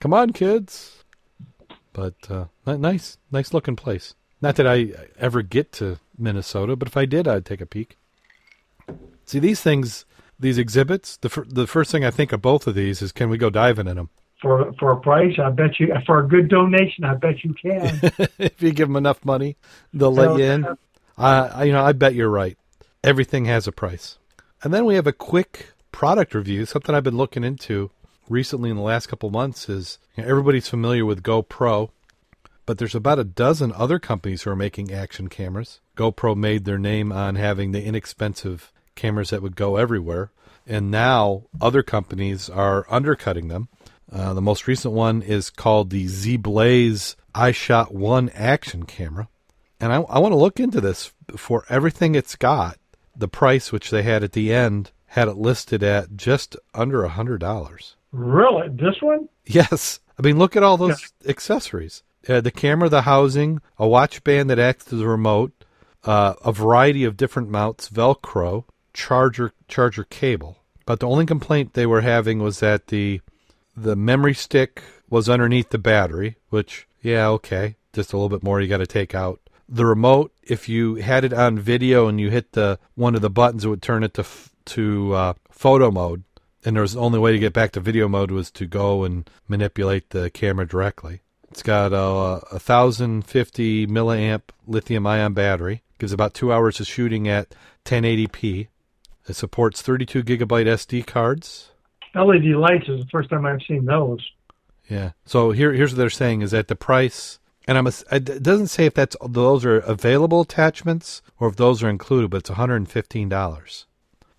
Come 0.00 0.14
on, 0.14 0.30
kids. 0.30 1.04
But 1.92 2.14
uh, 2.30 2.46
nice, 2.66 3.18
nice 3.30 3.52
looking 3.52 3.76
place. 3.76 4.14
Not 4.40 4.56
that 4.56 4.66
I 4.66 4.92
ever 5.18 5.42
get 5.42 5.72
to 5.72 5.98
Minnesota, 6.16 6.74
but 6.74 6.88
if 6.88 6.96
I 6.96 7.04
did, 7.04 7.28
I'd 7.28 7.44
take 7.44 7.60
a 7.60 7.66
peek. 7.66 7.98
See 9.26 9.38
these 9.38 9.60
things, 9.60 10.06
these 10.38 10.56
exhibits. 10.56 11.18
The 11.18 11.28
fir- 11.28 11.46
the 11.46 11.66
first 11.66 11.90
thing 11.90 12.04
I 12.04 12.10
think 12.10 12.32
of 12.32 12.40
both 12.40 12.66
of 12.66 12.74
these 12.74 13.02
is, 13.02 13.12
can 13.12 13.28
we 13.28 13.38
go 13.38 13.50
diving 13.50 13.86
in 13.86 13.96
them? 13.96 14.08
For 14.40 14.72
for 14.78 14.92
a 14.92 15.00
price, 15.00 15.38
I 15.38 15.50
bet 15.50 15.78
you. 15.78 15.94
For 16.06 16.20
a 16.20 16.26
good 16.26 16.48
donation, 16.48 17.04
I 17.04 17.14
bet 17.14 17.44
you 17.44 17.54
can. 17.54 18.00
if 18.38 18.62
you 18.62 18.72
give 18.72 18.88
them 18.88 18.96
enough 18.96 19.24
money, 19.24 19.56
they'll 19.92 20.12
let 20.12 20.38
you 20.38 20.44
in. 20.44 20.66
I, 21.18 21.64
you 21.64 21.72
know, 21.72 21.84
I 21.84 21.92
bet 21.92 22.14
you're 22.14 22.30
right. 22.30 22.56
Everything 23.04 23.44
has 23.44 23.66
a 23.66 23.72
price. 23.72 24.18
And 24.62 24.72
then 24.72 24.86
we 24.86 24.94
have 24.94 25.06
a 25.06 25.12
quick 25.12 25.72
product 25.92 26.34
review. 26.34 26.64
Something 26.64 26.94
I've 26.94 27.04
been 27.04 27.16
looking 27.16 27.44
into 27.44 27.90
recently 28.30 28.70
in 28.70 28.76
the 28.76 28.82
last 28.82 29.08
couple 29.08 29.28
months 29.28 29.68
is 29.68 29.98
you 30.16 30.22
know, 30.22 30.28
everybody's 30.30 30.68
familiar 30.68 31.04
with 31.04 31.22
GoPro, 31.22 31.90
but 32.64 32.78
there's 32.78 32.94
about 32.94 33.18
a 33.18 33.24
dozen 33.24 33.72
other 33.72 33.98
companies 33.98 34.42
who 34.42 34.50
are 34.50 34.56
making 34.56 34.92
action 34.92 35.28
cameras. 35.28 35.80
GoPro 35.96 36.36
made 36.36 36.64
their 36.64 36.78
name 36.78 37.12
on 37.12 37.34
having 37.34 37.72
the 37.72 37.84
inexpensive 37.84 38.72
cameras 38.94 39.30
that 39.30 39.42
would 39.42 39.56
go 39.56 39.76
everywhere, 39.76 40.30
and 40.66 40.90
now 40.90 41.42
other 41.60 41.82
companies 41.82 42.48
are 42.48 42.86
undercutting 42.88 43.48
them. 43.48 43.68
Uh, 44.10 44.32
the 44.32 44.40
most 44.40 44.66
recent 44.66 44.94
one 44.94 45.22
is 45.22 45.50
called 45.50 45.90
the 45.90 46.06
Z 46.06 46.36
Blaze 46.38 47.16
iShot 47.34 47.92
1 47.92 48.28
action 48.30 48.84
camera. 48.84 49.28
And 49.80 49.92
I, 49.92 50.02
I 50.02 50.18
want 50.18 50.32
to 50.32 50.38
look 50.38 50.60
into 50.60 50.80
this 50.80 51.12
for 51.36 51.64
everything 51.68 52.14
it's 52.14 52.36
got. 52.36 52.78
The 53.16 53.28
price, 53.28 53.72
which 53.72 53.90
they 53.90 54.02
had 54.02 54.22
at 54.22 54.32
the 54.32 54.52
end, 54.52 54.92
had 55.06 55.28
it 55.28 55.36
listed 55.36 55.82
at 55.82 56.16
just 56.16 56.56
under 56.74 57.02
a 57.04 57.08
hundred 57.08 57.40
dollars. 57.40 57.96
Really, 58.12 58.68
this 58.68 59.00
one? 59.00 59.28
Yes. 59.46 60.00
I 60.18 60.22
mean, 60.22 60.38
look 60.38 60.56
at 60.56 60.62
all 60.62 60.76
those 60.76 61.12
yeah. 61.22 61.30
accessories: 61.30 62.02
uh, 62.28 62.40
the 62.40 62.50
camera, 62.50 62.88
the 62.88 63.02
housing, 63.02 63.60
a 63.78 63.88
watch 63.88 64.22
band 64.24 64.50
that 64.50 64.58
acts 64.58 64.92
as 64.92 65.00
a 65.00 65.08
remote, 65.08 65.52
uh, 66.04 66.34
a 66.44 66.52
variety 66.52 67.04
of 67.04 67.16
different 67.16 67.48
mounts, 67.48 67.88
Velcro, 67.88 68.64
charger, 68.92 69.52
charger 69.68 70.04
cable. 70.04 70.58
But 70.86 71.00
the 71.00 71.08
only 71.08 71.26
complaint 71.26 71.74
they 71.74 71.86
were 71.86 72.00
having 72.00 72.40
was 72.40 72.60
that 72.60 72.88
the 72.88 73.20
the 73.76 73.96
memory 73.96 74.34
stick 74.34 74.82
was 75.08 75.28
underneath 75.28 75.70
the 75.70 75.78
battery, 75.78 76.36
which 76.48 76.86
yeah, 77.02 77.28
okay, 77.28 77.76
just 77.92 78.12
a 78.12 78.16
little 78.16 78.28
bit 78.28 78.42
more 78.42 78.60
you 78.60 78.68
got 78.68 78.78
to 78.78 78.86
take 78.86 79.14
out. 79.14 79.40
The 79.68 79.86
remote, 79.86 80.32
if 80.42 80.68
you 80.68 80.96
had 80.96 81.24
it 81.24 81.32
on 81.32 81.58
video 81.58 82.08
and 82.08 82.20
you 82.20 82.28
hit 82.28 82.52
the 82.52 82.78
one 82.94 83.14
of 83.14 83.22
the 83.22 83.30
buttons, 83.30 83.64
it 83.64 83.68
would 83.68 83.82
turn 83.82 84.02
it 84.02 84.14
to 84.14 84.26
to 84.66 85.14
uh, 85.14 85.34
photo 85.50 85.90
mode, 85.90 86.24
and 86.64 86.76
there 86.76 86.82
was 86.82 86.94
the 86.94 87.00
only 87.00 87.18
way 87.18 87.32
to 87.32 87.38
get 87.38 87.52
back 87.52 87.72
to 87.72 87.80
video 87.80 88.08
mode 88.08 88.30
was 88.30 88.50
to 88.52 88.66
go 88.66 89.04
and 89.04 89.28
manipulate 89.48 90.10
the 90.10 90.30
camera 90.30 90.66
directly. 90.66 91.20
It's 91.50 91.62
got 91.62 91.92
a, 91.92 91.98
a 92.50 92.60
1050 92.60 93.86
milliamp 93.86 94.42
lithium 94.66 95.06
ion 95.06 95.32
battery, 95.32 95.82
gives 95.98 96.12
about 96.12 96.34
two 96.34 96.52
hours 96.52 96.78
of 96.78 96.86
shooting 96.86 97.28
at 97.28 97.54
1080p. 97.84 98.68
It 99.28 99.34
supports 99.34 99.82
32 99.82 100.22
gigabyte 100.22 100.66
SD 100.66 101.06
cards. 101.06 101.70
LED 102.14 102.44
lights 102.56 102.88
is 102.88 103.00
the 103.00 103.08
first 103.10 103.30
time 103.30 103.46
I've 103.46 103.62
seen 103.66 103.84
those. 103.84 104.24
Yeah. 104.88 105.12
So 105.24 105.52
here, 105.52 105.72
here's 105.72 105.92
what 105.92 105.98
they're 105.98 106.10
saying 106.10 106.42
is 106.42 106.50
that 106.50 106.68
the 106.68 106.76
price, 106.76 107.38
and 107.66 107.78
I'm, 107.78 107.86
a, 107.86 107.92
it 108.10 108.42
doesn't 108.42 108.66
say 108.68 108.86
if 108.86 108.94
that's 108.94 109.16
those 109.28 109.64
are 109.64 109.78
available 109.78 110.40
attachments 110.40 111.22
or 111.38 111.48
if 111.48 111.56
those 111.56 111.82
are 111.82 111.88
included, 111.88 112.30
but 112.30 112.38
it's 112.38 112.50
115 112.50 113.28
dollars. 113.28 113.86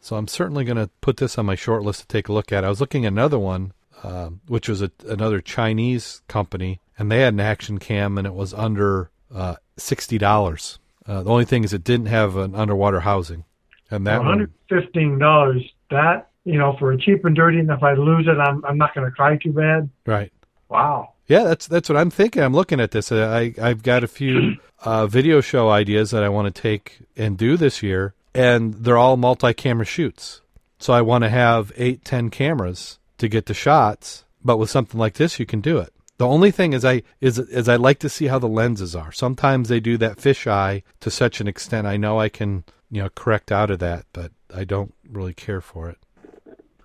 So 0.02 0.16
I'm 0.16 0.28
certainly 0.28 0.66
going 0.66 0.78
to 0.78 0.90
put 1.00 1.18
this 1.18 1.38
on 1.38 1.46
my 1.46 1.54
short 1.54 1.84
list 1.84 2.02
to 2.02 2.08
take 2.08 2.28
a 2.28 2.34
look 2.34 2.52
at. 2.52 2.66
I 2.66 2.70
was 2.70 2.82
looking 2.82 3.06
at 3.06 3.14
another 3.14 3.38
one, 3.38 3.72
uh, 4.02 4.32
which 4.48 4.68
was 4.68 4.82
a, 4.82 4.92
another 5.08 5.42
Chinese 5.42 6.24
company, 6.28 6.82
and 6.98 7.12
they 7.12 7.20
had 7.20 7.36
an 7.36 7.40
action 7.40 7.78
cam, 7.78 8.18
and 8.18 8.26
it 8.26 8.34
was 8.34 8.52
under 8.52 9.12
uh, 9.34 9.56
sixty 9.78 10.18
dollars. 10.18 10.80
Uh, 11.06 11.22
the 11.22 11.30
only 11.30 11.46
thing 11.46 11.64
is, 11.64 11.72
it 11.72 11.84
didn't 11.84 12.08
have 12.08 12.36
an 12.36 12.56
underwater 12.56 13.02
housing, 13.02 13.46
and 13.92 14.08
that 14.08 14.18
one 14.18 14.26
hundred 14.26 14.52
fifteen 14.68 15.20
dollars. 15.20 15.62
That 15.92 16.30
you 16.46 16.58
know, 16.58 16.76
for 16.80 16.92
a 16.92 16.98
cheap 16.98 17.24
and 17.24 17.36
dirty, 17.36 17.60
and 17.60 17.70
if 17.70 17.84
I 17.84 17.94
lose 17.94 18.28
it, 18.28 18.40
I'm 18.40 18.66
I'm 18.66 18.80
not 18.80 18.96
going 18.96 19.06
to 19.06 19.12
cry 19.12 19.38
too 19.38 19.54
bad. 19.54 19.88
Right. 20.08 20.34
Wow. 20.68 21.14
Yeah, 21.28 21.44
that's 21.44 21.68
that's 21.68 21.90
what 21.90 21.98
I'm 21.98 22.10
thinking. 22.10 22.42
I'm 22.42 22.56
looking 22.56 22.80
at 22.80 22.90
this. 22.90 23.12
I 23.12 23.54
I've 23.62 23.84
got 23.84 24.04
a 24.04 24.08
few 24.08 24.58
uh, 24.84 25.06
video 25.06 25.42
show 25.42 25.70
ideas 25.70 26.10
that 26.10 26.24
I 26.24 26.30
want 26.30 26.54
to 26.54 26.62
take 26.62 27.02
and 27.16 27.38
do 27.38 27.56
this 27.56 27.84
year 27.84 28.16
and 28.34 28.74
they're 28.74 28.98
all 28.98 29.18
multi-camera 29.18 29.86
shoots. 29.86 30.42
So 30.80 30.94
I 30.94 31.02
want 31.02 31.24
to 31.24 31.30
have 31.30 31.72
eight, 31.76 32.04
ten 32.04 32.30
cameras 32.30 33.00
to 33.18 33.28
get 33.28 33.46
the 33.46 33.54
shots. 33.54 34.26
But 34.44 34.58
with 34.58 34.70
something 34.70 35.00
like 35.00 35.14
this, 35.16 35.40
you 35.40 35.46
can 35.46 35.62
do 35.62 35.78
it. 35.78 35.94
The 36.18 36.28
only 36.28 36.52
thing 36.52 36.74
is 36.74 36.86
I 36.86 37.02
is 37.20 37.40
is 37.40 37.68
I 37.68 37.78
like 37.78 38.00
to 38.00 38.10
see 38.10 38.28
how 38.28 38.38
the 38.38 38.48
lenses 38.48 38.96
are. 38.96 39.12
Sometimes 39.12 39.70
they 39.70 39.80
do 39.80 39.98
that 39.98 40.18
fisheye 40.18 40.84
to 41.00 41.10
such 41.10 41.42
an 41.42 41.48
extent. 41.48 41.88
I 41.88 41.98
know 41.98 42.20
I 42.20 42.30
can 42.30 42.64
you 42.92 43.02
know 43.02 43.10
correct 43.16 43.52
out 43.52 43.72
of 43.72 43.80
that, 43.80 44.06
but 44.14 44.32
I 44.54 44.64
don't 44.64 44.94
really 45.10 45.34
care 45.34 45.62
for 45.62 45.90
it. 45.90 45.98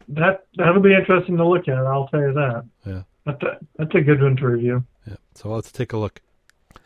That 0.09 0.47
that'll 0.57 0.81
be 0.81 0.95
interesting 0.95 1.37
to 1.37 1.47
look 1.47 1.69
at. 1.69 1.77
I'll 1.77 2.09
tell 2.09 2.21
you 2.21 2.33
that. 2.33 2.65
Yeah, 2.87 3.03
that's 3.27 3.43
a, 3.43 3.59
that's 3.77 3.95
a 3.95 4.01
good 4.01 4.23
one 4.23 4.37
to 4.37 4.47
review. 4.47 4.85
Yeah, 5.07 5.17
so 5.35 5.51
let's 5.51 5.71
take 5.71 5.93
a 5.93 5.99
look. 5.99 6.23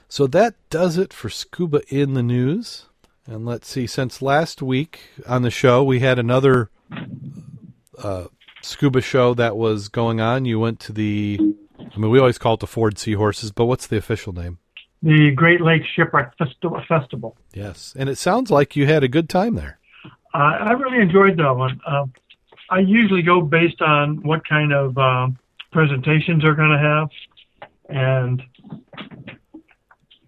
So 0.08 0.26
that 0.26 0.54
does 0.70 0.98
it 0.98 1.12
for 1.12 1.30
Scuba 1.30 1.82
in 1.88 2.14
the 2.14 2.22
news. 2.22 2.86
And 3.30 3.46
let's 3.46 3.68
see, 3.68 3.86
since 3.86 4.20
last 4.20 4.60
week 4.60 5.02
on 5.24 5.42
the 5.42 5.52
show, 5.52 5.84
we 5.84 6.00
had 6.00 6.18
another 6.18 6.68
uh, 7.96 8.24
scuba 8.60 9.00
show 9.00 9.34
that 9.34 9.56
was 9.56 9.86
going 9.86 10.20
on. 10.20 10.46
You 10.46 10.58
went 10.58 10.80
to 10.80 10.92
the, 10.92 11.38
I 11.78 11.96
mean, 11.96 12.10
we 12.10 12.18
always 12.18 12.38
call 12.38 12.54
it 12.54 12.60
the 12.60 12.66
Ford 12.66 12.98
Seahorses, 12.98 13.52
but 13.52 13.66
what's 13.66 13.86
the 13.86 13.96
official 13.96 14.32
name? 14.32 14.58
The 15.04 15.30
Great 15.30 15.60
Lakes 15.60 15.86
Shipwreck 15.94 16.32
Festival. 16.88 17.36
Yes, 17.54 17.94
and 17.96 18.08
it 18.08 18.18
sounds 18.18 18.50
like 18.50 18.74
you 18.74 18.86
had 18.86 19.04
a 19.04 19.08
good 19.08 19.28
time 19.28 19.54
there. 19.54 19.78
Uh, 20.34 20.38
I 20.38 20.72
really 20.72 21.00
enjoyed 21.00 21.38
that 21.38 21.52
one. 21.52 21.80
Uh, 21.86 22.06
I 22.68 22.80
usually 22.80 23.22
go 23.22 23.42
based 23.42 23.80
on 23.80 24.24
what 24.24 24.40
kind 24.44 24.72
of 24.72 24.98
uh, 24.98 25.28
presentations 25.70 26.42
they're 26.42 26.56
going 26.56 26.72
to 26.72 26.78
have, 26.78 27.70
and 27.88 28.42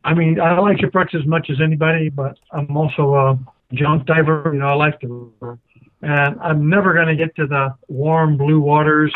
I 0.05 0.15
mean, 0.15 0.41
I 0.41 0.59
like 0.59 0.81
shipwrecks 0.81 1.15
as 1.15 1.27
much 1.27 1.49
as 1.51 1.61
anybody, 1.61 2.09
but 2.09 2.39
I'm 2.51 2.77
also 2.77 3.15
a 3.15 3.39
junk 3.75 4.07
diver. 4.07 4.51
You 4.53 4.61
know, 4.61 4.67
I 4.67 4.75
like 4.75 5.01
to, 5.01 5.59
and 6.03 6.41
I'm 6.41 6.69
never 6.69 6.93
going 6.93 7.09
to 7.09 7.17
get 7.17 7.35
to 7.37 7.47
the 7.47 7.75
warm 7.89 8.37
blue 8.37 8.61
waters 8.61 9.13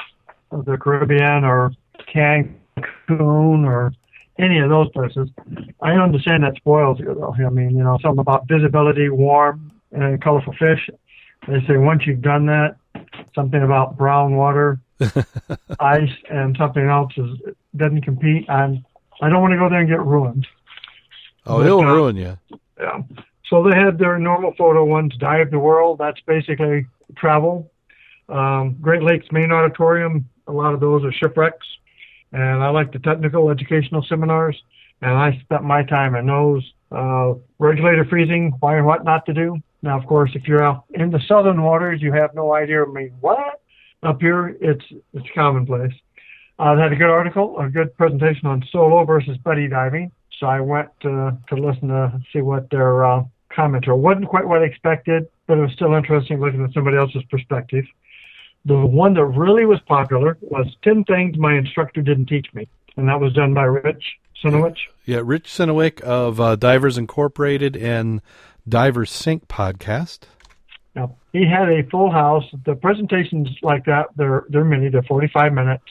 of 0.51 0.65
the 0.65 0.77
Caribbean 0.77 1.45
or 1.45 1.73
Cancun 2.15 3.67
or 3.67 3.93
any 4.39 4.59
of 4.59 4.69
those 4.69 4.89
places. 4.91 5.29
I 5.81 5.93
understand 5.93 6.45
that 6.45 6.57
spoils 6.57 7.01
you, 7.01 7.07
though. 7.07 7.35
I 7.35 7.51
mean, 7.51 7.71
you 7.71 7.83
know, 7.83 7.99
something 8.03 8.21
about 8.21 8.47
visibility, 8.49 9.09
warm, 9.09 9.73
and 9.93 10.23
colorful 10.23 10.53
fish. 10.53 10.89
They 11.49 11.61
say 11.67 11.77
once 11.77 12.03
you've 12.07 12.23
done 12.23 12.47
that, 12.47 12.77
something 13.35 13.63
about 13.63 13.97
brown 13.97 14.37
water, 14.37 14.81
ice 15.81 16.11
and 16.31 16.57
something 16.57 16.87
else 16.87 17.13
is 17.17 17.55
doesn't 17.77 18.03
compete. 18.03 18.49
I'm 18.49 18.85
I 19.21 19.29
don't 19.29 19.41
want 19.41 19.53
to 19.53 19.59
go 19.59 19.69
there 19.69 19.81
and 19.81 19.89
get 19.89 20.05
ruined. 20.05 20.47
Oh, 21.47 21.63
it'll 21.63 21.81
uh, 21.81 21.95
ruin 21.95 22.17
you. 22.17 22.39
Yeah. 22.79 23.03
So 23.49 23.63
they 23.63 23.77
had 23.77 23.99
their 23.99 24.19
normal 24.19 24.53
photo 24.59 24.85
ones, 24.85 25.15
Dive 25.19 25.51
the 25.51 25.59
World. 25.59 25.99
That's 25.99 26.21
basically 26.27 26.87
travel. 27.17 27.71
Um, 28.29 28.77
Great 28.81 29.03
Lakes 29.03 29.27
Main 29.31 29.53
Auditorium. 29.53 30.29
A 30.49 30.53
lot 30.53 30.75
of 30.75 30.81
those 30.81 31.05
are 31.05 31.13
shipwrecks. 31.13 31.67
And 32.33 32.63
I 32.63 32.71
like 32.71 32.93
the 32.93 32.99
technical 32.99 33.51
educational 33.51 34.05
seminars. 34.09 34.61
And 35.01 35.13
I 35.13 35.39
spent 35.45 35.63
my 35.63 35.83
time 35.85 36.15
in 36.17 36.27
those. 36.27 36.73
Uh, 36.91 37.35
regulator 37.59 38.05
freezing, 38.05 38.53
why 38.61 38.77
and 38.77 38.87
what 38.87 39.05
not 39.05 39.27
to 39.27 39.35
do. 39.35 39.57
Now, 39.83 39.99
of 39.99 40.07
course, 40.07 40.31
if 40.35 40.47
you're 40.49 40.65
out 40.65 40.85
in 40.95 41.11
the 41.11 41.21
southern 41.29 41.63
waters, 41.63 42.01
you 42.01 42.13
have 42.13 42.35
no 42.35 42.55
idea. 42.55 42.85
I 42.85 42.87
mean, 42.87 43.13
what? 43.21 43.61
Up 44.03 44.21
here, 44.21 44.57
it's 44.61 44.85
it's 45.13 45.27
commonplace. 45.35 45.93
Uh, 46.59 46.75
they 46.75 46.83
had 46.83 46.93
a 46.93 46.97
good 46.97 47.11
article, 47.11 47.59
a 47.59 47.69
good 47.69 47.97
presentation 47.97 48.47
on 48.47 48.65
solo 48.71 49.05
versus 49.05 49.37
buddy 49.39 49.69
diving. 49.69 50.11
So 50.39 50.47
I 50.47 50.61
went 50.61 50.91
uh, 51.03 51.33
to 51.49 51.55
listen 51.57 51.89
to 51.89 52.21
see 52.33 52.43
what 52.43 52.69
their 52.71 53.05
uh, 53.05 53.25
comments 53.51 53.87
were. 53.87 53.97
wasn't 53.97 54.29
quite 54.29 54.47
what 54.47 54.63
I 54.63 54.67
expected, 54.67 55.29
but 55.47 55.59
it 55.59 55.63
was 55.63 55.73
still 55.73 55.95
interesting 55.95 56.41
looking 56.41 56.63
at 56.63 56.73
somebody 56.73 56.97
else's 56.97 57.23
perspective. 57.31 57.85
The 58.67 58.77
one 58.77 59.15
that 59.15 59.25
really 59.25 59.65
was 59.65 59.81
popular 59.87 60.37
was 60.41 60.67
10 60.83 61.05
Things 61.05 61.39
My 61.39 61.57
Instructor 61.57 62.03
Didn't 62.03 62.27
Teach 62.27 62.49
Me, 62.53 62.69
and 62.97 63.09
that 63.09 63.21
was 63.21 63.33
done 63.33 63.55
by 63.55 63.63
Rich 63.63 64.05
Synowiec. 64.45 64.77
Yeah, 65.05 65.23
Rich 65.25 65.49
Synowiec 65.49 66.01
of 66.03 66.41
uh, 66.41 66.57
Divers 66.57 66.99
Incorporated 66.99 67.77
and 67.77 68.21
Divers 68.69 69.11
Sync 69.11 69.49
podcast. 69.49 70.25
Now, 70.95 71.15
he 71.33 71.47
had 71.47 71.69
a 71.69 71.83
full 71.91 72.11
house. 72.11 72.45
The 72.65 72.75
presentations 72.75 73.49
like 73.63 73.85
that, 73.85 74.07
they're, 74.17 74.45
they're 74.49 74.65
many, 74.65 74.89
they're 74.89 75.03
45 75.03 75.53
minutes. 75.53 75.85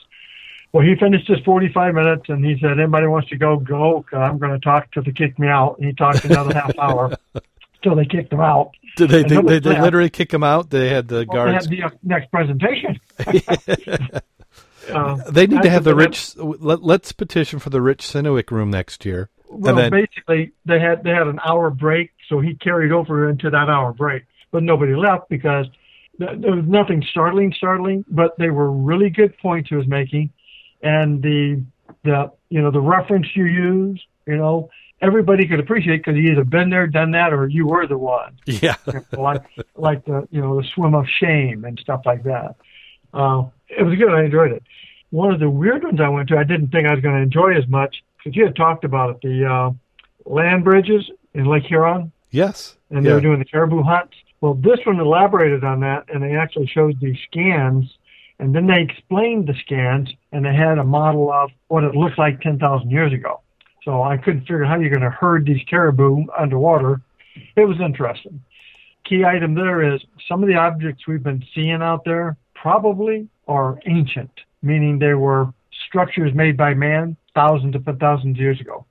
Well, 0.76 0.84
he 0.86 0.94
finished 1.00 1.26
his 1.30 1.40
45 1.46 1.96
minutes 1.96 2.24
and 2.28 2.44
he 2.44 2.58
said, 2.60 2.72
anybody 2.78 3.08
wants 3.08 3.30
to 3.30 3.38
go, 3.38 3.56
go, 3.56 4.04
'cause 4.10 4.20
I'm 4.20 4.38
going 4.40 4.52
to 4.52 4.60
talk 4.60 4.92
till 4.92 5.04
they 5.04 5.14
kick 5.14 5.40
me 5.40 5.48
out. 5.48 5.78
And 5.78 5.88
he 5.88 5.94
talked 5.94 6.26
another 6.26 6.54
half 6.54 6.78
hour 6.78 7.16
till 7.82 7.96
they 7.96 8.04
kicked 8.04 8.34
him 8.34 8.42
out. 8.42 8.72
Did 8.98 9.10
they? 9.10 9.24
They, 9.24 9.42
they, 9.42 9.60
they 9.60 9.80
literally 9.80 10.10
kick 10.10 10.34
him 10.34 10.44
out. 10.44 10.72
They 10.72 10.90
had 10.90 11.08
the 11.08 11.26
Well, 11.30 11.46
they 11.46 11.52
guards. 11.52 11.66
had 11.68 11.70
the 11.72 11.84
uh, 11.84 11.90
next 12.04 12.30
presentation. 12.30 13.00
Uh, 14.94 15.16
They 15.32 15.48
need 15.48 15.64
to 15.64 15.70
have 15.72 15.84
the 15.84 15.96
Rich. 15.96 16.36
Let, 16.38 16.84
let's 16.84 17.12
petition 17.12 17.58
for 17.58 17.72
the 17.72 17.82
Rich 17.82 18.04
Synowiec 18.06 18.52
room 18.52 18.70
next 18.70 19.04
year. 19.04 19.30
Well, 19.50 19.74
then, 19.74 19.90
basically, 19.92 20.52
they 20.66 20.80
had 20.80 21.04
they 21.04 21.10
had 21.10 21.26
an 21.26 21.40
hour 21.44 21.72
break, 21.72 22.12
so 22.30 22.40
he 22.40 22.54
carried 22.54 22.92
over 22.92 23.28
into 23.28 23.50
that 23.50 23.68
hour 23.68 23.94
break. 23.94 24.26
But 24.52 24.62
nobody 24.62 24.94
left 24.94 25.28
because 25.28 25.66
there 26.20 26.36
was 26.38 26.66
nothing 26.68 27.04
startling, 27.10 27.52
startling. 27.58 28.06
But 28.08 28.38
they 28.38 28.52
were 28.52 28.70
really 28.72 29.10
good 29.10 29.36
points 29.40 29.70
he 29.70 29.76
was 29.76 29.88
making, 29.88 30.32
and 30.82 31.22
the 31.22 31.64
the 32.04 32.32
you 32.50 32.62
know 32.62 32.72
the 32.72 32.82
reference 32.82 33.28
you 33.36 33.46
use, 33.46 34.02
you 34.26 34.38
know, 34.38 34.70
everybody 35.02 35.48
could 35.48 35.60
appreciate 35.60 35.98
because 35.98 36.16
you 36.16 36.32
either 36.32 36.44
been 36.44 36.70
there, 36.70 36.88
done 36.88 37.12
that, 37.12 37.34
or 37.34 37.48
you 37.48 37.68
were 37.68 37.88
the 37.88 37.98
one. 37.98 38.38
yeah, 38.46 38.76
like 39.12 39.44
like 39.76 40.06
the 40.06 40.28
you 40.32 40.42
know 40.42 40.62
the 40.62 40.68
swim 40.74 40.96
of 40.96 41.06
shame 41.20 41.66
and 41.66 41.80
stuff 41.80 42.02
like 42.06 42.24
that. 42.24 42.56
Uh, 43.14 43.46
it 43.70 43.84
was 43.84 43.98
good. 43.98 44.12
I 44.12 44.24
enjoyed 44.24 44.52
it. 44.52 44.64
One 45.10 45.32
of 45.32 45.40
the 45.40 45.50
weird 45.50 45.84
ones 45.84 46.00
I 46.02 46.10
went 46.10 46.30
to, 46.30 46.38
I 46.38 46.44
didn't 46.44 46.70
think 46.70 46.88
I 46.88 46.94
was 46.94 47.02
going 47.02 47.16
to 47.16 47.22
enjoy 47.22 47.56
as 47.56 47.68
much 47.68 48.04
because 48.18 48.36
you 48.36 48.46
had 48.46 48.56
talked 48.56 48.84
about 48.84 49.12
it. 49.12 49.22
The 49.22 49.46
uh, 49.46 49.72
land 50.30 50.64
bridges 50.64 51.10
in 51.34 51.46
Lake 51.46 51.64
Huron, 51.64 52.12
yes, 52.32 52.76
and 52.90 53.06
they 53.06 53.10
yeah. 53.10 53.16
were 53.16 53.22
doing 53.22 53.40
the 53.40 53.46
caribou 53.46 53.84
hunts. 53.84 54.16
Well, 54.42 54.56
this 54.56 54.80
one 54.86 55.00
elaborated 55.00 55.64
on 55.64 55.80
that, 55.80 56.06
and 56.14 56.22
they 56.22 56.36
actually 56.36 56.68
showed 56.68 57.00
the 57.00 57.18
scans, 57.26 57.98
and 58.40 58.54
then 58.54 58.68
they 58.68 58.82
explained 58.82 59.48
the 59.48 59.56
scans, 59.66 60.10
and 60.32 60.46
they 60.46 60.54
had 60.54 60.78
a 60.78 60.84
model 60.84 61.32
of 61.32 61.52
what 61.68 61.84
it 61.84 61.96
looked 61.96 62.18
like 62.18 62.42
10,000 62.42 62.90
years 62.90 63.14
ago. 63.14 63.42
So 63.84 64.02
I 64.02 64.18
couldn't 64.18 64.42
figure 64.42 64.66
how 64.66 64.80
you're 64.80 64.90
going 64.90 65.02
to 65.02 65.10
herd 65.10 65.46
these 65.46 65.64
caribou 65.70 66.26
underwater. 66.38 67.02
It 67.56 67.66
was 67.66 67.80
interesting. 67.80 68.44
Key 69.06 69.24
item 69.24 69.54
there 69.54 69.94
is 69.94 70.02
some 70.28 70.42
of 70.42 70.50
the 70.50 70.56
objects 70.56 71.08
we've 71.08 71.24
been 71.24 71.44
seeing 71.54 71.82
out 71.82 72.04
there 72.04 72.38
probably 72.56 73.28
are 73.48 73.80
ancient, 73.86 74.32
meaning 74.64 74.98
they 74.98 75.14
were 75.14 75.54
structures 75.88 76.34
made 76.34 76.58
by 76.58 76.74
man 76.74 77.16
thousands 77.36 77.76
upon 77.76 78.00
thousands 78.00 78.38
of 78.38 78.42
years 78.42 78.60
ago 78.60 78.86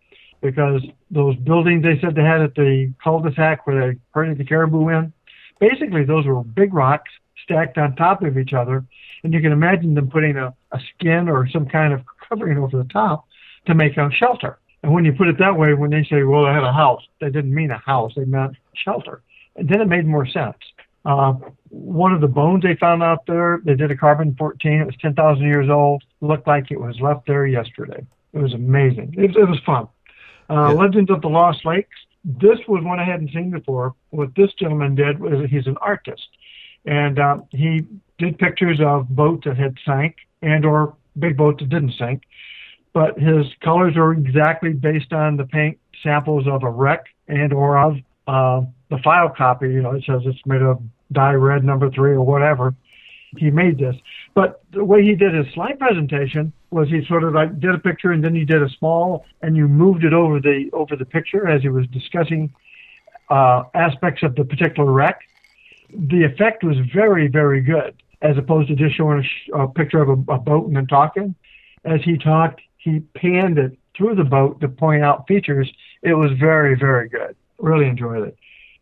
because 0.44 0.82
those 1.10 1.34
buildings 1.36 1.82
they 1.82 1.98
said 2.00 2.14
they 2.14 2.22
had 2.22 2.42
at 2.42 2.54
the 2.54 2.92
cul-de-sac 3.02 3.66
where 3.66 3.92
they 3.92 3.98
herded 4.12 4.36
the 4.36 4.44
caribou 4.44 4.90
in, 4.90 5.12
basically 5.58 6.04
those 6.04 6.26
were 6.26 6.44
big 6.44 6.74
rocks 6.74 7.10
stacked 7.42 7.78
on 7.78 7.96
top 7.96 8.22
of 8.22 8.36
each 8.36 8.52
other, 8.52 8.84
and 9.24 9.32
you 9.32 9.40
can 9.40 9.52
imagine 9.52 9.94
them 9.94 10.08
putting 10.08 10.36
a, 10.36 10.54
a 10.70 10.80
skin 10.94 11.28
or 11.28 11.48
some 11.48 11.66
kind 11.66 11.92
of 11.92 12.02
covering 12.28 12.58
over 12.58 12.76
the 12.76 12.88
top 12.90 13.26
to 13.66 13.74
make 13.74 13.96
a 13.96 14.10
shelter. 14.12 14.58
And 14.82 14.92
when 14.92 15.04
you 15.04 15.12
put 15.12 15.28
it 15.28 15.38
that 15.38 15.56
way, 15.56 15.72
when 15.72 15.90
they 15.90 16.04
say, 16.04 16.22
well, 16.22 16.44
I 16.44 16.52
had 16.52 16.62
a 16.62 16.72
house, 16.72 17.02
they 17.20 17.30
didn't 17.30 17.54
mean 17.54 17.70
a 17.70 17.78
house, 17.78 18.12
they 18.14 18.26
meant 18.26 18.56
shelter. 18.74 19.22
And 19.56 19.68
then 19.68 19.80
it 19.80 19.88
made 19.88 20.06
more 20.06 20.26
sense. 20.26 20.58
Uh, 21.06 21.34
one 21.70 22.12
of 22.12 22.20
the 22.20 22.28
bones 22.28 22.62
they 22.62 22.76
found 22.76 23.02
out 23.02 23.26
there, 23.26 23.60
they 23.64 23.74
did 23.74 23.90
a 23.90 23.96
carbon 23.96 24.34
14. 24.38 24.72
It 24.72 24.86
was 24.86 24.96
10,000 25.00 25.42
years 25.42 25.68
old. 25.70 26.02
Looked 26.20 26.46
like 26.46 26.70
it 26.70 26.80
was 26.80 26.98
left 27.00 27.26
there 27.26 27.46
yesterday. 27.46 28.06
It 28.32 28.38
was 28.38 28.52
amazing. 28.52 29.14
It, 29.16 29.36
it 29.36 29.48
was 29.48 29.60
fun. 29.64 29.88
Uh, 30.50 30.68
Yeah. 30.68 30.82
Legends 30.82 31.10
of 31.10 31.22
the 31.22 31.28
Lost 31.28 31.64
Lakes. 31.64 31.96
This 32.24 32.58
was 32.68 32.82
one 32.84 32.98
I 33.00 33.04
hadn't 33.04 33.32
seen 33.32 33.50
before. 33.50 33.94
What 34.10 34.34
this 34.34 34.52
gentleman 34.54 34.94
did 34.94 35.18
was 35.18 35.48
he's 35.50 35.66
an 35.66 35.76
artist, 35.78 36.28
and 36.84 37.18
uh, 37.18 37.38
he 37.50 37.86
did 38.24 38.38
pictures 38.38 38.80
of 38.80 39.08
boats 39.08 39.44
that 39.44 39.56
had 39.56 39.76
sank 39.84 40.16
and 40.42 40.64
or 40.64 40.96
big 41.18 41.36
boats 41.36 41.60
that 41.60 41.68
didn't 41.68 41.94
sink. 41.98 42.22
But 42.92 43.18
his 43.18 43.46
colors 43.62 43.96
are 43.96 44.12
exactly 44.12 44.72
based 44.72 45.12
on 45.12 45.36
the 45.36 45.44
paint 45.44 45.78
samples 46.02 46.46
of 46.46 46.62
a 46.62 46.70
wreck 46.70 47.04
and 47.28 47.52
or 47.52 47.78
of 47.78 47.96
uh, 48.26 48.62
the 48.90 48.98
file 49.02 49.30
copy. 49.30 49.68
You 49.68 49.82
know, 49.82 49.92
it 49.92 50.04
says 50.06 50.22
it's 50.24 50.38
made 50.46 50.62
of 50.62 50.80
dye 51.12 51.32
red 51.32 51.64
number 51.64 51.90
three 51.90 52.12
or 52.12 52.22
whatever. 52.22 52.74
He 53.36 53.50
made 53.50 53.78
this, 53.78 53.96
but 54.34 54.62
the 54.70 54.84
way 54.84 55.02
he 55.02 55.16
did 55.16 55.34
his 55.34 55.52
slide 55.54 55.80
presentation 55.80 56.52
was 56.70 56.88
he 56.88 57.04
sort 57.06 57.24
of 57.24 57.34
like 57.34 57.58
did 57.58 57.74
a 57.74 57.78
picture 57.78 58.12
and 58.12 58.22
then 58.22 58.32
he 58.32 58.44
did 58.44 58.62
a 58.62 58.68
small 58.78 59.24
and 59.42 59.56
you 59.56 59.66
moved 59.66 60.04
it 60.04 60.12
over 60.12 60.38
the 60.38 60.70
over 60.72 60.94
the 60.94 61.04
picture 61.04 61.48
as 61.48 61.60
he 61.60 61.68
was 61.68 61.84
discussing 61.88 62.54
uh, 63.30 63.64
aspects 63.74 64.22
of 64.22 64.36
the 64.36 64.44
particular 64.44 64.92
wreck. 64.92 65.18
The 65.90 66.22
effect 66.22 66.62
was 66.62 66.76
very 66.94 67.26
very 67.26 67.60
good 67.60 67.96
as 68.24 68.36
opposed 68.36 68.68
to 68.68 68.74
just 68.74 68.96
showing 68.96 69.20
a, 69.20 69.22
sh- 69.22 69.50
a 69.54 69.68
picture 69.68 70.02
of 70.02 70.08
a, 70.08 70.32
a 70.32 70.38
boat 70.38 70.66
and 70.66 70.76
then 70.76 70.86
talking. 70.86 71.34
As 71.84 72.00
he 72.02 72.16
talked, 72.16 72.60
he 72.78 73.00
panned 73.14 73.58
it 73.58 73.78
through 73.96 74.16
the 74.16 74.24
boat 74.24 74.60
to 74.62 74.68
point 74.68 75.04
out 75.04 75.28
features. 75.28 75.70
It 76.02 76.14
was 76.14 76.32
very 76.40 76.74
very 76.74 77.08
good. 77.08 77.36
Really 77.58 77.86
enjoyed 77.86 78.26
it. 78.28 78.36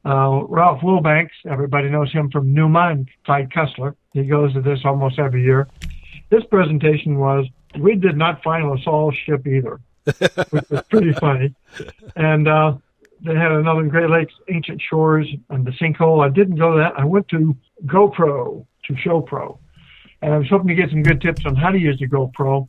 Uh, 0.05 0.45
Ralph 0.49 0.81
Wilbanks, 0.81 1.31
everybody 1.47 1.89
knows 1.89 2.11
him 2.13 2.31
from 2.31 2.53
NUMA 2.53 2.89
and 2.91 3.09
Clive 3.25 3.49
Cussler. 3.51 3.95
He 4.13 4.25
goes 4.25 4.53
to 4.55 4.61
this 4.61 4.81
almost 4.85 5.19
every 5.19 5.45
year. 5.45 5.69
This 6.31 6.45
presentation 6.45 7.19
was, 7.19 7.47
we 7.79 7.95
did 7.95 8.17
not 8.17 8.43
find 8.43 8.67
a 8.67 8.83
Saul 8.83 9.13
ship 9.13 9.47
either, 9.47 9.81
which 10.51 10.71
was 10.71 10.83
pretty 10.91 11.13
funny. 11.13 11.55
And 12.17 12.49
uh, 12.49 12.75
they 13.25 13.35
had 13.35 13.53
another 13.53 13.85
Great 13.85 14.11
Lakes 14.11 14.35
Ancient 14.49 14.83
Shores 14.83 15.29
and 15.51 15.65
the 15.65 15.71
sinkhole. 15.73 16.25
I 16.25 16.31
didn't 16.31 16.57
go 16.57 16.73
to 16.73 16.79
that. 16.79 16.95
I 16.99 17.05
went 17.05 17.29
to 17.29 17.57
GoPro, 17.87 18.67
to 18.85 18.95
ShowPro. 18.95 19.59
And 20.21 20.33
I 20.35 20.39
was 20.39 20.49
hoping 20.49 20.69
to 20.69 20.75
get 20.75 20.91
some 20.91 21.03
good 21.03 21.21
tips 21.21 21.45
on 21.47 21.57
how 21.57 21.71
to 21.71 21.79
use 21.79 21.99
the 21.99 22.09
GoPro. 22.09 22.69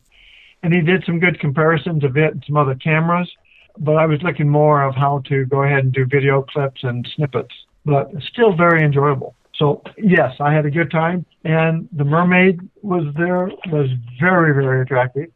And 0.62 0.72
he 0.72 0.80
did 0.80 1.04
some 1.04 1.20
good 1.20 1.38
comparisons 1.38 2.04
of 2.04 2.16
it 2.16 2.32
and 2.32 2.44
some 2.46 2.56
other 2.56 2.74
cameras 2.74 3.30
but 3.78 3.96
I 3.96 4.06
was 4.06 4.22
looking 4.22 4.48
more 4.48 4.82
of 4.82 4.94
how 4.94 5.22
to 5.26 5.44
go 5.46 5.62
ahead 5.62 5.84
and 5.84 5.92
do 5.92 6.06
video 6.06 6.42
clips 6.42 6.82
and 6.84 7.08
snippets, 7.16 7.54
but 7.84 8.10
still 8.32 8.54
very 8.54 8.84
enjoyable. 8.84 9.34
So 9.54 9.82
yes, 9.98 10.34
I 10.40 10.52
had 10.52 10.66
a 10.66 10.70
good 10.70 10.90
time, 10.90 11.24
and 11.44 11.88
the 11.92 12.04
mermaid 12.04 12.60
was 12.82 13.04
there, 13.16 13.48
was 13.70 13.88
very 14.20 14.52
very 14.52 14.82
attractive, 14.82 15.30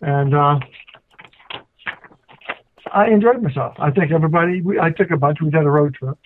and 0.00 0.34
uh, 0.34 0.58
I 2.92 3.08
enjoyed 3.08 3.42
myself. 3.42 3.74
I 3.78 3.90
think 3.90 4.10
everybody, 4.10 4.60
we, 4.60 4.80
I 4.80 4.90
took 4.90 5.10
a 5.10 5.16
bunch. 5.16 5.38
We 5.40 5.50
did 5.50 5.62
a 5.62 5.70
road 5.70 5.94
trip, 5.94 6.18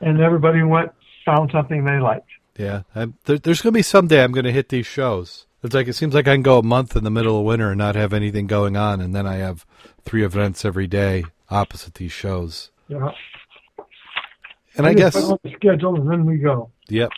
and 0.00 0.20
everybody 0.20 0.62
went 0.62 0.92
found 1.26 1.50
something 1.52 1.84
they 1.84 2.00
liked. 2.00 2.28
Yeah. 2.56 2.82
I'm, 2.94 3.16
there, 3.24 3.38
there's 3.38 3.62
going 3.62 3.72
to 3.72 3.78
be 3.78 3.82
someday 3.82 4.22
I'm 4.22 4.32
going 4.32 4.44
to 4.44 4.52
hit 4.52 4.68
these 4.68 4.86
shows. 4.86 5.46
It's 5.62 5.74
like 5.74 5.86
it 5.86 5.92
seems 5.94 6.14
like 6.14 6.26
I 6.26 6.34
can 6.34 6.42
go 6.42 6.58
a 6.58 6.62
month 6.62 6.96
in 6.96 7.04
the 7.04 7.10
middle 7.10 7.38
of 7.38 7.44
winter 7.44 7.70
and 7.70 7.78
not 7.78 7.94
have 7.94 8.12
anything 8.12 8.46
going 8.46 8.76
on, 8.76 9.00
and 9.00 9.14
then 9.14 9.26
I 9.26 9.36
have 9.36 9.64
three 10.02 10.24
events 10.24 10.64
every 10.64 10.88
day 10.88 11.24
opposite 11.50 11.94
these 11.94 12.12
shows. 12.12 12.70
Yeah. 12.88 13.10
And 14.76 14.86
I 14.86 14.90
We 14.90 14.96
guess 14.96 15.14
just 15.14 15.26
put 15.26 15.32
on 15.32 15.38
the 15.44 15.52
schedule, 15.54 16.00
and 16.00 16.10
then 16.10 16.26
we 16.26 16.38
go. 16.38 16.70
Yep. 16.88 17.10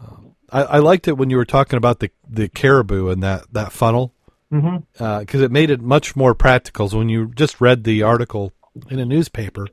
Um, 0.00 0.34
I, 0.50 0.62
I 0.62 0.78
liked 0.78 1.08
it 1.08 1.18
when 1.18 1.28
you 1.28 1.36
were 1.36 1.44
talking 1.44 1.76
about 1.76 1.98
the, 1.98 2.10
the 2.28 2.48
caribou 2.48 3.08
and 3.08 3.22
that, 3.22 3.52
that 3.52 3.72
funnel 3.72 4.14
because 4.50 5.40
it 5.40 5.50
made 5.50 5.70
it 5.70 5.80
much 5.80 6.16
more 6.16 6.34
practical. 6.34 6.88
So 6.88 6.98
when 6.98 7.08
you 7.08 7.32
just 7.34 7.60
read 7.60 7.84
the 7.84 8.02
article 8.02 8.52
in 8.88 8.98
a 8.98 9.04
newspaper, 9.04 9.66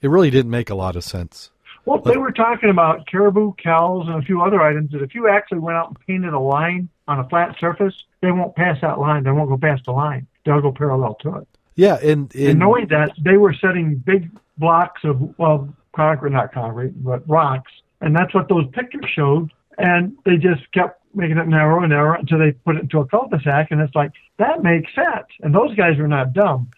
it 0.00 0.08
really 0.08 0.30
didn't 0.30 0.50
make 0.50 0.70
a 0.70 0.74
lot 0.74 0.96
of 0.96 1.04
sense. 1.04 1.50
Well, 1.84 2.00
they 2.00 2.16
were 2.16 2.30
talking 2.30 2.70
about 2.70 3.06
caribou, 3.06 3.54
cows, 3.54 4.06
and 4.06 4.22
a 4.22 4.24
few 4.24 4.40
other 4.42 4.62
items 4.62 4.92
that 4.92 5.02
if 5.02 5.14
you 5.14 5.28
actually 5.28 5.58
went 5.58 5.76
out 5.76 5.88
and 5.88 5.98
painted 6.06 6.32
a 6.32 6.38
line 6.38 6.88
on 7.08 7.18
a 7.18 7.28
flat 7.28 7.56
surface, 7.58 7.94
they 8.20 8.30
won't 8.30 8.54
pass 8.54 8.80
that 8.82 9.00
line. 9.00 9.24
They 9.24 9.32
won't 9.32 9.48
go 9.48 9.58
past 9.58 9.84
the 9.86 9.92
line. 9.92 10.26
They'll 10.44 10.60
go 10.60 10.72
parallel 10.72 11.16
to 11.22 11.36
it. 11.38 11.48
Yeah, 11.74 11.98
and, 12.02 12.32
And 12.34 12.58
knowing 12.58 12.86
that, 12.88 13.12
they 13.18 13.36
were 13.36 13.54
setting 13.54 13.96
big 13.96 14.30
blocks 14.58 15.00
of, 15.04 15.34
of 15.40 15.72
concrete, 15.94 16.32
not 16.32 16.52
concrete, 16.52 17.02
but 17.02 17.28
rocks, 17.28 17.72
and 18.00 18.14
that's 18.14 18.34
what 18.34 18.48
those 18.48 18.66
pictures 18.72 19.06
showed. 19.12 19.50
And 19.78 20.16
they 20.24 20.36
just 20.36 20.70
kept 20.72 21.00
making 21.14 21.38
it 21.38 21.48
narrow 21.48 21.80
and 21.80 21.90
narrow 21.90 22.18
until 22.18 22.38
they 22.38 22.52
put 22.52 22.76
it 22.76 22.82
into 22.82 23.00
a 23.00 23.06
cul-de-sac, 23.06 23.70
and 23.70 23.80
it's 23.80 23.94
like 23.94 24.12
that 24.36 24.62
makes 24.62 24.94
sense. 24.94 25.26
And 25.40 25.54
those 25.54 25.74
guys 25.74 25.98
were 25.98 26.08
not 26.08 26.32
dumb. 26.32 26.70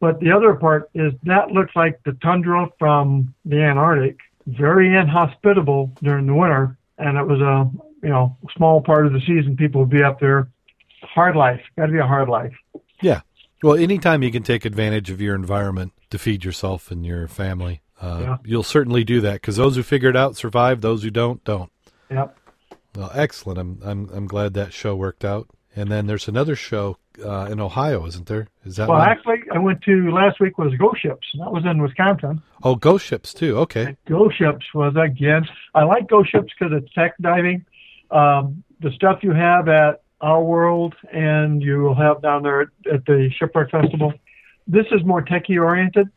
But 0.00 0.20
the 0.20 0.30
other 0.30 0.54
part 0.54 0.90
is 0.94 1.12
that 1.24 1.50
looks 1.50 1.74
like 1.74 2.00
the 2.04 2.12
tundra 2.22 2.68
from 2.78 3.34
the 3.44 3.60
Antarctic, 3.62 4.18
very 4.48 4.96
inhospitable 4.96 5.92
during 6.02 6.26
the 6.26 6.34
winter, 6.34 6.76
and 6.98 7.16
it 7.18 7.26
was 7.26 7.40
a 7.40 7.70
you 8.02 8.08
know 8.10 8.36
small 8.56 8.80
part 8.80 9.06
of 9.06 9.12
the 9.12 9.20
season. 9.20 9.56
People 9.56 9.82
would 9.82 9.90
be 9.90 10.02
up 10.02 10.20
there. 10.20 10.48
Hard 11.02 11.36
life, 11.36 11.60
got 11.76 11.86
to 11.86 11.92
be 11.92 11.98
a 11.98 12.06
hard 12.06 12.28
life. 12.28 12.54
yeah. 13.00 13.20
Well, 13.62 13.74
anytime 13.74 14.22
you 14.22 14.30
can 14.30 14.44
take 14.44 14.64
advantage 14.64 15.10
of 15.10 15.20
your 15.20 15.34
environment 15.34 15.92
to 16.10 16.18
feed 16.18 16.44
yourself 16.44 16.92
and 16.92 17.04
your 17.04 17.26
family, 17.26 17.80
uh, 18.00 18.18
Yeah. 18.22 18.36
you'll 18.44 18.62
certainly 18.62 19.02
do 19.02 19.20
that 19.22 19.34
because 19.34 19.56
those 19.56 19.74
who 19.74 19.82
figure 19.82 20.08
it 20.10 20.16
out 20.16 20.36
survive. 20.36 20.80
Those 20.80 21.02
who 21.02 21.10
don't, 21.10 21.42
don't. 21.42 21.70
Yep. 22.08 22.38
Well, 22.94 23.10
excellent. 23.14 23.58
I'm 23.58 23.78
I'm 23.82 24.08
I'm 24.14 24.26
glad 24.28 24.54
that 24.54 24.72
show 24.72 24.94
worked 24.96 25.24
out. 25.24 25.48
And 25.78 25.92
then 25.92 26.06
there's 26.08 26.26
another 26.26 26.56
show 26.56 26.98
uh, 27.24 27.48
in 27.52 27.60
Ohio, 27.60 28.04
isn't 28.06 28.26
there? 28.26 28.48
Is 28.64 28.76
that 28.76 28.88
Well, 28.88 28.98
one? 28.98 29.08
actually, 29.08 29.42
I 29.54 29.58
went 29.58 29.80
to 29.82 30.10
last 30.10 30.40
week 30.40 30.58
was 30.58 30.74
Ghost 30.74 31.00
Ships. 31.02 31.28
That 31.38 31.52
was 31.52 31.64
in 31.64 31.80
Wisconsin. 31.80 32.42
oh, 32.64 32.74
ghost 32.74 33.06
ships 33.06 33.32
too. 33.32 33.56
Okay. 33.58 33.96
Ghost 34.06 34.36
Ships 34.38 34.66
was 34.74 34.94
again. 34.96 35.46
I 35.76 35.84
like 35.84 36.08
Ghost 36.08 36.30
Ships 36.32 36.52
because 36.58 36.72
it's 36.76 36.92
tech 36.94 37.14
diving. 37.20 37.64
Um, 38.10 38.64
the 38.80 38.90
stuff 38.90 39.20
you 39.22 39.30
have 39.32 39.68
at 39.68 40.02
Our 40.20 40.42
World 40.42 40.94
and 41.12 41.62
you 41.62 41.78
will 41.78 41.94
have 41.94 42.22
down 42.22 42.42
there 42.42 42.62
at, 42.62 42.68
at 42.92 43.06
the 43.06 43.30
Shipwreck 43.38 43.70
Festival. 43.70 44.12
This 44.66 44.86
is 44.90 45.04
more 45.04 45.22
techie 45.24 45.62
oriented, 45.62 46.08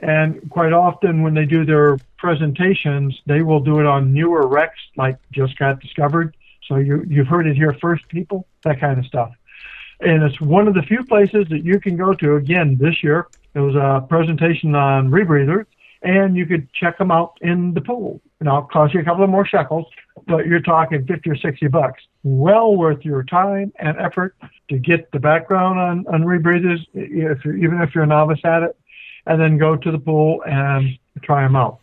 and 0.00 0.50
quite 0.50 0.74
often 0.74 1.22
when 1.22 1.32
they 1.32 1.46
do 1.46 1.64
their 1.64 1.96
presentations, 2.18 3.18
they 3.26 3.40
will 3.40 3.60
do 3.60 3.80
it 3.80 3.86
on 3.86 4.12
newer 4.12 4.46
wrecks 4.46 4.78
like 4.96 5.16
just 5.32 5.58
got 5.58 5.80
discovered. 5.80 6.35
So 6.68 6.76
you 6.76 7.04
you've 7.08 7.28
heard 7.28 7.46
it 7.46 7.56
here 7.56 7.76
first, 7.80 8.08
people. 8.08 8.46
That 8.62 8.80
kind 8.80 8.98
of 8.98 9.06
stuff. 9.06 9.32
And 10.00 10.22
it's 10.22 10.40
one 10.40 10.68
of 10.68 10.74
the 10.74 10.82
few 10.82 11.04
places 11.04 11.46
that 11.50 11.64
you 11.64 11.80
can 11.80 11.96
go 11.96 12.12
to 12.14 12.36
again 12.36 12.76
this 12.78 13.02
year. 13.02 13.28
It 13.54 13.60
was 13.60 13.74
a 13.74 14.06
presentation 14.06 14.74
on 14.74 15.10
rebreathers 15.10 15.66
and 16.02 16.36
you 16.36 16.46
could 16.46 16.72
check 16.72 16.98
them 16.98 17.10
out 17.10 17.36
in 17.40 17.74
the 17.74 17.80
pool. 17.80 18.20
Now, 18.40 18.58
it'll 18.58 18.68
cost 18.68 18.94
you 18.94 19.00
a 19.00 19.04
couple 19.04 19.24
of 19.24 19.30
more 19.30 19.46
shekels, 19.46 19.86
but 20.26 20.46
you're 20.46 20.60
talking 20.60 21.06
50 21.06 21.30
or 21.30 21.36
60 21.36 21.66
bucks. 21.68 22.02
Well 22.22 22.76
worth 22.76 23.04
your 23.04 23.24
time 23.24 23.72
and 23.78 23.96
effort 23.98 24.36
to 24.68 24.78
get 24.78 25.10
the 25.12 25.18
background 25.18 25.78
on, 25.78 26.06
on 26.06 26.22
rebreathers, 26.22 26.78
if 26.94 27.44
you're, 27.44 27.56
even 27.56 27.80
if 27.80 27.94
you're 27.94 28.04
a 28.04 28.06
novice 28.06 28.40
at 28.44 28.62
it, 28.62 28.76
and 29.26 29.40
then 29.40 29.58
go 29.58 29.74
to 29.74 29.90
the 29.90 29.98
pool 29.98 30.42
and 30.46 30.98
try 31.22 31.42
them 31.42 31.56
out. 31.56 31.80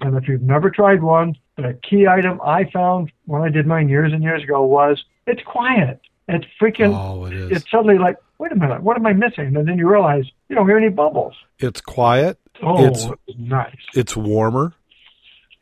And 0.00 0.16
if 0.16 0.28
you've 0.28 0.42
never 0.42 0.70
tried 0.70 1.02
one, 1.02 1.36
the 1.56 1.78
key 1.88 2.06
item 2.06 2.40
I 2.44 2.64
found 2.72 3.12
when 3.26 3.42
I 3.42 3.48
did 3.48 3.66
mine 3.66 3.88
years 3.88 4.12
and 4.12 4.22
years 4.22 4.42
ago 4.42 4.64
was 4.64 5.02
it's 5.26 5.42
quiet. 5.42 6.00
It's 6.28 6.46
freaking, 6.60 6.94
Oh, 6.96 7.26
it 7.26 7.32
is. 7.34 7.50
it's 7.50 7.70
suddenly 7.70 7.98
like, 7.98 8.16
wait 8.38 8.52
a 8.52 8.56
minute, 8.56 8.82
what 8.82 8.96
am 8.96 9.06
I 9.06 9.12
missing? 9.12 9.54
And 9.56 9.66
then 9.68 9.76
you 9.76 9.88
realize 9.88 10.24
you 10.48 10.54
don't 10.56 10.66
hear 10.66 10.78
any 10.78 10.88
bubbles. 10.88 11.34
It's 11.58 11.80
quiet. 11.80 12.38
Oh, 12.62 12.84
It's- 12.86 13.08
nice. 13.36 13.76
It's 13.94 14.16
warmer 14.16 14.72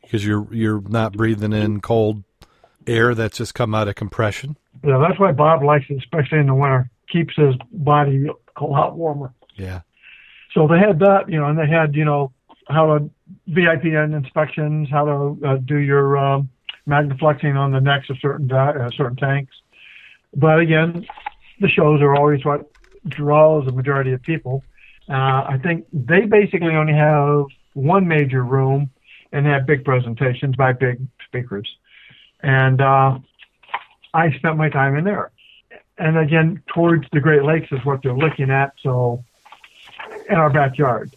because 0.03 0.25
you're 0.25 0.47
you're 0.53 0.81
not 0.81 1.13
breathing 1.13 1.53
in 1.53 1.81
cold 1.81 2.23
air 2.87 3.13
that's 3.15 3.37
just 3.37 3.53
come 3.55 3.73
out 3.75 3.87
of 3.87 3.95
compression. 3.95 4.55
Yeah, 4.83 4.97
that's 5.05 5.19
why 5.19 5.31
Bob 5.31 5.63
likes 5.63 5.85
it, 5.89 5.97
especially 5.97 6.39
in 6.39 6.47
the 6.47 6.55
winter. 6.55 6.89
Keeps 7.11 7.35
his 7.35 7.55
body 7.71 8.27
a 8.57 8.63
lot 8.63 8.95
warmer. 8.97 9.33
Yeah. 9.55 9.81
So 10.53 10.67
they 10.67 10.79
had 10.79 10.99
that, 10.99 11.29
you 11.29 11.39
know, 11.39 11.45
and 11.47 11.57
they 11.57 11.67
had, 11.67 11.95
you 11.95 12.05
know, 12.05 12.31
how 12.67 12.97
to 12.97 13.09
VIPN 13.49 14.15
inspections, 14.15 14.89
how 14.89 15.05
to 15.05 15.47
uh, 15.47 15.57
do 15.57 15.77
your 15.77 16.17
um, 16.17 16.49
magnafluxing 16.87 17.55
on 17.55 17.71
the 17.71 17.79
necks 17.79 18.09
of 18.09 18.17
certain 18.19 18.51
uh, 18.51 18.89
certain 18.95 19.17
tanks. 19.17 19.53
But 20.35 20.59
again, 20.59 21.05
the 21.59 21.67
shows 21.67 22.01
are 22.01 22.15
always 22.15 22.43
what 22.45 22.71
draws 23.07 23.65
the 23.65 23.71
majority 23.71 24.13
of 24.13 24.21
people. 24.21 24.63
Uh, 25.09 25.43
I 25.47 25.59
think 25.61 25.85
they 25.91 26.21
basically 26.21 26.75
only 26.75 26.93
have 26.93 27.45
one 27.73 28.07
major 28.07 28.43
room 28.43 28.89
and 29.31 29.45
have 29.45 29.65
big 29.65 29.83
presentations 29.83 30.55
by 30.55 30.73
big 30.73 30.99
speakers. 31.25 31.67
And 32.41 32.81
uh, 32.81 33.19
I 34.13 34.31
spent 34.37 34.57
my 34.57 34.69
time 34.69 34.97
in 34.97 35.03
there. 35.03 35.31
And 35.97 36.17
again, 36.17 36.63
towards 36.73 37.07
the 37.11 37.19
Great 37.19 37.43
Lakes 37.43 37.67
is 37.71 37.83
what 37.83 38.01
they're 38.03 38.13
looking 38.13 38.49
at. 38.49 38.73
So 38.81 39.23
in 40.29 40.35
our 40.35 40.49
backyard. 40.49 41.11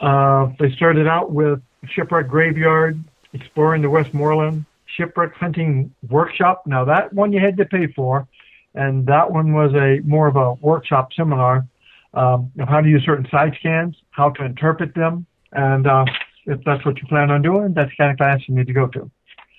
Uh, 0.00 0.48
they 0.58 0.70
started 0.72 1.06
out 1.06 1.30
with 1.32 1.60
Shipwreck 1.86 2.28
Graveyard, 2.28 3.02
exploring 3.32 3.82
the 3.82 3.90
Westmoreland, 3.90 4.64
Shipwreck 4.96 5.34
Hunting 5.34 5.94
Workshop. 6.08 6.62
Now 6.66 6.84
that 6.84 7.12
one 7.12 7.32
you 7.32 7.40
had 7.40 7.56
to 7.58 7.64
pay 7.64 7.86
for, 7.88 8.26
and 8.74 9.06
that 9.06 9.30
one 9.30 9.52
was 9.52 9.74
a 9.74 10.00
more 10.04 10.28
of 10.28 10.36
a 10.36 10.54
workshop 10.54 11.12
seminar 11.12 11.66
um, 12.14 12.50
of 12.58 12.68
how 12.68 12.80
to 12.80 12.88
use 12.88 13.04
certain 13.04 13.28
side 13.30 13.54
scans, 13.58 13.96
how 14.10 14.30
to 14.30 14.44
interpret 14.44 14.94
them, 14.94 15.26
and 15.52 15.86
uh, 15.86 16.04
if 16.46 16.62
that's 16.64 16.84
what 16.84 16.96
you 16.98 17.06
plan 17.08 17.30
on 17.30 17.42
doing, 17.42 17.74
that's 17.74 17.90
the 17.90 17.96
kind 17.96 18.10
of 18.12 18.16
class 18.16 18.40
you 18.46 18.54
need 18.54 18.66
to 18.66 18.72
go 18.72 18.86
to. 18.88 19.10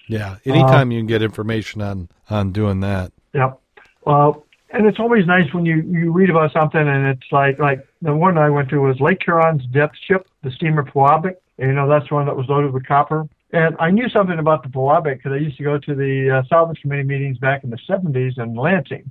Yeah. 0.07 0.37
Anytime 0.45 0.91
you 0.91 0.99
can 0.99 1.07
get 1.07 1.21
information 1.21 1.81
on 1.81 2.09
on 2.29 2.51
doing 2.51 2.79
that. 2.79 3.11
Yep. 3.33 3.59
Well, 4.05 4.45
and 4.71 4.85
it's 4.85 4.99
always 4.99 5.25
nice 5.25 5.51
when 5.53 5.65
you, 5.65 5.77
you 5.77 6.11
read 6.11 6.29
about 6.29 6.53
something 6.53 6.79
and 6.79 7.07
it's 7.07 7.31
like 7.31 7.59
like 7.59 7.87
the 8.01 8.15
one 8.15 8.37
I 8.37 8.49
went 8.49 8.69
to 8.69 8.77
was 8.77 8.99
Lake 8.99 9.19
Huron's 9.25 9.65
depth 9.67 9.95
ship, 10.07 10.27
the 10.43 10.51
steamer 10.51 10.83
Pewabic. 10.83 11.35
And, 11.57 11.69
you 11.69 11.73
know, 11.73 11.89
that's 11.89 12.07
the 12.07 12.15
one 12.15 12.25
that 12.25 12.37
was 12.37 12.47
loaded 12.47 12.71
with 12.71 12.87
copper. 12.87 13.27
And 13.51 13.75
I 13.79 13.89
knew 13.89 14.07
something 14.09 14.37
about 14.37 14.63
the 14.63 14.69
Pewabic 14.69 15.17
because 15.17 15.33
I 15.33 15.37
used 15.37 15.57
to 15.57 15.63
go 15.63 15.77
to 15.77 15.95
the 15.95 16.37
uh, 16.37 16.47
salvage 16.47 16.81
committee 16.81 17.03
meetings 17.03 17.37
back 17.37 17.63
in 17.63 17.69
the 17.69 17.79
70s 17.89 18.37
in 18.37 18.55
Lansing. 18.55 19.09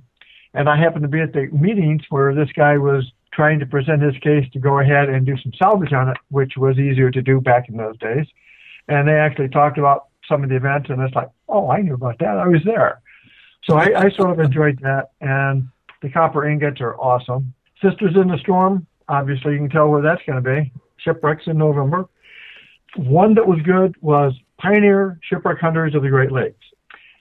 And 0.53 0.67
I 0.67 0.77
happened 0.77 1.03
to 1.03 1.09
be 1.09 1.19
at 1.19 1.33
the 1.33 1.47
meetings 1.51 2.01
where 2.09 2.33
this 2.33 2.49
guy 2.55 2.77
was 2.77 3.11
trying 3.31 3.59
to 3.59 3.65
present 3.65 4.01
his 4.01 4.17
case 4.23 4.49
to 4.53 4.59
go 4.59 4.79
ahead 4.79 5.09
and 5.09 5.25
do 5.25 5.37
some 5.37 5.51
salvage 5.61 5.93
on 5.93 6.09
it, 6.09 6.17
which 6.29 6.53
was 6.57 6.79
easier 6.79 7.11
to 7.11 7.21
do 7.21 7.39
back 7.39 7.69
in 7.69 7.77
those 7.77 7.97
days. 7.99 8.25
And 8.87 9.07
they 9.07 9.13
actually 9.13 9.49
talked 9.49 9.77
about 9.77 10.07
some 10.27 10.43
of 10.43 10.49
the 10.49 10.55
events, 10.55 10.89
and 10.89 11.01
it's 11.01 11.13
like, 11.13 11.29
oh, 11.47 11.69
I 11.69 11.81
knew 11.81 11.93
about 11.93 12.17
that. 12.19 12.37
I 12.37 12.47
was 12.47 12.61
there. 12.65 13.01
So 13.63 13.75
I, 13.75 14.05
I 14.05 14.09
sort 14.11 14.31
of 14.31 14.39
enjoyed 14.39 14.79
that. 14.81 15.11
And 15.21 15.67
the 16.01 16.09
copper 16.09 16.47
ingots 16.47 16.81
are 16.81 16.95
awesome. 16.95 17.53
Sisters 17.81 18.15
in 18.15 18.27
the 18.27 18.37
Storm, 18.39 18.85
obviously, 19.07 19.53
you 19.53 19.59
can 19.59 19.69
tell 19.69 19.89
where 19.89 20.01
that's 20.01 20.21
going 20.25 20.43
to 20.43 20.49
be. 20.49 20.71
Shipwrecks 20.97 21.43
in 21.47 21.57
November. 21.57 22.07
One 22.95 23.35
that 23.35 23.47
was 23.47 23.59
good 23.61 23.95
was 24.01 24.33
Pioneer 24.57 25.19
Shipwreck 25.23 25.59
Hunters 25.59 25.95
of 25.95 26.01
the 26.01 26.09
Great 26.09 26.31
Lakes. 26.31 26.65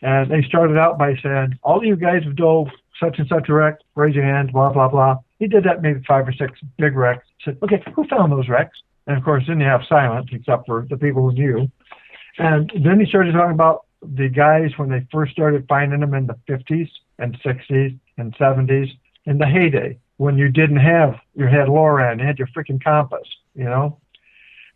And 0.02 0.30
they 0.30 0.42
started 0.42 0.78
out 0.78 0.98
by 0.98 1.16
saying, 1.22 1.58
all 1.62 1.78
of 1.78 1.84
you 1.84 1.96
guys 1.96 2.22
have 2.24 2.36
dove 2.36 2.68
such 3.00 3.18
and 3.18 3.28
such 3.28 3.48
a 3.48 3.52
wreck, 3.52 3.78
raise 3.94 4.14
your 4.14 4.24
hands, 4.24 4.50
blah, 4.52 4.72
blah, 4.72 4.88
blah. 4.88 5.16
He 5.38 5.46
did 5.46 5.64
that 5.64 5.82
maybe 5.82 6.00
five 6.06 6.26
or 6.26 6.32
six 6.32 6.58
big 6.78 6.96
wrecks. 6.96 7.26
Said, 7.44 7.58
okay, 7.62 7.82
who 7.94 8.06
found 8.08 8.32
those 8.32 8.48
wrecks? 8.48 8.76
And 9.06 9.16
of 9.16 9.24
course, 9.24 9.44
then 9.46 9.60
you 9.60 9.66
have 9.66 9.82
silence, 9.88 10.28
except 10.32 10.66
for 10.66 10.86
the 10.88 10.96
people 10.96 11.22
who 11.22 11.32
knew. 11.32 11.70
And 12.38 12.70
then 12.84 13.00
he 13.00 13.06
started 13.06 13.32
talking 13.32 13.54
about 13.54 13.86
the 14.02 14.28
guys 14.28 14.70
when 14.76 14.90
they 14.90 15.06
first 15.10 15.32
started 15.32 15.66
finding 15.68 16.00
them 16.00 16.14
in 16.14 16.26
the 16.26 16.38
50s 16.48 16.88
and 17.18 17.38
60s 17.40 17.98
and 18.16 18.34
70s 18.36 18.90
in 19.26 19.38
the 19.38 19.46
heyday 19.46 19.98
when 20.18 20.36
you 20.36 20.48
didn't 20.48 20.78
have 20.78 21.16
your 21.34 21.48
head 21.48 21.68
LORAN, 21.68 22.18
you 22.18 22.26
had 22.26 22.38
your 22.38 22.48
freaking 22.48 22.82
compass, 22.82 23.26
you 23.54 23.64
know? 23.64 23.98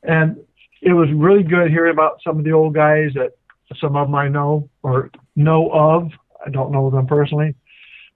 And 0.02 0.38
it 0.80 0.92
was 0.92 1.10
really 1.12 1.42
good 1.42 1.70
hearing 1.70 1.92
about 1.92 2.20
some 2.24 2.38
of 2.38 2.44
the 2.44 2.52
old 2.52 2.74
guys 2.74 3.12
that 3.14 3.32
some 3.80 3.96
of 3.96 4.06
them 4.06 4.14
I 4.14 4.28
know 4.28 4.68
or 4.82 5.10
know 5.36 5.70
of. 5.70 6.10
I 6.44 6.50
don't 6.50 6.72
know 6.72 6.90
them 6.90 7.06
personally, 7.06 7.54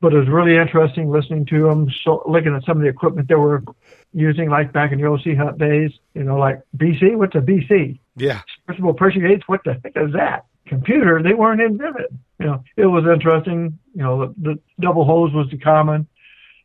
but 0.00 0.12
it 0.12 0.18
was 0.18 0.28
really 0.28 0.56
interesting 0.56 1.10
listening 1.10 1.46
to 1.46 1.62
them, 1.62 1.90
so 2.02 2.22
looking 2.26 2.54
at 2.54 2.64
some 2.64 2.76
of 2.76 2.82
the 2.82 2.88
equipment 2.88 3.28
they 3.28 3.34
were 3.36 3.62
using, 4.12 4.50
like 4.50 4.72
back 4.72 4.92
in 4.92 5.00
the 5.00 5.06
OC 5.06 5.36
Hunt 5.36 5.58
days, 5.58 5.92
you 6.14 6.24
know, 6.24 6.36
like 6.36 6.60
BC, 6.76 7.16
what's 7.16 7.34
a 7.36 7.38
BC? 7.38 7.98
Yeah. 8.16 8.40
First 8.66 8.78
of 8.78 8.84
all, 8.84 8.94
pressure 8.94 9.20
gauge, 9.20 9.42
what 9.46 9.62
the 9.64 9.74
heck 9.82 9.92
is 9.96 10.12
that? 10.14 10.46
Computer, 10.66 11.22
they 11.22 11.34
weren't 11.34 11.60
in 11.60 11.78
Vivid. 11.78 12.18
You 12.38 12.46
know, 12.46 12.64
it 12.76 12.86
was 12.86 13.04
interesting. 13.04 13.78
You 13.94 14.02
know, 14.02 14.26
the, 14.26 14.34
the 14.38 14.60
double 14.80 15.04
hose 15.04 15.32
was 15.32 15.48
the 15.50 15.58
common. 15.58 16.06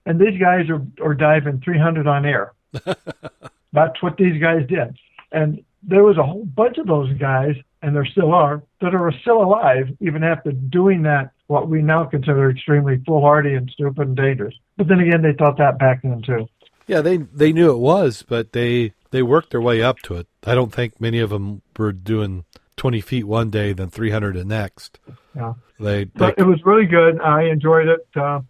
And 0.05 0.19
these 0.19 0.39
guys 0.39 0.69
are, 0.69 0.81
are 1.03 1.13
diving 1.13 1.61
300 1.63 2.07
on 2.07 2.25
air. 2.25 2.53
That's 3.73 4.01
what 4.01 4.17
these 4.17 4.41
guys 4.41 4.67
did. 4.67 4.97
And 5.31 5.63
there 5.83 6.03
was 6.03 6.17
a 6.17 6.23
whole 6.23 6.45
bunch 6.45 6.77
of 6.77 6.87
those 6.87 7.13
guys, 7.17 7.55
and 7.81 7.95
there 7.95 8.05
still 8.05 8.33
are, 8.33 8.63
that 8.81 8.93
are 8.93 9.11
still 9.21 9.41
alive, 9.41 9.95
even 9.99 10.23
after 10.23 10.51
doing 10.51 11.03
that, 11.03 11.31
what 11.47 11.69
we 11.69 11.81
now 11.81 12.05
consider 12.05 12.49
extremely 12.49 13.01
foolhardy 13.05 13.53
and 13.53 13.69
stupid 13.71 14.07
and 14.07 14.17
dangerous. 14.17 14.53
But 14.77 14.87
then 14.87 14.99
again, 14.99 15.21
they 15.21 15.33
thought 15.33 15.57
that 15.57 15.79
back 15.79 16.01
then, 16.01 16.21
too. 16.21 16.47
Yeah, 16.87 17.01
they 17.01 17.17
they 17.17 17.53
knew 17.53 17.71
it 17.71 17.77
was, 17.77 18.23
but 18.27 18.51
they 18.51 18.93
they 19.11 19.21
worked 19.21 19.51
their 19.51 19.61
way 19.61 19.81
up 19.81 19.99
to 20.03 20.15
it. 20.15 20.27
I 20.45 20.55
don't 20.55 20.73
think 20.73 20.99
many 20.99 21.19
of 21.19 21.29
them 21.29 21.61
were 21.77 21.93
doing 21.93 22.43
twenty 22.81 22.99
feet 22.99 23.25
one 23.25 23.51
day, 23.51 23.73
then 23.73 23.91
three 23.91 24.09
hundred 24.09 24.35
the 24.35 24.43
next. 24.43 24.99
Yeah. 25.35 25.53
They, 25.79 26.05
they 26.05 26.09
But 26.15 26.39
it 26.39 26.45
was 26.45 26.65
really 26.65 26.87
good. 26.87 27.21
I 27.21 27.43
enjoyed 27.43 27.87
it. 27.87 28.07
Uh, 28.15 28.41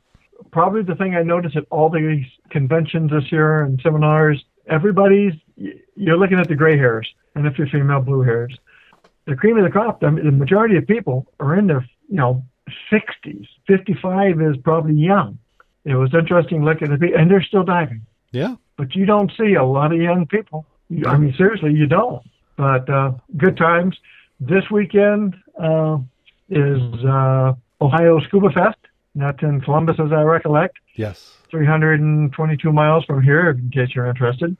probably 0.54 0.84
the 0.84 0.96
thing 0.96 1.16
I 1.16 1.22
noticed 1.22 1.58
at 1.58 1.66
all 1.70 1.90
these 1.90 2.26
conventions 2.50 3.12
this 3.12 3.30
year 3.30 3.64
and 3.64 3.78
seminars, 3.84 4.42
everybody's 4.68 5.34
you're 5.58 6.18
looking 6.18 6.40
at 6.40 6.48
the 6.48 6.56
gray 6.56 6.78
hairs, 6.78 7.10
and 7.36 7.46
if 7.46 7.58
you're 7.58 7.68
female, 7.68 8.00
blue 8.00 8.22
hairs. 8.22 8.58
The 9.28 9.36
cream 9.36 9.58
of 9.58 9.66
the 9.66 9.70
crop. 9.70 10.02
I 10.02 10.10
mean, 10.10 10.24
the 10.24 10.32
majority 10.32 10.78
of 10.78 10.88
people 10.88 11.28
are 11.42 11.58
in 11.58 11.68
their 11.68 11.86
you 12.08 12.16
know 12.16 12.42
60s. 12.90 13.48
55 13.68 14.42
is 14.42 14.56
probably 14.64 14.96
young. 14.96 15.40
It 15.84 15.96
was 15.96 16.14
interesting 16.14 16.64
looking 16.64 16.88
at 16.90 17.00
the 17.00 17.06
people 17.06 17.20
and 17.20 17.30
they're 17.30 17.44
still 17.44 17.66
diving, 17.66 18.06
yeah. 18.32 18.56
but 18.78 18.96
you 18.96 19.06
don't 19.06 19.30
see 19.38 19.56
a 19.56 19.66
lot 19.66 19.92
of 19.92 20.00
young 20.00 20.26
people. 20.26 20.66
I 21.06 21.18
mean, 21.18 21.34
seriously, 21.38 21.74
you 21.74 21.88
don't. 21.88 22.24
But 22.56 22.90
uh, 22.90 23.14
good 23.38 23.58
times. 23.58 23.98
This 24.42 24.64
weekend 24.72 25.36
uh, 25.62 26.00
is 26.50 27.06
uh, 27.06 27.54
Ohio 27.80 28.20
Scuba 28.22 28.50
Fest. 28.50 28.80
That's 29.14 29.40
in 29.44 29.62
Columbus, 29.62 29.98
as 30.00 30.12
I 30.12 30.24
recollect. 30.24 30.78
Yes. 30.96 31.38
322 31.52 32.74
miles 32.74 33.06
from 33.06 33.22
here, 33.22 33.52
in 33.52 33.70
case 33.70 33.94
you're 33.94 34.08
interested. 34.08 34.58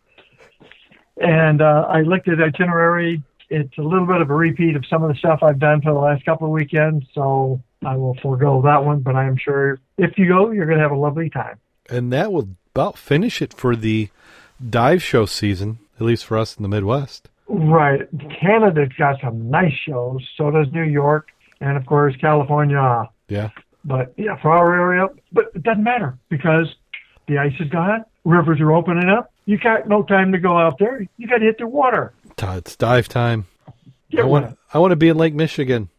And 1.20 1.64
uh, 1.64 1.88
I 1.90 2.02
looked 2.02 2.28
at 2.28 2.40
itinerary. 2.40 3.24
It's 3.50 3.76
a 3.80 3.82
little 3.82 4.06
bit 4.06 4.22
of 4.22 4.30
a 4.30 4.36
repeat 4.36 4.76
of 4.76 4.86
some 4.86 5.02
of 5.02 5.10
the 5.10 5.16
stuff 5.16 5.40
I've 5.42 5.58
done 5.58 5.82
for 5.82 5.94
the 5.94 6.00
last 6.00 6.24
couple 6.26 6.46
of 6.46 6.54
weekends, 6.54 7.08
so 7.16 7.60
I 7.84 7.96
will 7.96 8.14
forego 8.22 8.62
that 8.62 8.86
one. 8.86 9.00
But 9.00 9.16
I 9.16 9.26
am 9.26 9.36
sure 9.36 9.80
if 9.98 10.16
you 10.16 10.28
go, 10.28 10.52
you're 10.52 10.68
going 10.68 10.78
to 10.78 10.84
have 10.84 10.92
a 10.92 10.96
lovely 10.96 11.32
time. 11.32 11.58
And 11.90 12.14
that 12.14 12.32
will 12.32 12.50
about 12.76 13.00
finish 13.00 13.42
it 13.42 13.52
for 13.52 13.76
the 13.76 14.10
dive 14.70 15.02
show 15.02 15.26
season, 15.26 15.80
at 15.96 16.06
least 16.06 16.24
for 16.24 16.38
us 16.38 16.56
in 16.56 16.62
the 16.62 16.70
Midwest. 16.70 17.31
Right. 17.54 18.08
Canada's 18.40 18.94
got 18.98 19.20
some 19.22 19.50
nice 19.50 19.74
shows. 19.86 20.26
So 20.38 20.52
does 20.52 20.68
New 20.72 20.84
York, 20.84 21.28
and 21.60 21.76
of 21.76 21.86
course 21.86 22.16
California. 22.16 23.10
Yeah. 23.28 23.50
But 23.84 24.14
yeah, 24.16 24.42
for 24.42 24.52
our 24.52 24.74
area, 24.74 25.08
but 25.34 25.52
it 25.54 25.64
doesn't 25.64 25.84
matter 25.84 26.18
because 26.30 26.74
the 27.28 27.40
ice 27.40 27.54
is 27.60 27.68
gone. 27.70 28.06
Rivers 28.24 28.62
are 28.62 28.72
opening 28.72 29.10
up. 29.10 29.34
You 29.46 29.58
got 29.58 29.88
no 29.88 30.04
time 30.04 30.32
to 30.32 30.38
go 30.38 30.58
out 30.58 30.78
there. 30.80 31.06
You 31.18 31.28
got 31.28 31.40
to 31.40 31.46
hit 31.46 31.58
the 31.58 31.68
water. 31.68 32.14
Todd, 32.38 32.60
It's 32.60 32.76
dive 32.78 33.10
time. 33.10 33.48
Get 34.12 34.22
I 34.22 34.24
want 34.24 34.46
one. 34.46 34.58
I 34.74 34.80
want 34.80 34.92
to 34.92 34.96
be 34.96 35.10
in 35.10 35.18
Lake 35.18 35.34
Michigan. 35.34 35.90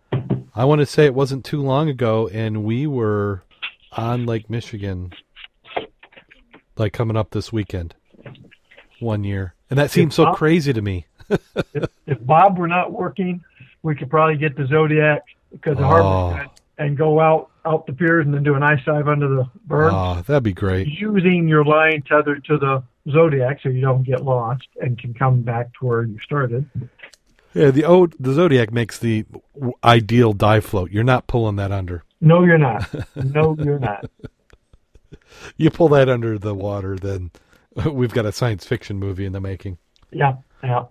I 0.54 0.64
want 0.64 0.80
to 0.80 0.86
say 0.86 1.04
it 1.04 1.14
wasn't 1.14 1.44
too 1.44 1.60
long 1.60 1.88
ago, 1.88 2.28
and 2.28 2.64
we 2.64 2.86
were 2.86 3.42
on 3.92 4.24
Lake 4.24 4.48
Michigan, 4.48 5.12
like 6.76 6.92
coming 6.92 7.16
up 7.16 7.30
this 7.30 7.52
weekend, 7.52 7.94
one 9.00 9.24
year, 9.24 9.54
and 9.68 9.78
that 9.78 9.90
seems 9.90 10.14
so 10.14 10.32
crazy 10.32 10.72
to 10.72 10.80
me. 10.82 11.06
If 12.06 12.24
Bob 12.26 12.58
were 12.58 12.68
not 12.68 12.92
working, 12.92 13.42
we 13.82 13.94
could 13.94 14.10
probably 14.10 14.36
get 14.36 14.56
the 14.56 14.66
Zodiac 14.66 15.22
because 15.50 15.76
the 15.76 15.84
Oh. 15.84 15.86
harbor's 15.86 16.40
good 16.46 16.50
and 16.78 16.96
go 16.96 17.20
out 17.20 17.48
out 17.64 17.86
the 17.86 17.92
piers 17.92 18.24
and 18.26 18.34
then 18.34 18.42
do 18.42 18.54
an 18.56 18.62
ice 18.64 18.84
dive 18.84 19.06
under 19.06 19.28
the 19.28 19.48
berm 19.68 19.90
Oh, 19.92 20.22
that'd 20.22 20.42
be 20.42 20.52
great. 20.52 20.88
using 20.88 21.46
your 21.46 21.64
line 21.64 22.02
tethered 22.02 22.44
to 22.46 22.58
the 22.58 22.82
Zodiac 23.10 23.60
so 23.62 23.68
you 23.68 23.80
don't 23.80 24.02
get 24.02 24.24
lost 24.24 24.66
and 24.80 24.98
can 24.98 25.14
come 25.14 25.42
back 25.42 25.72
to 25.78 25.86
where 25.86 26.02
you 26.02 26.18
started. 26.18 26.68
Yeah, 27.54 27.70
the 27.70 27.84
o, 27.84 28.06
the 28.18 28.32
Zodiac 28.32 28.72
makes 28.72 28.98
the 28.98 29.26
w- 29.54 29.74
ideal 29.84 30.32
dive 30.32 30.64
float. 30.64 30.90
You're 30.90 31.04
not 31.04 31.26
pulling 31.28 31.54
that 31.56 31.70
under. 31.70 32.02
No, 32.20 32.42
you're 32.42 32.58
not. 32.58 32.88
No, 33.14 33.54
you're 33.62 33.78
not. 33.78 34.06
You 35.56 35.70
pull 35.70 35.88
that 35.90 36.08
under 36.08 36.38
the 36.38 36.54
water, 36.54 36.96
then 36.96 37.30
we've 37.90 38.12
got 38.12 38.26
a 38.26 38.32
science 38.32 38.66
fiction 38.66 38.98
movie 38.98 39.24
in 39.24 39.32
the 39.32 39.40
making. 39.40 39.78
Yeah, 40.10 40.34
yeah. 40.62 40.84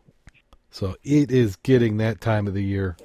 So 0.72 0.95
it 1.03 1.32
is 1.32 1.57
getting 1.57 1.97
that 1.97 2.22
time 2.22 2.47
of 2.47 2.53
the 2.53 2.63
year. 2.63 2.97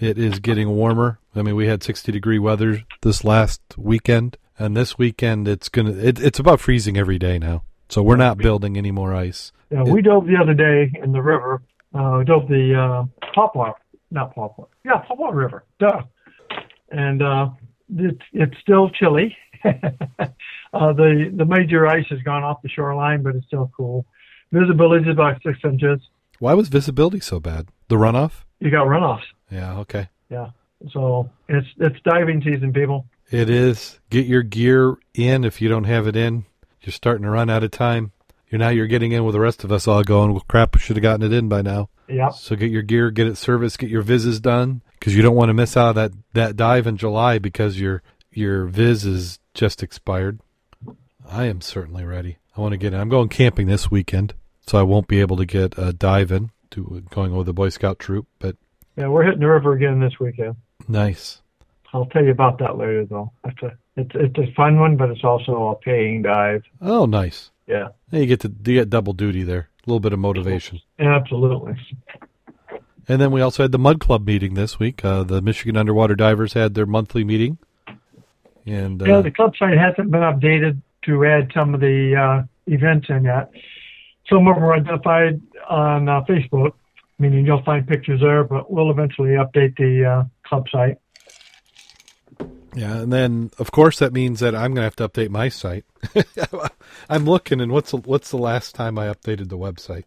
It 0.00 0.18
is 0.18 0.40
getting 0.40 0.68
warmer. 0.70 1.20
I 1.34 1.42
mean, 1.42 1.54
we 1.54 1.68
had 1.68 1.82
60 1.82 2.10
degree 2.10 2.40
weather 2.40 2.82
this 3.02 3.24
last 3.24 3.62
weekend, 3.78 4.36
and 4.58 4.76
this 4.76 4.98
weekend 4.98 5.46
it's 5.46 5.68
gonna. 5.68 5.92
It, 5.92 6.20
it's 6.20 6.40
about 6.40 6.60
freezing 6.60 6.98
every 6.98 7.18
day 7.18 7.38
now. 7.38 7.62
So 7.88 8.02
we're 8.02 8.16
not 8.16 8.38
building 8.38 8.76
any 8.76 8.90
more 8.90 9.14
ice. 9.14 9.52
Yeah, 9.70 9.84
we 9.84 10.02
dove 10.02 10.26
the 10.26 10.36
other 10.36 10.54
day 10.54 10.90
in 11.02 11.12
the 11.12 11.22
river. 11.22 11.62
Uh, 11.94 12.16
we 12.18 12.24
dove 12.24 12.48
the 12.48 12.74
uh, 12.74 13.26
Poplar, 13.34 13.74
not 14.10 14.34
Poplar. 14.34 14.66
Yeah, 14.84 14.98
Poplar 15.06 15.34
River. 15.34 15.64
Duh. 15.78 16.02
And 16.90 17.22
uh, 17.22 17.50
it's 17.96 18.22
it's 18.32 18.58
still 18.60 18.90
chilly. 18.90 19.36
uh, 19.64 19.72
the 20.72 21.32
the 21.36 21.44
major 21.44 21.86
ice 21.86 22.06
has 22.10 22.20
gone 22.22 22.42
off 22.42 22.62
the 22.62 22.68
shoreline, 22.68 23.22
but 23.22 23.36
it's 23.36 23.46
still 23.46 23.70
cool. 23.76 24.04
Visibility 24.50 25.04
is 25.04 25.12
about 25.12 25.40
six 25.42 25.58
inches. 25.64 26.00
Why 26.42 26.54
was 26.54 26.66
visibility 26.66 27.20
so 27.20 27.38
bad? 27.38 27.68
The 27.86 27.94
runoff? 27.94 28.42
You 28.58 28.72
got 28.72 28.88
runoffs. 28.88 29.22
Yeah. 29.48 29.78
Okay. 29.78 30.08
Yeah. 30.28 30.50
So 30.90 31.30
it's 31.48 31.68
it's 31.78 32.00
diving 32.04 32.42
season, 32.42 32.72
people. 32.72 33.06
It 33.30 33.48
is. 33.48 34.00
Get 34.10 34.26
your 34.26 34.42
gear 34.42 34.96
in. 35.14 35.44
If 35.44 35.62
you 35.62 35.68
don't 35.68 35.84
have 35.84 36.08
it 36.08 36.16
in, 36.16 36.44
you're 36.80 36.92
starting 36.92 37.22
to 37.22 37.30
run 37.30 37.48
out 37.48 37.62
of 37.62 37.70
time. 37.70 38.10
You're 38.50 38.58
now 38.58 38.70
you're 38.70 38.88
getting 38.88 39.12
in 39.12 39.24
with 39.24 39.34
the 39.34 39.40
rest 39.40 39.62
of 39.62 39.70
us 39.70 39.86
all 39.86 40.02
going. 40.02 40.32
Well, 40.32 40.44
crap, 40.48 40.76
should 40.80 40.96
have 40.96 41.02
gotten 41.04 41.24
it 41.24 41.32
in 41.32 41.48
by 41.48 41.62
now. 41.62 41.90
Yep. 42.08 42.32
So 42.32 42.56
get 42.56 42.72
your 42.72 42.82
gear, 42.82 43.12
get 43.12 43.28
it 43.28 43.36
serviced, 43.36 43.78
get 43.78 43.88
your 43.88 44.02
vises 44.02 44.40
done 44.40 44.82
because 44.98 45.14
you 45.14 45.22
don't 45.22 45.36
want 45.36 45.50
to 45.50 45.54
miss 45.54 45.76
out 45.76 45.94
that 45.94 46.10
that 46.32 46.56
dive 46.56 46.88
in 46.88 46.96
July 46.96 47.38
because 47.38 47.78
your 47.78 48.02
your 48.32 48.66
viz 48.66 49.04
is 49.04 49.38
just 49.54 49.80
expired. 49.80 50.40
I 51.24 51.44
am 51.44 51.60
certainly 51.60 52.04
ready. 52.04 52.38
I 52.56 52.60
want 52.60 52.72
to 52.72 52.78
get 52.78 52.92
in. 52.92 52.98
I'm 52.98 53.08
going 53.08 53.28
camping 53.28 53.68
this 53.68 53.92
weekend, 53.92 54.34
so 54.66 54.78
I 54.78 54.82
won't 54.82 55.08
be 55.08 55.20
able 55.20 55.36
to 55.36 55.44
get 55.46 55.76
a 55.78 55.92
dive 55.92 56.30
in 56.32 56.50
to 56.72 57.02
going 57.10 57.34
with 57.36 57.46
the 57.46 57.52
Boy 57.52 57.68
Scout 57.68 57.98
troop. 57.98 58.26
But 58.38 58.56
Yeah, 58.96 59.08
we're 59.08 59.24
hitting 59.24 59.40
the 59.40 59.48
river 59.48 59.72
again 59.72 60.00
this 60.00 60.18
weekend. 60.20 60.56
nice. 60.88 61.38
I'll 61.94 62.06
tell 62.06 62.24
you 62.24 62.30
about 62.30 62.58
that 62.60 62.78
later, 62.78 63.04
though. 63.04 63.32
It's 63.44 63.62
a 63.62 63.72
it's 63.96 64.10
it's 64.14 64.38
a 64.38 64.54
fun 64.54 64.80
one, 64.80 64.96
but 64.96 65.10
it's 65.10 65.24
also 65.24 65.68
a 65.68 65.74
paying 65.76 66.22
dive. 66.22 66.62
Oh, 66.80 67.04
nice. 67.04 67.50
Yeah. 67.66 67.88
You 68.10 68.24
get 68.24 68.40
to 68.40 68.48
you 68.48 68.74
get 68.80 68.88
double 68.88 69.12
duty 69.12 69.42
there. 69.42 69.68
A 69.86 69.90
little 69.90 70.00
bit 70.00 70.14
of 70.14 70.18
motivation. 70.18 70.80
Absolutely. 70.98 71.74
And 73.08 73.20
then 73.20 73.30
we 73.30 73.40
also 73.42 73.62
had 73.64 73.72
the 73.72 73.78
Mud 73.78 74.00
Club 74.00 74.26
meeting 74.26 74.54
this 74.54 74.78
week. 74.78 75.04
Uh, 75.04 75.24
the 75.24 75.42
Michigan 75.42 75.76
Underwater 75.76 76.14
Divers 76.14 76.52
had 76.54 76.74
their 76.74 76.86
monthly 76.86 77.24
meeting, 77.24 77.58
and 78.64 79.02
uh, 79.02 79.04
Yeah, 79.04 79.20
the 79.20 79.30
club 79.30 79.54
site 79.58 79.76
hasn't 79.76 80.10
been 80.10 80.20
updated 80.20 80.80
to 81.02 81.24
add 81.26 81.50
some 81.52 81.74
of 81.74 81.80
the 81.80 82.14
uh, 82.16 82.42
events 82.72 83.08
in 83.10 83.24
yet. 83.24 83.50
Some 84.28 84.46
of 84.46 84.54
them 84.54 84.64
are 84.64 84.74
identified 84.74 85.40
on 85.68 86.08
uh, 86.08 86.22
Facebook, 86.22 86.72
meaning 87.18 87.46
you'll 87.46 87.62
find 87.62 87.86
pictures 87.86 88.20
there, 88.20 88.44
but 88.44 88.70
we'll 88.70 88.90
eventually 88.90 89.30
update 89.30 89.76
the 89.76 90.04
uh, 90.04 90.24
club 90.44 90.66
site. 90.70 90.98
Yeah, 92.74 93.02
and 93.02 93.12
then 93.12 93.50
of 93.58 93.70
course 93.70 93.98
that 93.98 94.12
means 94.12 94.40
that 94.40 94.54
I'm 94.54 94.74
going 94.74 94.76
to 94.76 94.82
have 94.82 94.96
to 94.96 95.08
update 95.08 95.28
my 95.28 95.48
site. 95.48 95.84
I'm 97.10 97.26
looking, 97.26 97.60
and 97.60 97.70
what's 97.70 97.90
the, 97.90 97.98
what's 97.98 98.30
the 98.30 98.38
last 98.38 98.74
time 98.74 98.98
I 98.98 99.06
updated 99.06 99.50
the 99.50 99.58
website? 99.58 100.04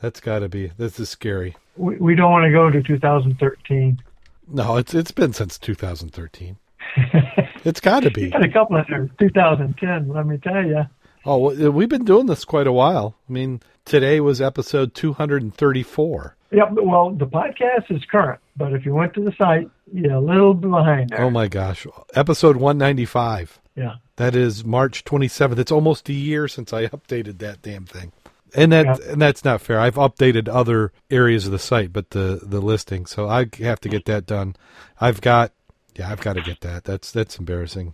That's 0.00 0.20
got 0.20 0.40
to 0.40 0.48
be. 0.48 0.72
This 0.76 0.98
is 0.98 1.08
scary. 1.08 1.56
We, 1.76 1.96
we 1.96 2.14
don't 2.14 2.30
want 2.30 2.44
to 2.44 2.50
go 2.50 2.70
to 2.70 2.82
2013. 2.82 4.02
No, 4.50 4.76
it's 4.76 4.94
it's 4.94 5.10
been 5.12 5.32
since 5.32 5.58
2013. 5.58 6.56
It's 7.64 7.80
got 7.80 8.02
to 8.04 8.10
be. 8.10 8.30
Got 8.30 8.44
a 8.44 8.48
couple 8.50 8.76
of 8.76 8.86
there. 8.88 9.10
2010, 9.18 10.08
let 10.08 10.26
me 10.26 10.38
tell 10.38 10.64
you. 10.64 10.82
Oh, 11.30 11.70
we've 11.70 11.88
been 11.90 12.06
doing 12.06 12.24
this 12.26 12.44
quite 12.46 12.66
a 12.66 12.72
while. 12.72 13.14
I 13.28 13.32
mean, 13.32 13.60
today 13.84 14.18
was 14.20 14.40
episode 14.40 14.94
234. 14.94 16.36
Yep. 16.50 16.68
Well, 16.72 17.10
the 17.10 17.26
podcast 17.26 17.90
is 17.94 18.02
current, 18.10 18.40
but 18.56 18.72
if 18.72 18.86
you 18.86 18.94
went 18.94 19.12
to 19.14 19.20
the 19.22 19.32
site, 19.36 19.68
you're 19.92 20.14
a 20.14 20.20
little 20.20 20.54
behind 20.54 21.10
there. 21.10 21.20
Oh 21.20 21.28
my 21.30 21.46
gosh, 21.46 21.86
episode 22.14 22.56
195. 22.56 23.60
Yeah. 23.76 23.96
That 24.16 24.34
is 24.34 24.64
March 24.64 25.04
27th. 25.04 25.58
It's 25.58 25.70
almost 25.70 26.08
a 26.08 26.14
year 26.14 26.48
since 26.48 26.72
I 26.72 26.86
updated 26.88 27.38
that 27.40 27.60
damn 27.60 27.84
thing. 27.84 28.12
And 28.54 28.72
that 28.72 28.86
Yeah. 28.86 29.12
and 29.12 29.20
that's 29.20 29.44
not 29.44 29.60
fair. 29.60 29.78
I've 29.78 29.96
updated 29.96 30.48
other 30.48 30.92
areas 31.10 31.44
of 31.44 31.52
the 31.52 31.58
site, 31.58 31.92
but 31.92 32.10
the 32.10 32.40
the 32.42 32.62
listing. 32.62 33.04
So 33.04 33.28
I 33.28 33.46
have 33.58 33.80
to 33.80 33.90
get 33.90 34.06
that 34.06 34.24
done. 34.24 34.56
I've 34.98 35.20
got 35.20 35.52
yeah, 35.94 36.10
I've 36.10 36.22
got 36.22 36.34
to 36.36 36.40
get 36.40 36.62
that. 36.62 36.84
That's 36.84 37.12
that's 37.12 37.38
embarrassing. 37.38 37.92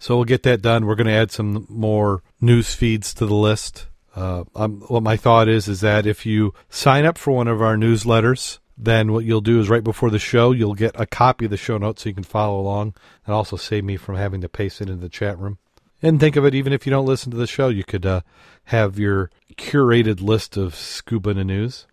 So 0.00 0.16
we'll 0.16 0.24
get 0.24 0.42
that 0.44 0.62
done. 0.62 0.86
We're 0.86 0.94
going 0.94 1.06
to 1.08 1.12
add 1.12 1.30
some 1.30 1.66
more 1.68 2.22
news 2.40 2.74
feeds 2.74 3.12
to 3.14 3.26
the 3.26 3.34
list. 3.34 3.86
Uh, 4.16 4.44
what 4.54 5.02
my 5.02 5.16
thought 5.16 5.46
is 5.46 5.68
is 5.68 5.82
that 5.82 6.06
if 6.06 6.24
you 6.24 6.54
sign 6.70 7.04
up 7.04 7.18
for 7.18 7.32
one 7.32 7.46
of 7.46 7.60
our 7.60 7.76
newsletters, 7.76 8.58
then 8.78 9.12
what 9.12 9.26
you'll 9.26 9.42
do 9.42 9.60
is 9.60 9.68
right 9.68 9.84
before 9.84 10.08
the 10.08 10.18
show, 10.18 10.52
you'll 10.52 10.74
get 10.74 10.98
a 10.98 11.04
copy 11.04 11.44
of 11.44 11.50
the 11.50 11.58
show 11.58 11.76
notes 11.76 12.02
so 12.02 12.08
you 12.08 12.14
can 12.14 12.24
follow 12.24 12.58
along, 12.58 12.94
and 13.26 13.34
also 13.34 13.56
save 13.56 13.84
me 13.84 13.98
from 13.98 14.16
having 14.16 14.40
to 14.40 14.48
paste 14.48 14.80
it 14.80 14.88
into 14.88 15.02
the 15.02 15.10
chat 15.10 15.38
room. 15.38 15.58
And 16.00 16.18
think 16.18 16.34
of 16.34 16.46
it, 16.46 16.54
even 16.54 16.72
if 16.72 16.86
you 16.86 16.90
don't 16.90 17.04
listen 17.04 17.30
to 17.30 17.36
the 17.36 17.46
show, 17.46 17.68
you 17.68 17.84
could 17.84 18.06
uh, 18.06 18.22
have 18.64 18.98
your 18.98 19.30
curated 19.56 20.22
list 20.22 20.56
of 20.56 20.74
scuba 20.74 21.34
news. 21.34 21.86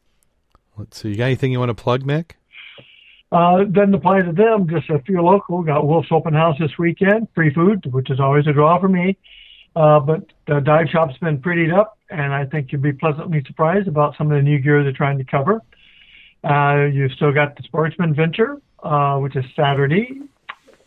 Let's 0.77 1.01
see. 1.01 1.09
You 1.09 1.17
got 1.17 1.25
anything 1.25 1.51
you 1.51 1.59
want 1.59 1.75
to 1.75 1.83
plug, 1.83 2.05
Mack? 2.05 2.37
Uh, 3.31 3.65
then 3.69 3.93
apply 3.93 4.21
to 4.21 4.31
them, 4.31 4.67
just 4.69 4.89
a 4.89 4.99
few 4.99 5.21
local. 5.21 5.61
Got 5.61 5.85
Wolf's 5.85 6.07
Open 6.11 6.33
House 6.33 6.55
this 6.59 6.77
weekend, 6.79 7.27
free 7.35 7.53
food, 7.53 7.85
which 7.91 8.09
is 8.09 8.19
always 8.19 8.47
a 8.47 8.53
draw 8.53 8.79
for 8.79 8.87
me. 8.87 9.17
Uh, 9.75 9.99
but 9.99 10.21
the 10.47 10.59
dive 10.59 10.87
shop's 10.89 11.17
been 11.17 11.37
prettied 11.39 11.77
up, 11.77 11.97
and 12.09 12.33
I 12.33 12.45
think 12.45 12.71
you'll 12.71 12.81
be 12.81 12.93
pleasantly 12.93 13.43
surprised 13.45 13.87
about 13.87 14.15
some 14.17 14.31
of 14.31 14.37
the 14.37 14.41
new 14.41 14.59
gear 14.59 14.81
they're 14.83 14.93
trying 14.93 15.17
to 15.17 15.23
cover. 15.23 15.61
Uh, 16.43 16.85
you've 16.85 17.11
still 17.11 17.33
got 17.33 17.55
the 17.57 17.63
Sportsman 17.63 18.15
Venture, 18.15 18.61
uh, 18.81 19.17
which 19.17 19.35
is 19.35 19.43
Saturday. 19.55 20.21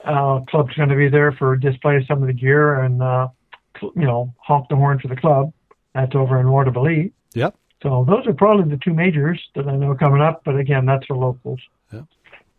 Uh, 0.05 0.41
club's 0.49 0.75
going 0.75 0.89
to 0.89 0.97
be 0.97 1.09
there 1.09 1.33
for 1.33 1.57
display 1.57 2.05
some 2.09 2.23
of 2.23 2.27
the 2.27 2.33
gear 2.33 2.83
and 2.83 3.03
uh, 3.03 3.29
cl- 3.79 3.93
you 3.95 4.07
know 4.07 4.33
honk 4.39 4.67
the 4.71 4.77
horn 4.77 4.99
for 4.99 5.09
the 5.09 5.17
club. 5.17 5.53
That's 5.95 6.15
over 6.15 6.41
in 6.41 6.51
Waterville. 6.51 7.11
Yep. 7.35 7.55
So 7.83 8.05
those 8.09 8.27
are 8.27 8.33
probably 8.33 8.71
the 8.71 8.81
two 8.83 8.95
majors 8.95 9.41
that 9.55 9.67
I 9.69 9.77
know 9.77 9.95
coming 9.95 10.23
up. 10.23 10.43
But 10.45 10.57
again, 10.57 10.87
that's 10.87 11.05
for 11.07 11.17
locals. 11.17 11.61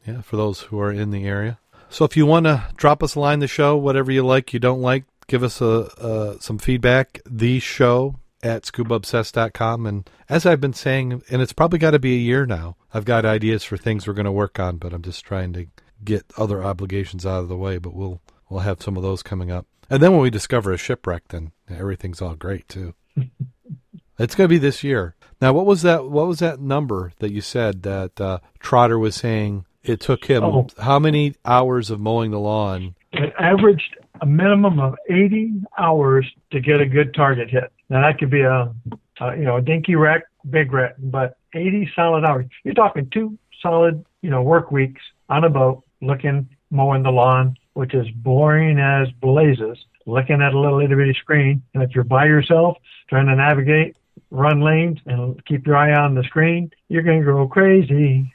Yeah, 0.06 0.22
for 0.22 0.38
those 0.38 0.62
who 0.62 0.80
are 0.80 0.92
in 0.92 1.12
the 1.12 1.26
area. 1.26 1.60
So 1.90 2.06
if 2.06 2.16
you 2.16 2.26
want 2.26 2.46
to 2.46 2.66
drop 2.76 3.04
us 3.04 3.16
a 3.16 3.20
line 3.20 3.40
the 3.40 3.48
show, 3.48 3.76
whatever 3.76 4.12
you 4.12 4.26
like, 4.26 4.54
you 4.54 4.60
don't 4.60 4.82
like, 4.82 5.04
give 5.28 5.44
us 5.44 5.62
a, 5.62 5.92
uh, 6.02 6.40
some 6.40 6.58
feedback. 6.58 7.20
The 7.26 7.60
show 7.60 8.16
at 8.44 8.64
scubaobsessed.com. 8.64 9.86
And 9.86 10.10
as 10.30 10.46
I've 10.46 10.62
been 10.62 10.74
saying, 10.74 11.24
and 11.30 11.42
it's 11.42 11.54
probably 11.54 11.80
got 11.80 11.92
to 11.92 12.00
be 12.00 12.16
a 12.16 12.20
year 12.20 12.46
now, 12.46 12.78
I've 12.94 13.06
got 13.06 13.26
ideas 13.26 13.64
for 13.64 13.78
things 13.78 14.08
we're 14.08 14.14
going 14.14 14.26
to 14.26 14.32
work 14.32 14.60
on, 14.60 14.78
but 14.78 14.94
I'm 14.94 15.02
just 15.02 15.26
trying 15.26 15.54
to 15.54 15.68
get 16.04 16.26
other 16.38 16.64
obligations 16.64 17.26
out 17.26 17.42
of 17.42 17.50
the 17.50 17.58
way. 17.58 17.78
But 17.78 17.94
we'll 17.94 18.22
we'll 18.50 18.62
have 18.62 18.82
some 18.82 18.98
of 18.98 19.04
those 19.04 19.24
coming 19.24 19.52
up. 19.52 19.68
And 19.90 20.02
then 20.02 20.12
when 20.12 20.22
we 20.22 20.30
discover 20.30 20.72
a 20.72 20.78
shipwreck, 20.78 21.30
then 21.30 21.52
everything's 21.70 22.22
all 22.22 22.36
great 22.36 22.68
too. 22.68 22.94
it's 24.18 24.36
going 24.36 24.48
to 24.48 24.54
be 24.54 24.58
this 24.58 24.84
year. 24.84 25.16
Now, 25.42 25.54
what 25.54 25.66
was 25.66 25.82
that? 25.82 26.06
What 26.10 26.28
was 26.28 26.40
that 26.40 26.60
number 26.60 27.14
that 27.20 27.32
you 27.32 27.42
said 27.42 27.84
that 27.84 28.20
uh, 28.20 28.40
Trotter 28.60 28.98
was 28.98 29.16
saying? 29.16 29.66
It 29.84 30.00
took 30.00 30.26
him 30.26 30.44
Oh. 30.44 30.68
how 30.80 31.00
many 31.00 31.34
hours 31.46 31.90
of 31.90 32.00
mowing 32.00 32.32
the 32.32 32.40
lawn? 32.40 32.96
It 33.14 33.34
averaged 33.40 33.98
a 34.22 34.26
minimum 34.26 34.80
of 34.80 34.96
80 35.10 35.52
hours 35.78 36.26
to 36.52 36.60
get 36.60 36.80
a 36.80 36.86
good 36.86 37.14
target 37.14 37.50
hit. 37.50 37.72
Now 37.90 38.02
that 38.04 38.20
could 38.20 38.30
be 38.30 38.42
a, 38.42 38.72
a 39.20 39.36
you 39.38 39.44
know 39.44 39.58
a 39.58 39.62
dinky 39.62 39.96
wreck, 39.96 40.24
big 40.50 40.72
wreck, 40.72 40.96
but 41.00 41.38
80 41.54 41.92
solid 41.96 42.24
hours. 42.26 42.46
You're 42.64 42.74
talking 42.76 43.10
two 43.12 43.38
solid 43.62 44.04
you 44.22 44.30
know 44.30 44.42
work 44.44 44.72
weeks 44.72 45.02
on 45.30 45.44
a 45.44 45.50
boat, 45.50 45.84
looking 46.02 46.48
mowing 46.70 47.04
the 47.04 47.10
lawn, 47.12 47.56
which 47.74 47.94
is 47.94 48.08
boring 48.18 48.80
as 48.80 49.10
blazes. 49.20 49.78
Looking 50.06 50.42
at 50.42 50.54
a 50.54 50.60
little 50.60 50.80
itty 50.80 50.96
bitty 50.96 51.14
screen, 51.20 51.62
and 51.74 51.84
if 51.84 51.94
you're 51.94 52.04
by 52.04 52.26
yourself 52.26 52.78
trying 53.08 53.28
to 53.28 53.36
navigate, 53.36 53.96
run 54.32 54.62
lanes, 54.62 54.98
and 55.06 55.44
keep 55.46 55.68
your 55.68 55.76
eye 55.76 55.94
on 55.94 56.16
the 56.16 56.24
screen, 56.24 56.72
you're 56.90 57.04
going 57.04 57.20
to 57.20 57.26
go 57.26 57.48
crazy. 57.48 58.34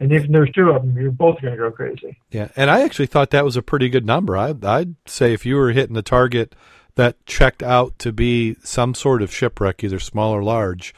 And 0.00 0.12
if 0.12 0.28
there's 0.28 0.50
two 0.52 0.70
of 0.70 0.82
them, 0.82 0.96
you're 0.96 1.10
both 1.10 1.40
going 1.42 1.54
to 1.54 1.58
go 1.58 1.70
crazy. 1.70 2.18
Yeah, 2.30 2.48
and 2.56 2.70
I 2.70 2.82
actually 2.82 3.06
thought 3.06 3.30
that 3.30 3.44
was 3.44 3.56
a 3.56 3.62
pretty 3.62 3.88
good 3.88 4.06
number. 4.06 4.36
I, 4.36 4.54
I'd 4.62 4.94
say 5.06 5.32
if 5.32 5.44
you 5.44 5.56
were 5.56 5.72
hitting 5.72 5.94
the 5.94 6.02
target 6.02 6.54
that 6.94 7.24
checked 7.26 7.62
out 7.62 7.98
to 8.00 8.12
be 8.12 8.56
some 8.62 8.94
sort 8.94 9.22
of 9.22 9.32
shipwreck, 9.32 9.82
either 9.82 9.98
small 9.98 10.32
or 10.32 10.42
large, 10.42 10.94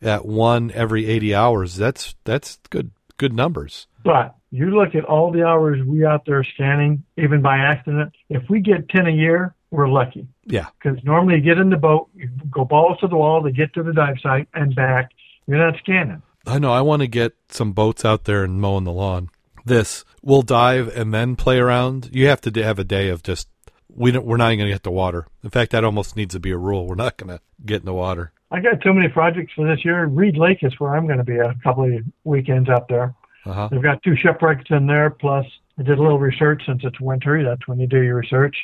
at 0.00 0.26
one 0.26 0.70
every 0.72 1.06
eighty 1.06 1.34
hours, 1.34 1.76
that's 1.76 2.14
that's 2.24 2.58
good 2.70 2.90
good 3.16 3.32
numbers. 3.32 3.86
But 4.04 4.34
you 4.50 4.70
look 4.70 4.94
at 4.94 5.04
all 5.04 5.30
the 5.30 5.46
hours 5.46 5.84
we 5.86 6.04
out 6.04 6.26
there 6.26 6.44
scanning, 6.44 7.04
even 7.16 7.40
by 7.40 7.56
accident. 7.56 8.12
If 8.28 8.42
we 8.50 8.60
get 8.60 8.88
10 8.88 9.06
a 9.06 9.10
year, 9.10 9.54
we're 9.70 9.88
lucky. 9.88 10.26
Yeah, 10.44 10.66
Because 10.82 11.02
normally 11.04 11.36
you 11.36 11.40
get 11.40 11.58
in 11.58 11.70
the 11.70 11.76
boat, 11.76 12.10
you 12.14 12.28
go 12.50 12.64
balls 12.64 12.98
to 13.00 13.08
the 13.08 13.16
wall 13.16 13.42
to 13.42 13.50
get 13.50 13.72
to 13.74 13.82
the 13.82 13.92
dive 13.92 14.16
site 14.20 14.48
and 14.54 14.74
back. 14.74 15.12
You're 15.46 15.58
not 15.58 15.78
scanning. 15.78 16.22
I 16.46 16.58
know. 16.58 16.72
I 16.72 16.80
want 16.80 17.02
to 17.02 17.08
get 17.08 17.34
some 17.48 17.72
boats 17.72 18.04
out 18.04 18.24
there 18.24 18.44
and 18.44 18.60
mowing 18.60 18.84
the 18.84 18.92
lawn. 18.92 19.30
This 19.64 20.04
we'll 20.22 20.42
dive 20.42 20.88
and 20.96 21.14
then 21.14 21.36
play 21.36 21.58
around. 21.58 22.10
You 22.12 22.28
have 22.28 22.40
to 22.42 22.62
have 22.62 22.78
a 22.78 22.84
day 22.84 23.08
of 23.08 23.22
just 23.22 23.48
we 23.94 24.10
don't, 24.10 24.24
we're 24.24 24.36
not 24.36 24.48
even 24.48 24.60
going 24.60 24.68
to 24.70 24.74
get 24.74 24.82
the 24.82 24.90
water. 24.90 25.26
In 25.44 25.50
fact, 25.50 25.72
that 25.72 25.84
almost 25.84 26.16
needs 26.16 26.34
to 26.34 26.40
be 26.40 26.50
a 26.50 26.56
rule. 26.56 26.86
We're 26.86 26.94
not 26.94 27.16
going 27.16 27.36
to 27.36 27.42
get 27.64 27.80
in 27.80 27.86
the 27.86 27.92
water. 27.92 28.32
I 28.50 28.60
got 28.60 28.80
too 28.80 28.92
many 28.92 29.08
projects 29.08 29.52
for 29.54 29.66
this 29.66 29.84
year. 29.84 30.04
Reed 30.06 30.36
Lake 30.36 30.58
is 30.62 30.78
where 30.78 30.94
I'm 30.94 31.06
going 31.06 31.18
to 31.18 31.24
be 31.24 31.38
a 31.38 31.54
couple 31.62 31.84
of 31.84 32.02
weekends 32.24 32.68
up 32.68 32.88
there. 32.88 33.14
Uh 33.44 33.52
huh. 33.52 33.68
They've 33.70 33.82
got 33.82 34.02
two 34.02 34.16
shipwrecks 34.16 34.70
in 34.70 34.86
there. 34.86 35.10
Plus, 35.10 35.46
I 35.78 35.82
did 35.82 35.98
a 35.98 36.02
little 36.02 36.18
research 36.18 36.62
since 36.66 36.82
it's 36.84 37.00
winter. 37.00 37.42
That's 37.42 37.66
when 37.66 37.80
you 37.80 37.86
do 37.86 38.02
your 38.02 38.16
research. 38.16 38.56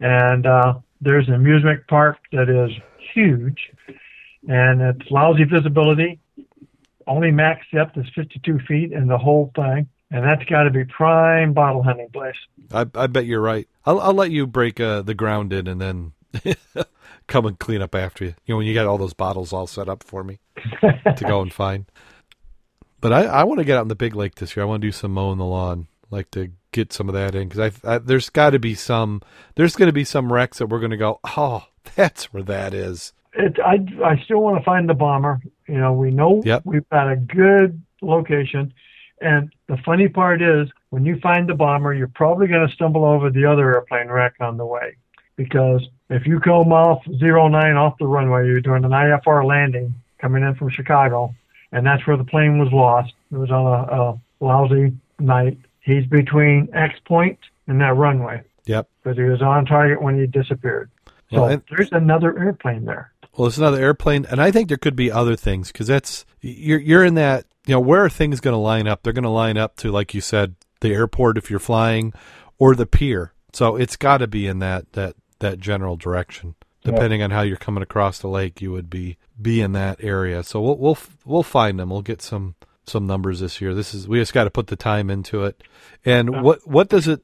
And 0.00 0.46
uh, 0.46 0.74
there's 1.00 1.26
an 1.28 1.34
amusement 1.34 1.86
park 1.88 2.18
that 2.32 2.48
is 2.48 2.70
huge, 3.14 3.70
and 4.48 4.80
it's 4.80 5.10
lousy 5.10 5.44
visibility. 5.44 6.20
Only 7.06 7.30
max 7.30 7.66
depth 7.72 7.96
is 7.96 8.06
52 8.14 8.60
feet 8.66 8.92
in 8.92 9.06
the 9.08 9.18
whole 9.18 9.50
thing, 9.54 9.88
and 10.10 10.24
that's 10.24 10.44
got 10.44 10.64
to 10.64 10.70
be 10.70 10.84
prime 10.84 11.52
bottle 11.52 11.82
hunting 11.82 12.08
place. 12.12 12.36
I, 12.72 12.86
I 12.94 13.06
bet 13.06 13.26
you're 13.26 13.40
right. 13.40 13.68
I'll, 13.84 14.00
I'll 14.00 14.14
let 14.14 14.30
you 14.30 14.46
break 14.46 14.80
uh, 14.80 15.02
the 15.02 15.14
ground 15.14 15.52
in 15.52 15.66
and 15.66 15.80
then 15.80 16.12
come 17.26 17.46
and 17.46 17.58
clean 17.58 17.82
up 17.82 17.94
after 17.94 18.24
you. 18.24 18.34
You 18.46 18.54
know, 18.54 18.58
when 18.58 18.66
you 18.66 18.74
got 18.74 18.86
all 18.86 18.98
those 18.98 19.14
bottles 19.14 19.52
all 19.52 19.66
set 19.66 19.88
up 19.88 20.02
for 20.02 20.24
me 20.24 20.38
to 20.82 21.24
go 21.26 21.40
and 21.40 21.52
find. 21.52 21.86
But 23.00 23.12
I, 23.12 23.24
I 23.24 23.44
want 23.44 23.58
to 23.58 23.66
get 23.66 23.76
out 23.76 23.82
in 23.82 23.88
the 23.88 23.94
big 23.94 24.14
lake 24.14 24.36
this 24.36 24.56
year. 24.56 24.64
I 24.64 24.66
want 24.66 24.80
to 24.80 24.88
do 24.88 24.90
some 24.90 25.12
mowing 25.12 25.36
the 25.36 25.44
lawn. 25.44 25.88
like 26.10 26.30
to 26.30 26.52
get 26.72 26.90
some 26.90 27.06
of 27.06 27.14
that 27.14 27.34
in 27.34 27.48
because 27.50 27.74
I, 27.84 27.96
I 27.96 27.98
there's 27.98 28.30
got 28.30 28.50
to 28.50 28.58
be 28.58 28.74
some 28.74 29.20
there's 29.56 29.76
going 29.76 29.88
to 29.90 29.92
be 29.92 30.04
some 30.04 30.32
wrecks 30.32 30.56
that 30.56 30.68
we're 30.68 30.78
going 30.80 30.90
to 30.90 30.96
go 30.96 31.20
oh 31.36 31.66
that's 31.96 32.32
where 32.32 32.42
that 32.44 32.72
is. 32.72 33.12
It, 33.36 33.58
I 33.64 33.84
I 34.04 34.16
still 34.24 34.40
want 34.40 34.58
to 34.58 34.64
find 34.64 34.88
the 34.88 34.94
bomber. 34.94 35.40
You 35.68 35.78
know, 35.78 35.92
we 35.92 36.10
know 36.10 36.42
Yep. 36.44 36.62
we've 36.64 36.88
got 36.90 37.10
a 37.10 37.16
good 37.16 37.80
location, 38.00 38.72
and 39.20 39.52
the 39.66 39.76
funny 39.78 40.08
part 40.08 40.40
is 40.42 40.68
when 40.90 41.04
you 41.04 41.18
find 41.20 41.48
the 41.48 41.54
bomber, 41.54 41.92
you're 41.92 42.06
probably 42.08 42.46
going 42.46 42.66
to 42.68 42.72
stumble 42.72 43.04
over 43.04 43.30
the 43.30 43.44
other 43.46 43.74
airplane 43.74 44.08
wreck 44.08 44.34
on 44.40 44.56
the 44.56 44.66
way, 44.66 44.96
because 45.36 45.82
if 46.10 46.26
you 46.26 46.38
come 46.38 46.72
off 46.72 47.02
zero 47.18 47.48
nine 47.48 47.76
off 47.76 47.98
the 47.98 48.06
runway, 48.06 48.46
you're 48.46 48.60
doing 48.60 48.84
an 48.84 48.90
IFR 48.92 49.44
landing 49.44 49.94
coming 50.18 50.42
in 50.44 50.54
from 50.54 50.68
Chicago, 50.70 51.34
and 51.72 51.84
that's 51.84 52.06
where 52.06 52.16
the 52.16 52.24
plane 52.24 52.58
was 52.58 52.72
lost. 52.72 53.12
It 53.32 53.36
was 53.36 53.50
on 53.50 53.66
a, 53.66 54.00
a 54.02 54.20
lousy 54.44 54.92
night. 55.18 55.58
He's 55.80 56.06
between 56.06 56.68
X 56.72 56.94
point 57.04 57.38
and 57.66 57.80
that 57.80 57.96
runway 57.96 58.42
Yep. 58.66 58.88
because 59.02 59.16
he 59.18 59.24
was 59.24 59.42
on 59.42 59.66
target 59.66 60.00
when 60.00 60.18
he 60.20 60.26
disappeared. 60.26 60.90
So 61.30 61.40
Well, 61.42 61.50
and- 61.50 61.62
there's 61.70 61.90
another 61.92 62.38
airplane 62.38 62.84
there. 62.84 63.10
Well, 63.36 63.48
it's 63.48 63.58
another 63.58 63.82
airplane, 63.82 64.26
and 64.30 64.40
I 64.40 64.50
think 64.50 64.68
there 64.68 64.76
could 64.76 64.94
be 64.94 65.10
other 65.10 65.34
things 65.34 65.72
because 65.72 65.88
that's 65.88 66.24
you're 66.40 66.78
you're 66.78 67.04
in 67.04 67.14
that 67.14 67.46
you 67.66 67.74
know 67.74 67.80
where 67.80 68.04
are 68.04 68.10
things 68.10 68.40
going 68.40 68.54
to 68.54 68.58
line 68.58 68.86
up? 68.86 69.02
They're 69.02 69.12
going 69.12 69.24
to 69.24 69.30
line 69.30 69.56
up 69.56 69.76
to 69.78 69.90
like 69.90 70.14
you 70.14 70.20
said, 70.20 70.54
the 70.80 70.92
airport 70.92 71.38
if 71.38 71.50
you're 71.50 71.58
flying, 71.58 72.12
or 72.58 72.74
the 72.74 72.86
pier. 72.86 73.32
So 73.52 73.76
it's 73.76 73.96
got 73.96 74.18
to 74.18 74.26
be 74.26 74.46
in 74.46 74.60
that 74.60 74.92
that 74.92 75.16
that 75.40 75.58
general 75.58 75.96
direction. 75.96 76.54
Depending 76.84 77.22
on 77.22 77.30
how 77.30 77.40
you're 77.40 77.56
coming 77.56 77.82
across 77.82 78.18
the 78.18 78.28
lake, 78.28 78.60
you 78.60 78.70
would 78.70 78.90
be 78.90 79.16
be 79.40 79.62
in 79.62 79.72
that 79.72 80.04
area. 80.04 80.42
So 80.42 80.60
we'll 80.60 80.76
we'll 80.76 80.98
we'll 81.24 81.42
find 81.42 81.80
them. 81.80 81.88
We'll 81.88 82.02
get 82.02 82.20
some 82.20 82.56
some 82.86 83.06
numbers 83.06 83.40
this 83.40 83.60
year. 83.60 83.74
This 83.74 83.94
is 83.94 84.06
we 84.06 84.18
just 84.18 84.34
got 84.34 84.44
to 84.44 84.50
put 84.50 84.66
the 84.66 84.76
time 84.76 85.08
into 85.10 85.44
it. 85.44 85.62
And 86.04 86.42
what 86.42 86.68
what 86.68 86.88
does 86.88 87.08
it? 87.08 87.22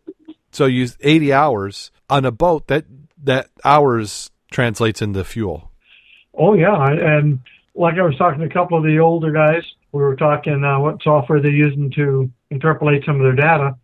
So 0.51 0.65
you 0.65 0.89
80 1.01 1.33
hours 1.33 1.91
on 2.09 2.25
a 2.25 2.33
boat. 2.33 2.69
That 2.69 2.87
that 3.23 3.51
hours 3.65 4.31
translates 4.51 5.03
into 5.03 5.23
fuel. 5.25 5.70
Oh 6.43 6.55
yeah, 6.55 6.87
and 6.87 7.39
like 7.75 7.99
I 7.99 8.03
was 8.03 8.17
talking 8.17 8.41
to 8.41 8.47
a 8.47 8.49
couple 8.49 8.79
of 8.79 8.85
the 8.85 8.99
older 8.99 9.31
guys, 9.31 9.63
we 9.93 10.01
were 10.01 10.17
talking 10.17 10.65
uh, 10.65 10.81
what 10.81 11.03
software 11.03 11.39
they're 11.43 11.51
using 11.51 11.91
to 11.97 12.31
interpolate 12.51 13.05
some 13.05 13.17
of 13.17 13.23
their 13.23 13.37
data, 13.37 13.77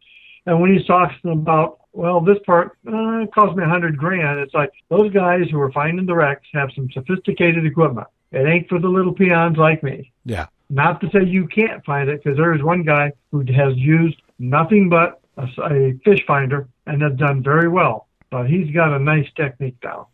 and 0.47 0.59
when 0.59 0.75
he's 0.75 0.87
talking 0.87 1.31
about, 1.31 1.81
well, 1.93 2.23
this 2.23 2.39
part 2.47 2.79
uh, 2.89 3.19
it 3.25 3.35
cost 3.35 3.55
me 3.59 3.63
a 3.63 3.69
hundred 3.69 3.99
grand. 3.99 4.41
It's 4.41 4.55
like 4.55 4.73
those 4.89 5.13
guys 5.13 5.51
who 5.51 5.61
are 5.61 5.71
finding 5.73 6.07
the 6.07 6.15
wrecks 6.15 6.47
have 6.55 6.71
some 6.75 6.89
sophisticated 6.93 7.67
equipment. 7.67 8.07
It 8.33 8.47
ain't 8.47 8.71
for 8.71 8.79
the 8.79 8.89
little 8.89 9.13
peons 9.13 9.59
like 9.59 9.83
me. 9.83 10.11
Yeah. 10.25 10.47
Not 10.71 11.03
to 11.03 11.11
say 11.11 11.25
you 11.25 11.47
can't 11.49 11.85
find 11.85 12.09
it, 12.09 12.25
because 12.25 12.39
there 12.39 12.55
is 12.55 12.63
one 12.63 12.85
guy 12.85 13.13
who 13.33 13.45
has 13.53 13.77
used 13.77 14.17
nothing 14.39 14.89
but 14.89 15.21
a, 15.37 15.47
a 15.63 15.93
fish 16.07 16.25
finder 16.27 16.69
and 16.87 17.03
has 17.03 17.17
done 17.19 17.43
very 17.43 17.69
well. 17.69 18.09
But 18.31 18.49
he's 18.49 18.75
got 18.75 18.95
a 18.95 18.99
nice 18.99 19.29
technique 19.37 19.79
down. 19.83 20.07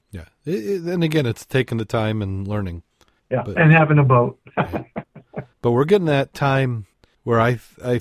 It, 0.44 0.54
it, 0.54 0.82
and 0.82 1.04
again, 1.04 1.26
it's 1.26 1.46
taking 1.46 1.78
the 1.78 1.84
time 1.84 2.22
and 2.22 2.46
learning. 2.46 2.82
Yeah, 3.30 3.42
But- 3.44 3.58
and 3.58 3.72
having 3.72 3.98
a 3.98 4.04
boat. 4.04 4.38
But 5.62 5.70
we're 5.70 5.84
getting 5.84 6.06
that 6.06 6.34
time 6.34 6.86
where 7.22 7.40
I, 7.40 7.60
I, 7.82 8.00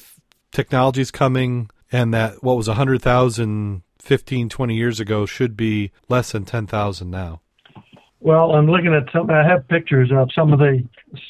technology's 0.52 1.12
coming 1.12 1.70
and 1.92 2.12
that 2.12 2.44
what 2.44 2.58
was 2.58 2.68
100,000 2.68 3.84
15, 4.00 4.50
20 4.50 4.76
years 4.76 5.00
ago 5.00 5.28
should 5.28 5.56
be 5.56 5.92
less 6.10 6.32
than 6.32 6.44
10,000 6.44 7.10
now. 7.10 7.42
Well, 8.20 8.54
I'm 8.54 8.68
looking 8.70 8.94
at 8.94 9.12
some. 9.14 9.30
I 9.30 9.44
have 9.44 9.68
pictures 9.68 10.12
of 10.12 10.30
some 10.34 10.54
of 10.54 10.60
the 10.60 10.84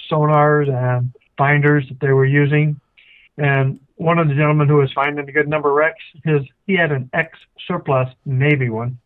sonars 0.09 0.69
and 0.69 1.13
finders 1.37 1.87
that 1.89 1.99
they 1.99 2.11
were 2.11 2.25
using, 2.25 2.79
and 3.37 3.79
one 3.95 4.19
of 4.19 4.27
the 4.27 4.33
gentlemen 4.33 4.67
who 4.67 4.75
was 4.75 4.91
finding 4.93 5.27
a 5.27 5.31
good 5.31 5.47
number 5.47 5.69
of 5.69 5.75
wrecks, 5.75 6.03
his 6.25 6.41
he 6.67 6.75
had 6.75 6.91
an 6.91 7.09
ex 7.13 7.37
surplus 7.65 8.09
Navy 8.25 8.69
one 8.69 8.97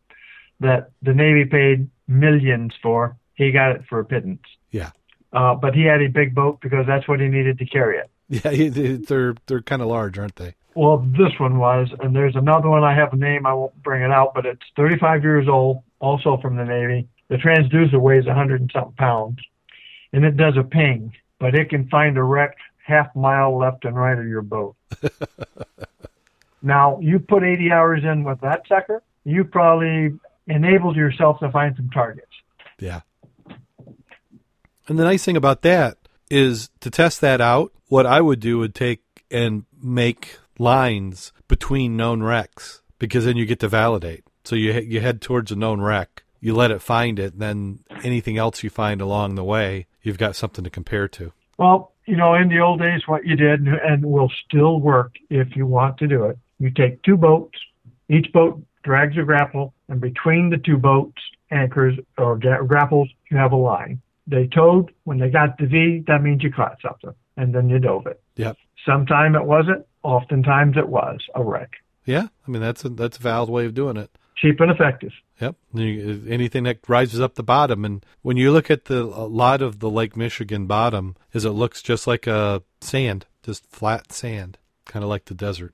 that 0.59 0.89
the 1.03 1.13
Navy 1.13 1.45
paid 1.45 1.87
millions 2.07 2.73
for. 2.81 3.17
He 3.33 3.51
got 3.51 3.71
it 3.71 3.81
for 3.89 3.99
a 3.99 4.05
pittance. 4.05 4.43
Yeah. 4.71 4.91
Uh, 5.33 5.55
but 5.55 5.75
he 5.75 5.83
had 5.83 6.01
a 6.01 6.07
big 6.07 6.33
boat 6.33 6.59
because 6.61 6.85
that's 6.87 7.07
what 7.07 7.19
he 7.19 7.27
needed 7.27 7.59
to 7.59 7.65
carry 7.65 7.97
it. 7.97 8.09
Yeah. 8.27 8.69
They're, 9.07 9.35
they're 9.45 9.61
kind 9.61 9.83
of 9.83 9.87
large, 9.87 10.17
aren't 10.17 10.35
they? 10.37 10.55
Well, 10.73 10.97
this 10.97 11.31
one 11.39 11.57
was, 11.57 11.87
and 11.99 12.15
there's 12.15 12.35
another 12.35 12.69
one. 12.69 12.83
I 12.83 12.95
have 12.95 13.13
a 13.13 13.15
name. 13.15 13.45
I 13.45 13.53
won't 13.53 13.81
bring 13.81 14.01
it 14.01 14.11
out, 14.11 14.33
but 14.33 14.45
it's 14.45 14.63
35 14.75 15.23
years 15.23 15.47
old, 15.47 15.83
also 15.99 16.37
from 16.41 16.57
the 16.57 16.65
Navy. 16.65 17.07
The 17.29 17.35
transducer 17.35 17.99
weighs 17.99 18.25
100 18.25 18.61
and 18.61 18.71
something 18.73 18.95
pounds, 18.97 19.37
and 20.11 20.25
it 20.25 20.35
does 20.35 20.55
a 20.57 20.63
ping, 20.63 21.13
but 21.39 21.55
it 21.55 21.69
can 21.69 21.87
find 21.87 22.17
a 22.17 22.23
wreck 22.23 22.57
half 22.83 23.15
mile 23.15 23.57
left 23.57 23.85
and 23.85 23.95
right 23.95 24.17
of 24.17 24.27
your 24.27 24.41
boat. 24.41 24.75
now, 26.61 26.99
you 26.99 27.19
put 27.19 27.43
80 27.43 27.71
hours 27.71 28.03
in 28.03 28.23
with 28.23 28.41
that 28.41 28.63
sucker, 28.67 29.01
you 29.23 29.43
probably 29.45 30.19
enabled 30.47 30.95
yourself 30.95 31.39
to 31.39 31.51
find 31.51 31.75
some 31.75 31.89
targets. 31.89 32.31
Yeah. 32.79 33.01
And 34.87 34.99
the 34.99 35.03
nice 35.03 35.23
thing 35.23 35.37
about 35.37 35.61
that 35.63 35.97
is 36.29 36.69
to 36.81 36.89
test 36.89 37.21
that 37.21 37.41
out, 37.41 37.71
what 37.87 38.05
I 38.05 38.21
would 38.21 38.39
do 38.39 38.59
would 38.59 38.75
take 38.75 39.01
and 39.31 39.65
make 39.81 40.37
lines 40.57 41.31
between 41.47 41.97
known 41.97 42.23
wrecks 42.23 42.81
because 42.99 43.25
then 43.25 43.37
you 43.37 43.45
get 43.45 43.59
to 43.59 43.67
validate. 43.67 44.23
So 44.43 44.55
you 44.55 44.73
you 44.73 45.01
head 45.01 45.21
towards 45.21 45.51
a 45.51 45.55
known 45.55 45.81
wreck, 45.81 46.23
you 46.39 46.53
let 46.53 46.71
it 46.71 46.81
find 46.81 47.17
it, 47.19 47.39
then 47.39 47.79
anything 48.03 48.37
else 48.37 48.63
you 48.63 48.69
find 48.69 49.01
along 49.01 49.35
the 49.35 49.43
way, 49.43 49.87
you've 50.03 50.17
got 50.17 50.35
something 50.35 50.63
to 50.63 50.69
compare 50.69 51.07
to. 51.09 51.33
Well, 51.57 51.93
you 52.05 52.15
know, 52.15 52.35
in 52.35 52.49
the 52.49 52.59
old 52.59 52.79
days, 52.79 53.01
what 53.07 53.25
you 53.25 53.35
did 53.35 53.61
and 53.61 54.05
will 54.05 54.31
still 54.45 54.79
work 54.79 55.15
if 55.29 55.55
you 55.55 55.65
want 55.65 55.97
to 55.97 56.07
do 56.07 56.25
it, 56.25 56.37
you 56.59 56.69
take 56.69 57.01
two 57.01 57.17
boats, 57.17 57.57
each 58.09 58.31
boat 58.31 58.63
drags 58.83 59.17
a 59.17 59.23
grapple, 59.23 59.73
and 59.89 60.01
between 60.01 60.49
the 60.49 60.57
two 60.57 60.77
boats, 60.77 61.21
anchors 61.51 61.97
or 62.17 62.37
grapples, 62.37 63.09
you 63.29 63.37
have 63.37 63.51
a 63.51 63.57
line. 63.57 64.01
They 64.27 64.47
towed. 64.47 64.91
When 65.03 65.19
they 65.19 65.29
got 65.29 65.57
the 65.57 65.67
V, 65.67 66.03
that 66.07 66.23
means 66.23 66.43
you 66.43 66.51
caught 66.51 66.77
something, 66.81 67.13
and 67.37 67.53
then 67.53 67.69
you 67.69 67.79
dove 67.79 68.07
it. 68.07 68.21
Yep. 68.35 68.57
Sometime 68.85 69.35
it 69.35 69.45
wasn't. 69.45 69.85
Oftentimes 70.03 70.77
it 70.77 70.87
was 70.87 71.19
a 71.35 71.43
wreck. 71.43 71.71
Yeah, 72.05 72.27
I 72.47 72.51
mean 72.51 72.61
that's 72.61 72.85
a 72.85 72.89
that's 72.89 73.17
a 73.17 73.21
valid 73.21 73.49
way 73.49 73.65
of 73.65 73.73
doing 73.73 73.97
it. 73.97 74.09
Cheap 74.35 74.59
and 74.59 74.69
effective. 74.69 75.11
Yep. 75.39 75.55
Anything 75.75 76.63
that 76.63 76.79
rises 76.87 77.19
up 77.19 77.35
the 77.35 77.43
bottom, 77.43 77.85
and 77.85 78.05
when 78.21 78.37
you 78.37 78.51
look 78.51 78.69
at 78.69 78.85
the 78.85 79.03
a 79.03 79.27
lot 79.27 79.61
of 79.61 79.79
the 79.79 79.89
Lake 79.89 80.15
Michigan 80.15 80.65
bottom, 80.67 81.15
is 81.33 81.45
it 81.45 81.51
looks 81.51 81.81
just 81.81 82.05
like 82.05 82.27
a 82.27 82.63
sand, 82.81 83.25
just 83.43 83.65
flat 83.67 84.11
sand, 84.11 84.57
kind 84.85 85.03
of 85.03 85.09
like 85.09 85.25
the 85.25 85.33
desert. 85.33 85.73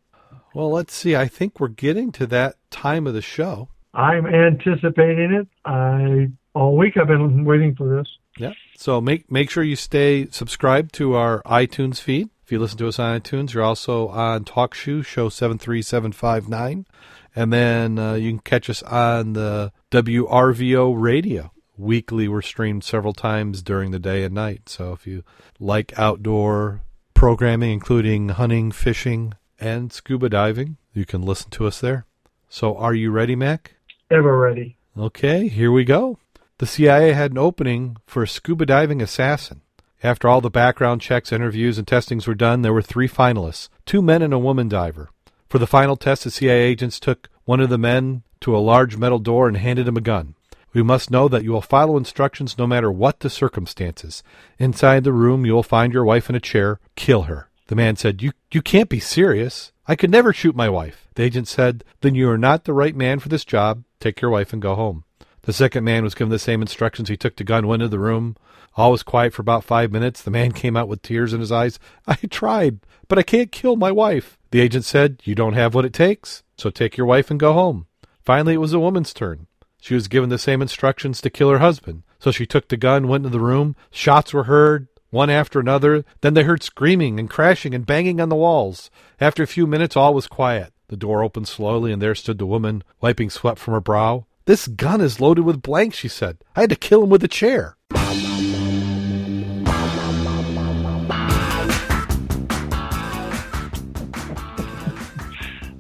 Well, 0.54 0.70
let's 0.70 0.94
see. 0.94 1.16
I 1.16 1.28
think 1.28 1.60
we're 1.60 1.70
getting 1.70 2.12
to 2.14 2.28
that 2.28 2.56
time 2.70 3.08
of 3.08 3.14
the 3.14 3.22
show. 3.22 3.70
I'm 3.94 4.26
anticipating 4.26 5.34
it. 5.34 5.48
I 5.66 6.30
all 6.54 6.78
week 6.78 6.98
I've 6.98 7.08
been 7.08 7.46
waiting 7.46 7.76
for 7.76 7.98
this. 7.98 8.08
Yeah. 8.38 8.54
So 8.78 9.02
make 9.02 9.32
make 9.32 9.50
sure 9.50 9.64
you 9.64 9.76
stay 9.76 10.28
subscribed 10.30 10.94
to 10.96 11.16
our 11.16 11.42
iTunes 11.44 12.00
feed. 12.00 12.30
If 12.44 12.52
you 12.52 12.60
listen 12.60 12.78
to 12.80 12.88
us 12.88 13.00
on 13.00 13.20
iTunes, 13.20 13.54
you're 13.54 13.64
also 13.64 14.10
on 14.10 14.44
TalkShoe, 14.44 15.06
show 15.06 15.30
73759. 15.30 16.86
And 17.34 17.54
then 17.54 17.98
uh, 17.98 18.14
you 18.16 18.32
can 18.32 18.40
catch 18.40 18.70
us 18.70 18.84
on 18.84 19.34
the 19.34 19.72
WRVO 19.92 20.94
radio. 21.00 21.52
Weekly, 21.78 22.28
we're 22.28 22.42
streamed 22.42 22.84
several 22.84 23.14
times 23.14 23.62
during 23.62 23.92
the 23.92 24.00
day 24.00 24.24
and 24.24 24.36
night. 24.36 24.68
So 24.68 24.92
if 24.92 25.08
you 25.08 25.24
like 25.60 25.98
outdoor 25.98 26.82
programming, 27.14 27.72
including 27.72 28.30
hunting, 28.30 28.72
fishing, 28.72 29.34
and 29.60 29.94
scuba 29.94 30.28
diving, 30.28 30.76
you 30.94 31.06
can 31.06 31.22
listen 31.22 31.52
to 31.52 31.68
us 31.68 31.80
there. 31.80 32.06
So 32.50 32.76
are 32.76 32.94
you 32.94 33.12
ready, 33.12 33.36
Mack? 33.36 33.76
Ever 34.12 34.38
ready. 34.38 34.76
Okay, 34.98 35.48
here 35.48 35.72
we 35.72 35.86
go. 35.86 36.20
The 36.58 36.66
CIA 36.66 37.14
had 37.14 37.32
an 37.32 37.38
opening 37.38 37.96
for 38.06 38.24
a 38.24 38.28
scuba 38.28 38.66
diving 38.66 39.02
assassin. 39.02 39.62
After 40.04 40.28
all 40.28 40.42
the 40.42 40.50
background 40.50 41.00
checks, 41.00 41.32
interviews, 41.32 41.78
and 41.78 41.88
testings 41.88 42.28
were 42.28 42.36
done, 42.36 42.62
there 42.62 42.74
were 42.74 42.82
three 42.82 43.08
finalists 43.08 43.70
two 43.86 44.02
men 44.02 44.22
and 44.22 44.34
a 44.34 44.40
woman 44.40 44.68
diver. 44.68 45.12
For 45.48 45.60
the 45.60 45.68
final 45.68 45.96
test, 45.96 46.26
the 46.26 46.32
CIA 46.32 46.62
agents 46.62 47.00
took 47.00 47.30
one 47.46 47.62
of 47.62 47.70
the 47.70 47.78
men 47.78 48.24
to 48.42 48.54
a 48.56 48.60
large 48.60 48.98
metal 48.98 49.18
door 49.18 49.48
and 49.48 49.56
handed 49.56 49.88
him 49.88 49.96
a 49.96 50.02
gun. 50.02 50.36
We 50.74 50.84
must 50.84 51.10
know 51.10 51.30
that 51.30 51.46
you 51.46 51.54
will 51.54 51.62
follow 51.62 51.96
instructions 51.96 52.58
no 52.58 52.68
matter 52.68 52.92
what 52.92 53.22
the 53.22 53.30
circumstances. 53.30 54.24
Inside 54.60 55.06
the 55.06 55.14
room, 55.14 55.46
you 55.46 55.54
will 55.54 55.64
find 55.64 55.94
your 55.94 56.04
wife 56.04 56.30
in 56.30 56.36
a 56.36 56.42
chair. 56.42 56.82
Kill 56.98 57.24
her. 57.24 57.50
The 57.68 57.78
man 57.78 57.96
said, 57.96 58.22
You, 58.22 58.34
you 58.52 58.62
can't 58.62 58.90
be 58.90 59.00
serious. 59.00 59.72
I 59.88 59.96
could 59.96 60.12
never 60.12 60.34
shoot 60.34 60.54
my 60.54 60.68
wife. 60.68 61.08
The 61.16 61.24
agent 61.24 61.48
said, 61.48 61.86
Then 62.02 62.14
you 62.14 62.30
are 62.30 62.38
not 62.38 62.66
the 62.66 62.74
right 62.74 62.96
man 62.96 63.20
for 63.20 63.30
this 63.30 63.46
job. 63.46 63.84
Take 64.02 64.20
your 64.20 64.32
wife 64.32 64.52
and 64.52 64.62
go 64.62 64.76
home. 64.76 65.06
The 65.44 65.54
second 65.54 65.84
man 65.84 66.04
was 66.04 66.16
given 66.16 66.30
the 66.30 66.40
same 66.40 66.62
instructions. 66.62 67.08
He 67.08 67.16
took 67.16 67.36
the 67.36 67.44
gun, 67.44 67.68
went 67.68 67.84
into 67.84 67.92
the 67.92 68.00
room. 68.00 68.36
All 68.76 68.92
was 68.92 69.04
quiet 69.04 69.34
for 69.34 69.42
about 69.42 69.64
five 69.64 69.92
minutes. 69.92 70.22
The 70.22 70.32
man 70.32 70.52
came 70.62 70.76
out 70.76 70.88
with 70.88 71.04
tears 71.04 71.34
in 71.34 71.40
his 71.40 71.52
eyes. 71.52 71.80
I 72.08 72.16
tried, 72.30 72.80
but 73.08 73.20
I 73.20 73.24
can't 73.24 73.52
kill 73.52 73.76
my 73.76 73.92
wife. 73.92 74.38
The 74.50 74.60
agent 74.60 74.86
said, 74.86 75.22
You 75.24 75.36
don't 75.36 75.54
have 75.54 75.74
what 75.74 75.86
it 75.86 75.94
takes, 75.94 76.44
so 76.58 76.70
take 76.70 76.98
your 76.98 77.06
wife 77.06 77.32
and 77.32 77.40
go 77.40 77.54
home. 77.54 77.86
Finally, 78.24 78.56
it 78.56 78.58
was 78.58 78.72
the 78.72 78.80
woman's 78.80 79.14
turn. 79.14 79.48
She 79.80 79.94
was 79.94 80.08
given 80.08 80.30
the 80.30 80.38
same 80.38 80.62
instructions 80.62 81.22
to 81.22 81.30
kill 81.30 81.50
her 81.50 81.60
husband. 81.60 82.04
So 82.20 82.32
she 82.32 82.46
took 82.46 82.68
the 82.68 82.78
gun, 82.78 83.08
went 83.08 83.26
into 83.26 83.38
the 83.38 83.44
room. 83.44 83.76
Shots 83.90 84.34
were 84.34 84.44
heard, 84.44 84.88
one 85.10 85.30
after 85.30 85.60
another. 85.60 86.06
Then 86.22 86.34
they 86.34 86.44
heard 86.44 86.64
screaming 86.64 87.20
and 87.20 87.30
crashing 87.30 87.74
and 87.74 87.86
banging 87.86 88.20
on 88.20 88.30
the 88.30 88.36
walls. 88.36 88.92
After 89.20 89.42
a 89.42 89.48
few 89.48 89.66
minutes, 89.68 89.96
all 89.96 90.14
was 90.14 90.28
quiet. 90.28 90.72
The 90.92 90.98
door 90.98 91.24
opened 91.24 91.48
slowly, 91.48 91.94
and 91.94 92.02
there 92.02 92.14
stood 92.14 92.38
the 92.38 92.46
woman, 92.46 92.84
wiping 93.00 93.30
sweat 93.30 93.58
from 93.58 93.74
her 93.76 93.80
brow. 93.80 94.26
This 94.44 94.68
gun 94.68 95.00
is 95.00 95.22
loaded 95.22 95.46
with 95.46 95.62
blanks, 95.62 95.96
she 95.96 96.10
said. 96.10 96.40
I 96.54 96.60
had 96.60 96.70
to 96.70 96.76
kill 96.76 97.02
him 97.02 97.10
with 97.10 97.24
a 97.24 97.30
chair. 97.30 97.78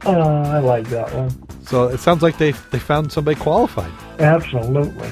Oh, 0.05 0.43
I 0.45 0.59
like 0.59 0.87
that 0.91 1.13
one. 1.13 1.29
So 1.65 1.89
it 1.89 1.99
sounds 1.99 2.21
like 2.21 2.37
they 2.37 2.53
they 2.71 2.79
found 2.79 3.11
somebody 3.11 3.37
qualified. 3.37 3.91
Absolutely. 4.17 5.09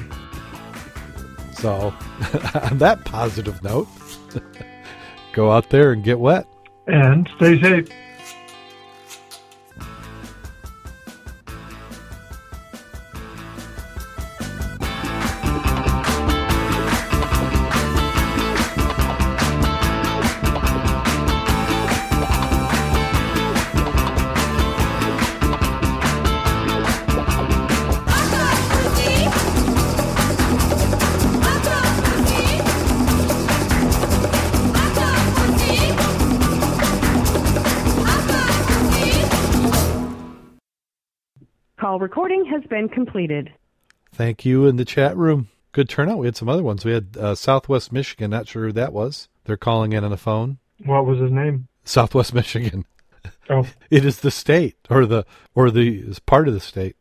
So, 1.51 1.93
on 2.71 2.77
that 2.77 3.01
positive 3.03 3.61
note, 3.63 3.89
go 5.33 5.51
out 5.51 5.69
there 5.71 5.91
and 5.91 6.05
get 6.05 6.21
wet. 6.21 6.47
And 6.87 7.29
stay 7.35 7.61
safe. 7.61 7.89
Recording 42.09 42.43
has 42.45 42.63
been 42.63 42.89
completed. 42.89 43.53
Thank 44.11 44.43
you 44.43 44.65
in 44.65 44.77
the 44.77 44.85
chat 44.85 45.15
room. 45.15 45.49
Good 45.73 45.87
turnout. 45.87 46.17
We 46.17 46.25
had 46.25 46.35
some 46.35 46.49
other 46.49 46.63
ones. 46.63 46.83
We 46.83 46.91
had 46.91 47.15
uh, 47.15 47.35
Southwest 47.35 47.91
Michigan. 47.91 48.31
Not 48.31 48.47
sure 48.47 48.65
who 48.65 48.71
that 48.71 48.93
was. 48.93 49.29
They're 49.43 49.57
calling 49.57 49.93
in 49.93 50.03
on 50.03 50.09
the 50.09 50.17
phone. 50.17 50.57
What 50.83 51.05
was 51.05 51.19
his 51.19 51.31
name? 51.31 51.67
Southwest 51.83 52.33
Michigan. 52.41 52.87
Oh. 53.47 53.67
It 53.91 54.05
is 54.05 54.21
the 54.21 54.31
state 54.31 54.75
or 54.89 55.05
the 55.05 55.23
or 55.53 55.69
the 55.69 55.99
is 55.99 56.17
part 56.17 56.47
of 56.47 56.55
the 56.55 56.59
state. 56.59 56.95